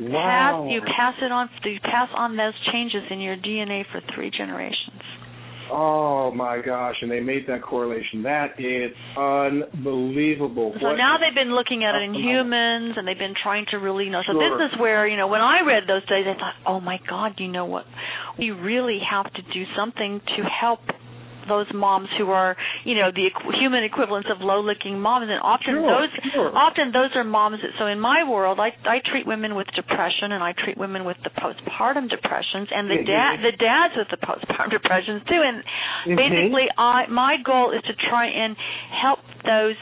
Wow! 0.00 0.66
Pass, 0.66 0.72
you 0.72 0.80
pass 0.80 1.14
it 1.22 1.30
on. 1.30 1.48
You 1.64 1.78
pass 1.80 2.08
on 2.16 2.36
those 2.36 2.54
changes 2.72 3.02
in 3.10 3.20
your 3.20 3.36
DNA 3.36 3.84
for 3.92 4.00
three 4.14 4.30
generations. 4.30 5.02
Oh 5.70 6.30
my 6.32 6.60
gosh! 6.64 6.96
And 7.00 7.10
they 7.10 7.20
made 7.20 7.46
that 7.48 7.62
correlation. 7.62 8.22
That 8.22 8.58
is 8.58 8.92
unbelievable. 9.16 10.74
So 10.80 10.86
what 10.88 10.96
now 10.96 11.16
they've 11.18 11.34
been 11.34 11.54
looking 11.54 11.84
at 11.84 11.94
it 11.94 12.02
in 12.02 12.14
humans, 12.14 12.94
and 12.96 13.06
they've 13.06 13.18
been 13.18 13.34
trying 13.40 13.66
to 13.70 13.76
really 13.76 14.08
know. 14.10 14.22
So 14.26 14.32
sure. 14.32 14.58
this 14.58 14.72
is 14.72 14.80
where 14.80 15.06
you 15.06 15.16
know 15.16 15.28
when 15.28 15.40
I 15.40 15.60
read 15.66 15.84
those 15.86 16.02
studies, 16.04 16.26
I 16.28 16.34
thought, 16.34 16.54
oh 16.66 16.80
my 16.80 16.98
God, 17.08 17.34
you 17.38 17.48
know 17.48 17.66
what? 17.66 17.84
We 18.38 18.50
really 18.50 19.00
have 19.10 19.32
to 19.32 19.42
do 19.42 19.64
something 19.76 20.20
to 20.36 20.42
help 20.42 20.80
those 21.48 21.66
moms 21.74 22.08
who 22.18 22.30
are 22.30 22.56
you 22.84 22.94
know 22.94 23.10
the 23.10 23.30
human 23.60 23.84
equivalents 23.84 24.28
of 24.30 24.40
low 24.40 24.60
licking 24.60 25.00
moms 25.00 25.28
and 25.28 25.40
often 25.42 25.74
sure, 25.74 25.86
those 25.86 26.12
sure. 26.32 26.50
often 26.56 26.92
those 26.92 27.10
are 27.14 27.24
moms 27.24 27.60
that 27.62 27.70
so 27.78 27.86
in 27.86 28.00
my 28.00 28.22
world 28.28 28.58
i 28.60 28.70
i 28.84 28.98
treat 29.10 29.26
women 29.26 29.54
with 29.54 29.66
depression 29.74 30.32
and 30.32 30.42
i 30.42 30.52
treat 30.52 30.76
women 30.76 31.04
with 31.04 31.16
the 31.24 31.30
postpartum 31.30 32.08
depressions 32.08 32.68
and 32.72 32.90
the 32.90 33.02
dad 33.04 33.40
the 33.42 33.56
dads 33.56 33.94
with 33.96 34.08
the 34.10 34.20
postpartum 34.20 34.70
depressions 34.70 35.22
too 35.28 35.40
and 35.40 35.62
mm-hmm. 35.62 36.16
basically 36.16 36.66
i 36.78 37.06
my 37.08 37.36
goal 37.44 37.72
is 37.72 37.82
to 37.82 37.94
try 38.08 38.26
and 38.26 38.56
help 38.90 39.20
those 39.44 39.76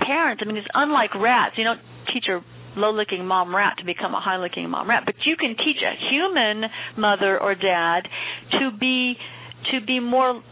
parents 0.00 0.42
i 0.44 0.46
mean 0.46 0.56
it's 0.56 0.66
unlike 0.74 1.14
rats 1.14 1.54
you 1.56 1.64
don't 1.64 1.80
teach 2.12 2.26
a 2.28 2.40
low 2.78 2.92
licking 2.92 3.26
mom 3.26 3.54
rat 3.54 3.74
to 3.78 3.84
become 3.84 4.14
a 4.14 4.20
high 4.20 4.36
licking 4.36 4.68
mom 4.68 4.88
rat 4.88 5.02
but 5.06 5.14
you 5.24 5.36
can 5.36 5.56
teach 5.56 5.80
a 5.82 5.94
human 6.12 6.68
mother 6.96 7.40
or 7.40 7.54
dad 7.54 8.02
to 8.52 8.70
be 8.78 9.14
to 9.72 9.84
be 9.84 9.98
more 10.00 10.42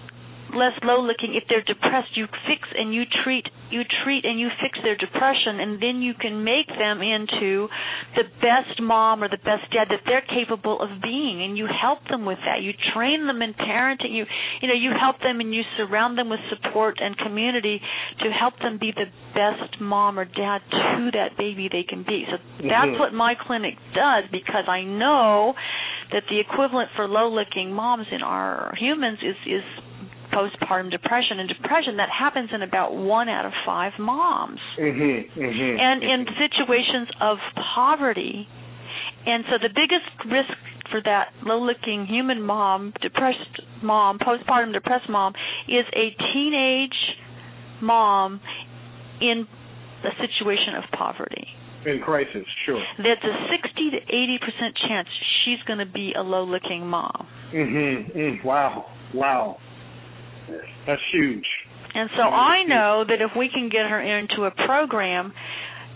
less 0.54 0.72
low 0.82 1.00
looking 1.00 1.34
if 1.34 1.44
they're 1.48 1.62
depressed 1.62 2.16
you 2.16 2.26
fix 2.46 2.62
and 2.76 2.94
you 2.94 3.04
treat 3.24 3.46
you 3.70 3.82
treat 4.04 4.24
and 4.24 4.38
you 4.38 4.48
fix 4.62 4.78
their 4.82 4.96
depression 4.96 5.60
and 5.60 5.82
then 5.82 6.00
you 6.00 6.14
can 6.14 6.44
make 6.44 6.68
them 6.68 7.02
into 7.02 7.68
the 8.14 8.24
best 8.40 8.80
mom 8.80 9.22
or 9.22 9.28
the 9.28 9.38
best 9.38 9.66
dad 9.72 9.88
that 9.90 10.00
they're 10.06 10.22
capable 10.22 10.80
of 10.80 10.88
being 11.02 11.42
and 11.42 11.58
you 11.58 11.66
help 11.66 11.98
them 12.08 12.24
with 12.24 12.38
that. 12.46 12.62
You 12.62 12.72
train 12.94 13.26
them 13.26 13.42
in 13.42 13.54
parenting. 13.54 14.12
You 14.14 14.24
you 14.62 14.68
know 14.68 14.74
you 14.74 14.92
help 14.98 15.18
them 15.20 15.40
and 15.40 15.54
you 15.54 15.62
surround 15.76 16.18
them 16.18 16.30
with 16.30 16.40
support 16.50 16.98
and 17.00 17.16
community 17.18 17.80
to 18.22 18.30
help 18.30 18.58
them 18.60 18.78
be 18.78 18.92
the 18.92 19.06
best 19.34 19.80
mom 19.80 20.18
or 20.18 20.24
dad 20.24 20.60
to 20.70 21.10
that 21.12 21.36
baby 21.36 21.68
they 21.70 21.82
can 21.82 22.02
be. 22.02 22.26
So 22.30 22.38
that's 22.68 22.94
Mhm. 22.94 22.98
what 22.98 23.12
my 23.12 23.34
clinic 23.34 23.76
does 23.94 24.24
because 24.30 24.68
I 24.68 24.82
know 24.82 25.54
that 26.12 26.26
the 26.28 26.38
equivalent 26.38 26.90
for 26.92 27.08
low 27.08 27.28
looking 27.28 27.72
moms 27.72 28.06
in 28.10 28.22
our 28.22 28.74
humans 28.76 29.18
is 29.22 29.36
is 29.46 29.64
postpartum 30.32 30.90
depression 30.90 31.38
and 31.40 31.48
depression 31.48 31.96
that 31.98 32.08
happens 32.10 32.50
in 32.52 32.62
about 32.62 32.94
one 32.94 33.28
out 33.28 33.44
of 33.46 33.52
five 33.66 33.92
moms 33.98 34.60
Mhm. 34.78 35.30
Mhm. 35.36 35.78
and 35.80 36.02
in 36.02 36.26
situations 36.38 37.08
of 37.20 37.38
poverty 37.74 38.48
and 39.26 39.44
so 39.50 39.58
the 39.58 39.68
biggest 39.70 40.06
risk 40.26 40.56
for 40.90 41.00
that 41.02 41.32
low 41.42 41.58
looking 41.58 42.06
human 42.06 42.42
mom 42.42 42.92
depressed 43.00 43.60
mom 43.82 44.18
postpartum 44.18 44.72
depressed 44.72 45.08
mom 45.08 45.34
is 45.68 45.86
a 45.94 46.10
teenage 46.32 47.16
mom 47.80 48.40
in 49.20 49.46
a 50.04 50.14
situation 50.20 50.74
of 50.74 50.84
poverty 50.92 51.48
in 51.86 52.00
crisis, 52.00 52.46
sure. 52.64 52.82
that's 52.98 53.22
a 53.24 53.48
60 53.50 53.90
to 53.90 53.98
80 54.08 54.38
percent 54.38 54.74
chance 54.88 55.08
she's 55.44 55.62
going 55.66 55.78
to 55.78 55.86
be 55.86 56.14
a 56.14 56.22
low 56.22 56.44
looking 56.44 56.86
mom 56.86 57.26
Mhm. 57.52 58.10
Mm. 58.16 58.42
Wow. 58.44 58.86
Wow. 59.12 59.58
That's 60.86 61.02
huge. 61.12 61.46
And 61.94 62.10
so 62.16 62.22
I 62.22 62.64
know 62.64 63.04
that 63.08 63.20
if 63.22 63.30
we 63.36 63.48
can 63.48 63.68
get 63.68 63.86
her 63.86 64.00
into 64.00 64.44
a 64.44 64.50
program, 64.66 65.32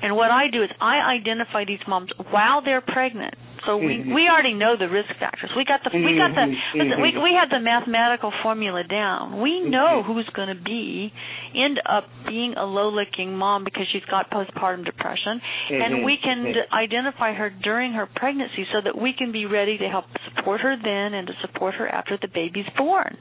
and 0.00 0.14
what 0.14 0.30
I 0.30 0.46
do 0.50 0.62
is 0.62 0.70
I 0.80 0.98
identify 1.18 1.64
these 1.64 1.80
moms 1.88 2.10
while 2.30 2.62
they're 2.62 2.80
pregnant. 2.80 3.34
So 3.66 3.76
we 3.76 3.96
Mhm. 3.98 4.14
we 4.14 4.28
already 4.30 4.54
know 4.54 4.76
the 4.76 4.88
risk 4.88 5.12
factors. 5.18 5.50
We 5.56 5.64
got 5.64 5.82
the 5.82 5.90
we 5.90 6.16
got 6.16 6.32
the 6.36 6.42
Mhm, 6.46 6.56
listen, 6.74 7.00
we 7.02 7.12
mhm. 7.12 7.22
we 7.24 7.34
have 7.34 7.50
the 7.50 7.58
mathematical 7.58 8.30
formula 8.42 8.84
down. 8.84 9.40
We 9.40 9.60
know 9.60 10.00
Mhm. 10.00 10.04
who's 10.04 10.28
going 10.30 10.48
to 10.48 10.54
be 10.54 11.12
end 11.54 11.80
up 11.84 12.08
being 12.28 12.54
a 12.56 12.64
low 12.64 12.88
looking 12.88 13.36
mom 13.36 13.64
because 13.64 13.88
she's 13.88 14.04
got 14.04 14.30
postpartum 14.30 14.84
depression, 14.84 15.42
and 15.70 15.96
Mhm, 15.96 16.04
we 16.04 16.16
can 16.18 16.52
d- 16.52 16.62
identify 16.72 17.32
her 17.32 17.50
during 17.50 17.92
her 17.94 18.06
pregnancy 18.06 18.64
so 18.70 18.80
that 18.80 18.96
we 18.96 19.12
can 19.12 19.32
be 19.32 19.44
ready 19.44 19.76
to 19.78 19.88
help 19.88 20.06
support 20.26 20.60
her 20.60 20.76
then 20.76 21.12
and 21.14 21.26
to 21.26 21.34
support 21.40 21.74
her 21.74 21.88
after 21.92 22.16
the 22.16 22.28
baby's 22.28 22.68
born 22.76 23.16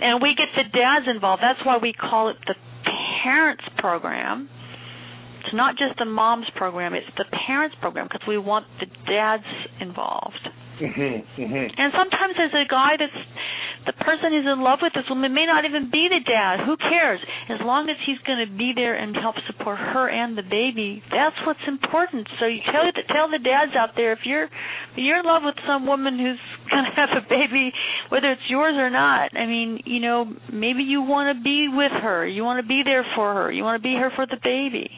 and 0.00 0.22
we 0.22 0.34
get 0.34 0.48
the 0.56 0.64
dads 0.70 1.06
involved. 1.08 1.42
That's 1.42 1.64
why 1.64 1.78
we 1.78 1.92
call 1.92 2.28
it 2.28 2.36
the 2.46 2.54
parents 3.22 3.64
program. 3.78 4.48
It's 5.44 5.54
not 5.54 5.76
just 5.76 5.98
the 5.98 6.04
moms 6.04 6.46
program; 6.56 6.94
it's 6.94 7.06
the 7.16 7.24
parents 7.46 7.76
program 7.80 8.06
because 8.10 8.26
we 8.26 8.38
want 8.38 8.66
the 8.80 8.86
dads 9.06 9.44
involved. 9.80 10.48
Mhm. 10.80 11.24
Mhm. 11.36 11.74
And 11.76 11.92
sometimes 11.92 12.36
there's 12.36 12.54
a 12.54 12.64
guy 12.64 12.96
that's 12.96 13.12
the 13.86 13.92
person 14.04 14.32
who's 14.32 14.46
in 14.46 14.60
love 14.60 14.82
with 14.82 14.92
this 14.92 15.08
woman 15.08 15.32
may 15.32 15.46
not 15.46 15.64
even 15.64 15.90
be 15.90 16.08
the 16.08 16.20
dad. 16.20 16.60
Who 16.60 16.76
cares? 16.76 17.20
As 17.48 17.60
long 17.62 17.88
as 17.88 17.96
he's 18.04 18.18
going 18.26 18.38
to 18.38 18.50
be 18.52 18.72
there 18.74 18.94
and 18.94 19.16
help 19.16 19.38
support 19.46 19.78
her 19.78 20.08
and 20.08 20.36
the 20.36 20.42
baby, 20.42 21.02
that's 21.10 21.36
what's 21.46 21.62
important. 21.66 22.28
So 22.38 22.46
you 22.46 22.60
tell 22.70 22.84
the 22.84 23.02
tell 23.08 23.30
the 23.30 23.38
dads 23.38 23.74
out 23.74 23.96
there 23.96 24.12
if 24.12 24.20
you're 24.24 24.44
if 24.44 24.96
you're 24.96 25.18
in 25.20 25.24
love 25.24 25.42
with 25.44 25.56
some 25.66 25.86
woman 25.86 26.18
who's 26.18 26.40
going 26.70 26.84
to 26.84 26.94
have 26.94 27.10
a 27.16 27.24
baby, 27.28 27.72
whether 28.10 28.30
it's 28.30 28.48
yours 28.48 28.74
or 28.76 28.90
not. 28.90 29.36
I 29.36 29.46
mean, 29.46 29.82
you 29.84 30.00
know, 30.00 30.30
maybe 30.52 30.82
you 30.82 31.02
want 31.02 31.36
to 31.36 31.42
be 31.42 31.68
with 31.68 31.92
her. 31.92 32.26
You 32.26 32.44
want 32.44 32.62
to 32.62 32.68
be 32.68 32.82
there 32.84 33.06
for 33.14 33.34
her. 33.34 33.52
You 33.52 33.64
want 33.64 33.80
to 33.80 33.82
be 33.82 33.94
here 33.94 34.12
for 34.14 34.26
the 34.26 34.38
baby. 34.42 34.90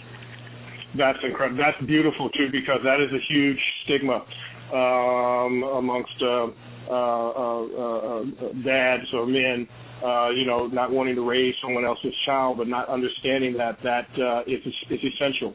That's 0.99 1.19
incredible. 1.23 1.63
That's 1.63 1.79
beautiful 1.87 2.31
too, 2.31 2.49
because 2.51 2.81
that 2.83 2.99
is 2.99 3.13
a 3.13 3.23
huge 3.33 3.61
stigma 3.85 4.25
um, 4.73 5.63
amongst 5.63 6.23
uh, 6.23 6.47
uh, 6.89 7.31
uh, 7.31 7.65
uh, 7.65 8.25
dads 8.65 9.07
or 9.15 9.27
men. 9.27 9.69
Uh, 10.03 10.31
you 10.31 10.47
know, 10.47 10.67
not 10.67 10.91
wanting 10.91 11.15
to 11.15 11.29
raise 11.29 11.55
someone 11.61 11.85
else's 11.85 12.15
child, 12.25 12.57
but 12.57 12.67
not 12.67 12.89
understanding 12.89 13.53
that 13.53 13.77
that 13.83 14.09
uh, 14.19 14.41
is 14.47 14.65
is 14.89 15.01
essential. 15.15 15.55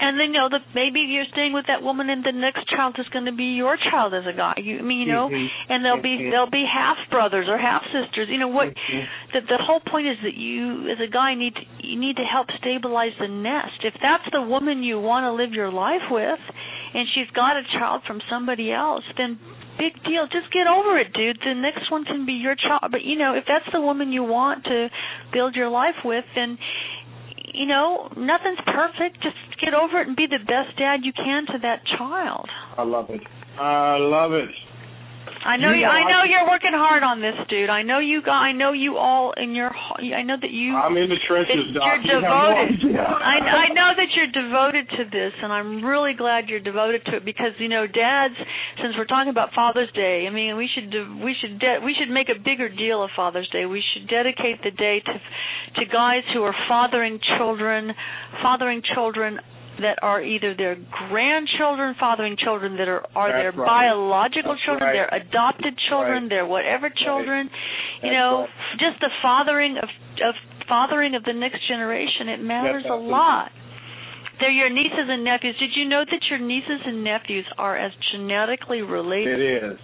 And 0.00 0.18
then 0.18 0.32
you 0.32 0.40
know 0.40 0.48
that 0.48 0.64
maybe 0.74 1.00
you're 1.00 1.28
staying 1.32 1.52
with 1.52 1.66
that 1.68 1.82
woman, 1.82 2.08
and 2.08 2.24
the 2.24 2.32
next 2.32 2.66
child 2.72 2.96
is 2.98 3.06
going 3.12 3.26
to 3.26 3.36
be 3.36 3.52
your 3.60 3.76
child 3.76 4.14
as 4.14 4.24
a 4.24 4.32
guy. 4.32 4.54
You, 4.56 4.78
I 4.78 4.82
mean, 4.82 5.04
you 5.04 5.12
know, 5.12 5.28
Mhm. 5.28 5.48
and 5.68 5.84
they'll 5.84 6.00
be 6.00 6.16
Mhm. 6.16 6.30
they'll 6.30 6.48
be 6.48 6.64
half 6.64 6.96
brothers 7.10 7.48
or 7.48 7.58
half 7.58 7.84
sisters. 7.92 8.30
You 8.30 8.38
know 8.38 8.48
what? 8.48 8.72
Mhm. 8.72 9.06
The 9.32 9.40
the 9.42 9.58
whole 9.58 9.80
point 9.80 10.06
is 10.06 10.18
that 10.22 10.34
you, 10.34 10.88
as 10.88 11.00
a 11.00 11.06
guy, 11.06 11.34
need 11.34 11.54
to, 11.54 11.64
you 11.84 11.96
need 12.00 12.16
to 12.16 12.24
help 12.24 12.50
stabilize 12.52 13.12
the 13.18 13.28
nest. 13.28 13.84
If 13.84 13.92
that's 14.00 14.28
the 14.30 14.40
woman 14.40 14.82
you 14.82 14.98
want 14.98 15.24
to 15.24 15.32
live 15.32 15.52
your 15.52 15.70
life 15.70 16.08
with, 16.10 16.40
and 16.94 17.06
she's 17.14 17.30
got 17.34 17.56
a 17.56 17.62
child 17.78 18.02
from 18.06 18.20
somebody 18.30 18.72
else, 18.72 19.04
then 19.16 19.38
big 19.78 19.94
deal. 20.04 20.26
Just 20.26 20.52
get 20.52 20.66
over 20.66 20.98
it, 20.98 21.12
dude. 21.12 21.38
The 21.44 21.54
next 21.54 21.90
one 21.90 22.04
can 22.04 22.26
be 22.26 22.34
your 22.34 22.54
child. 22.54 22.90
But 22.90 23.02
you 23.02 23.16
know, 23.16 23.34
if 23.34 23.44
that's 23.46 23.66
the 23.72 23.80
woman 23.80 24.12
you 24.12 24.24
want 24.24 24.64
to 24.64 24.88
build 25.32 25.54
your 25.54 25.68
life 25.68 25.96
with, 26.04 26.24
then 26.34 26.58
you 27.54 27.66
know, 27.66 28.08
nothing's 28.16 28.60
perfect. 28.66 29.22
Just 29.22 29.36
get 29.60 29.74
over 29.74 30.00
it 30.00 30.08
and 30.08 30.16
be 30.16 30.26
the 30.26 30.38
best 30.38 30.76
dad 30.78 31.00
you 31.02 31.12
can 31.12 31.46
to 31.46 31.58
that 31.62 31.82
child. 31.98 32.48
I 32.76 32.82
love 32.82 33.10
it. 33.10 33.22
I 33.58 33.96
love 33.98 34.32
it. 34.32 34.48
I 35.40 35.56
know 35.56 35.72
You 35.72 35.80
you. 35.80 35.86
know, 35.86 35.92
I 35.92 36.02
know 36.04 36.20
I- 36.20 36.28
you're 36.28 36.48
working 36.48 36.72
hard 36.76 37.02
on 37.02 37.20
this, 37.20 37.34
dude. 37.48 37.70
I 37.70 37.80
know 37.82 37.98
you 37.98 38.20
got. 38.20 38.36
I 38.44 38.52
know 38.52 38.72
you 38.72 38.98
all 38.98 39.32
in 39.32 39.54
your. 39.54 39.72
I 39.72 40.20
know 40.22 40.36
that 40.40 40.50
you. 40.50 40.76
I'm 40.76 40.96
in 40.96 41.08
the 41.08 41.16
trenches, 41.26 41.72
Doc. 41.72 41.80
you're 42.04 42.20
You 42.20 42.20
have 42.20 42.22
no 42.22 42.68
devoted. 42.76 43.00
I, 43.00 43.36
I 43.40 43.66
know 43.72 43.90
that 43.96 44.08
you're 44.14 44.28
devoted 44.36 44.84
to 45.00 45.04
this, 45.10 45.32
and 45.42 45.50
I'm 45.52 45.82
really 45.84 46.12
glad 46.12 46.48
you're 46.50 46.60
devoted 46.60 47.04
to 47.06 47.16
it 47.16 47.24
because 47.24 47.52
you 47.58 47.68
know, 47.68 47.86
dads. 47.86 48.34
Since 48.82 48.96
we're 48.98 49.06
talking 49.08 49.30
about 49.30 49.52
Father's 49.54 49.90
Day, 49.92 50.26
I 50.28 50.30
mean, 50.30 50.56
we 50.56 50.68
should 50.68 50.92
we 51.24 51.34
should 51.40 51.58
de- 51.58 51.80
we 51.84 51.94
should 51.98 52.10
make 52.12 52.28
a 52.28 52.38
bigger 52.38 52.68
deal 52.68 53.02
of 53.02 53.08
Father's 53.16 53.48
Day. 53.48 53.64
We 53.64 53.82
should 53.94 54.08
dedicate 54.08 54.62
the 54.62 54.72
day 54.72 55.00
to 55.00 55.12
to 55.80 55.86
guys 55.90 56.22
who 56.34 56.42
are 56.44 56.54
fathering 56.68 57.18
children, 57.38 57.92
fathering 58.42 58.82
children 58.94 59.40
that 59.78 59.98
are 60.02 60.20
either 60.22 60.54
their 60.54 60.76
grandchildren, 61.08 61.94
fathering 61.98 62.36
children 62.36 62.76
that 62.76 62.88
are 62.88 63.06
are 63.14 63.30
That's 63.32 63.40
their 63.40 63.52
right. 63.52 63.88
biological 63.88 64.52
That's 64.52 64.64
children, 64.66 64.86
right. 64.90 64.92
their 64.92 65.08
adopted 65.14 65.78
children, 65.88 66.24
Right. 66.24 66.28
their 66.30 66.46
whatever 66.46 66.90
children. 66.90 67.48
You 68.02 68.12
know, 68.12 68.46
just 68.78 69.00
the 69.00 69.10
fathering 69.22 69.78
of 69.78 69.88
of 70.26 70.34
fathering 70.68 71.14
of 71.14 71.24
the 71.24 71.32
next 71.32 71.66
generation. 71.68 72.28
It 72.28 72.40
matters 72.42 72.84
a 72.88 72.94
lot. 72.94 73.52
They're 74.40 74.50
your 74.50 74.70
nieces 74.70 75.08
and 75.08 75.22
nephews. 75.24 75.56
Did 75.58 75.70
you 75.76 75.84
know 75.86 76.04
that 76.04 76.22
your 76.30 76.38
nieces 76.38 76.80
and 76.84 77.04
nephews 77.04 77.46
are 77.58 77.76
as 77.76 77.92
genetically 78.12 78.80
related? 78.82 79.38
It 79.38 79.64
is. 79.72 79.78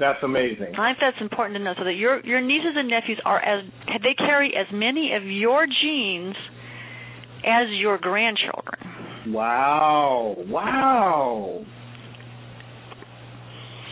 That's 0.00 0.22
amazing. 0.22 0.74
I 0.78 0.90
think 0.94 0.98
that's 1.00 1.20
important 1.20 1.58
to 1.58 1.62
know, 1.62 1.74
so 1.78 1.84
that 1.84 1.94
your 1.94 2.20
your 2.24 2.40
nieces 2.40 2.74
and 2.74 2.88
nephews 2.88 3.20
are 3.24 3.38
as 3.38 3.64
they 4.02 4.14
carry 4.14 4.54
as 4.56 4.66
many 4.72 5.12
of 5.14 5.24
your 5.26 5.66
genes 5.66 6.34
as 7.44 7.68
your 7.70 7.98
grandchildren. 7.98 8.78
Wow. 9.28 10.36
Wow. 10.48 11.64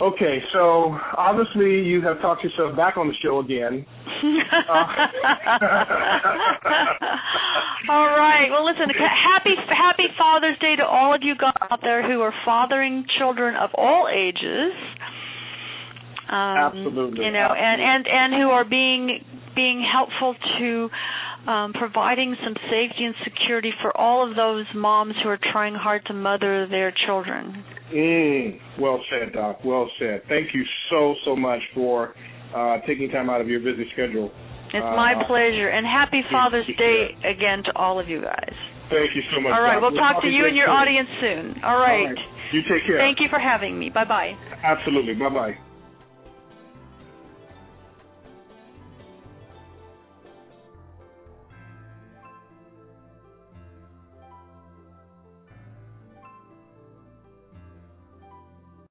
Okay, 0.00 0.38
so 0.54 0.96
obviously 1.18 1.82
you 1.84 2.00
have 2.00 2.22
talked 2.22 2.42
yourself 2.42 2.74
back 2.74 2.96
on 2.96 3.06
the 3.06 3.14
show 3.22 3.40
again. 3.40 3.84
all 7.90 8.08
right. 8.08 8.48
Well, 8.50 8.64
listen. 8.64 8.88
Happy 8.96 9.54
Happy 9.68 10.08
Father's 10.16 10.58
Day 10.58 10.76
to 10.76 10.84
all 10.84 11.14
of 11.14 11.20
you 11.22 11.34
guys 11.36 11.52
out 11.70 11.80
there 11.82 12.02
who 12.10 12.22
are 12.22 12.32
fathering 12.46 13.04
children 13.18 13.54
of 13.56 13.68
all 13.74 14.08
ages. 14.10 14.72
Um, 16.32 16.72
Absolutely. 16.72 17.26
You 17.26 17.32
know, 17.32 17.48
and 17.54 17.82
and 17.82 18.06
and 18.08 18.34
who 18.40 18.48
are 18.48 18.64
being 18.64 19.20
being 19.54 19.84
helpful 19.84 20.34
to 20.58 20.88
um, 21.46 21.72
providing 21.72 22.36
some 22.44 22.54
safety 22.70 23.04
and 23.04 23.14
security 23.24 23.72
for 23.82 23.96
all 23.96 24.28
of 24.28 24.36
those 24.36 24.66
moms 24.74 25.14
who 25.22 25.28
are 25.28 25.38
trying 25.52 25.74
hard 25.74 26.04
to 26.06 26.12
mother 26.14 26.66
their 26.68 26.92
children. 27.06 27.64
Mm, 27.92 28.60
well 28.78 29.00
said, 29.10 29.32
Doc. 29.32 29.64
Well 29.64 29.90
said. 29.98 30.22
Thank 30.28 30.54
you 30.54 30.64
so, 30.90 31.14
so 31.24 31.34
much 31.34 31.60
for 31.74 32.14
uh, 32.54 32.78
taking 32.86 33.10
time 33.10 33.30
out 33.30 33.40
of 33.40 33.48
your 33.48 33.60
busy 33.60 33.88
schedule. 33.92 34.30
It's 34.72 34.84
Uh, 34.86 34.94
my 34.94 35.14
pleasure, 35.26 35.68
and 35.68 35.84
happy 35.84 36.22
Father's 36.30 36.66
Day 36.78 37.16
again 37.24 37.64
to 37.64 37.72
all 37.76 37.98
of 37.98 38.08
you 38.08 38.20
guys. 38.22 38.54
Thank 38.88 39.14
you 39.16 39.22
so 39.34 39.40
much. 39.40 39.52
All 39.54 39.62
right, 39.62 39.80
Doc. 39.80 39.90
we'll 39.90 39.98
talk 40.00 40.22
to 40.22 40.28
you 40.28 40.46
and 40.46 40.56
your 40.56 40.66
soon. 40.66 40.76
audience 40.76 41.08
soon. 41.20 41.60
All 41.64 41.74
All 41.74 41.80
right. 41.80 42.06
right. 42.06 42.18
You 42.52 42.62
take 42.62 42.86
care. 42.86 42.98
Thank 42.98 43.18
you 43.20 43.28
for 43.30 43.38
having 43.38 43.78
me. 43.78 43.90
Bye 43.90 44.04
bye. 44.04 44.34
Absolutely. 44.62 45.14
Bye 45.14 45.28
bye. 45.28 45.69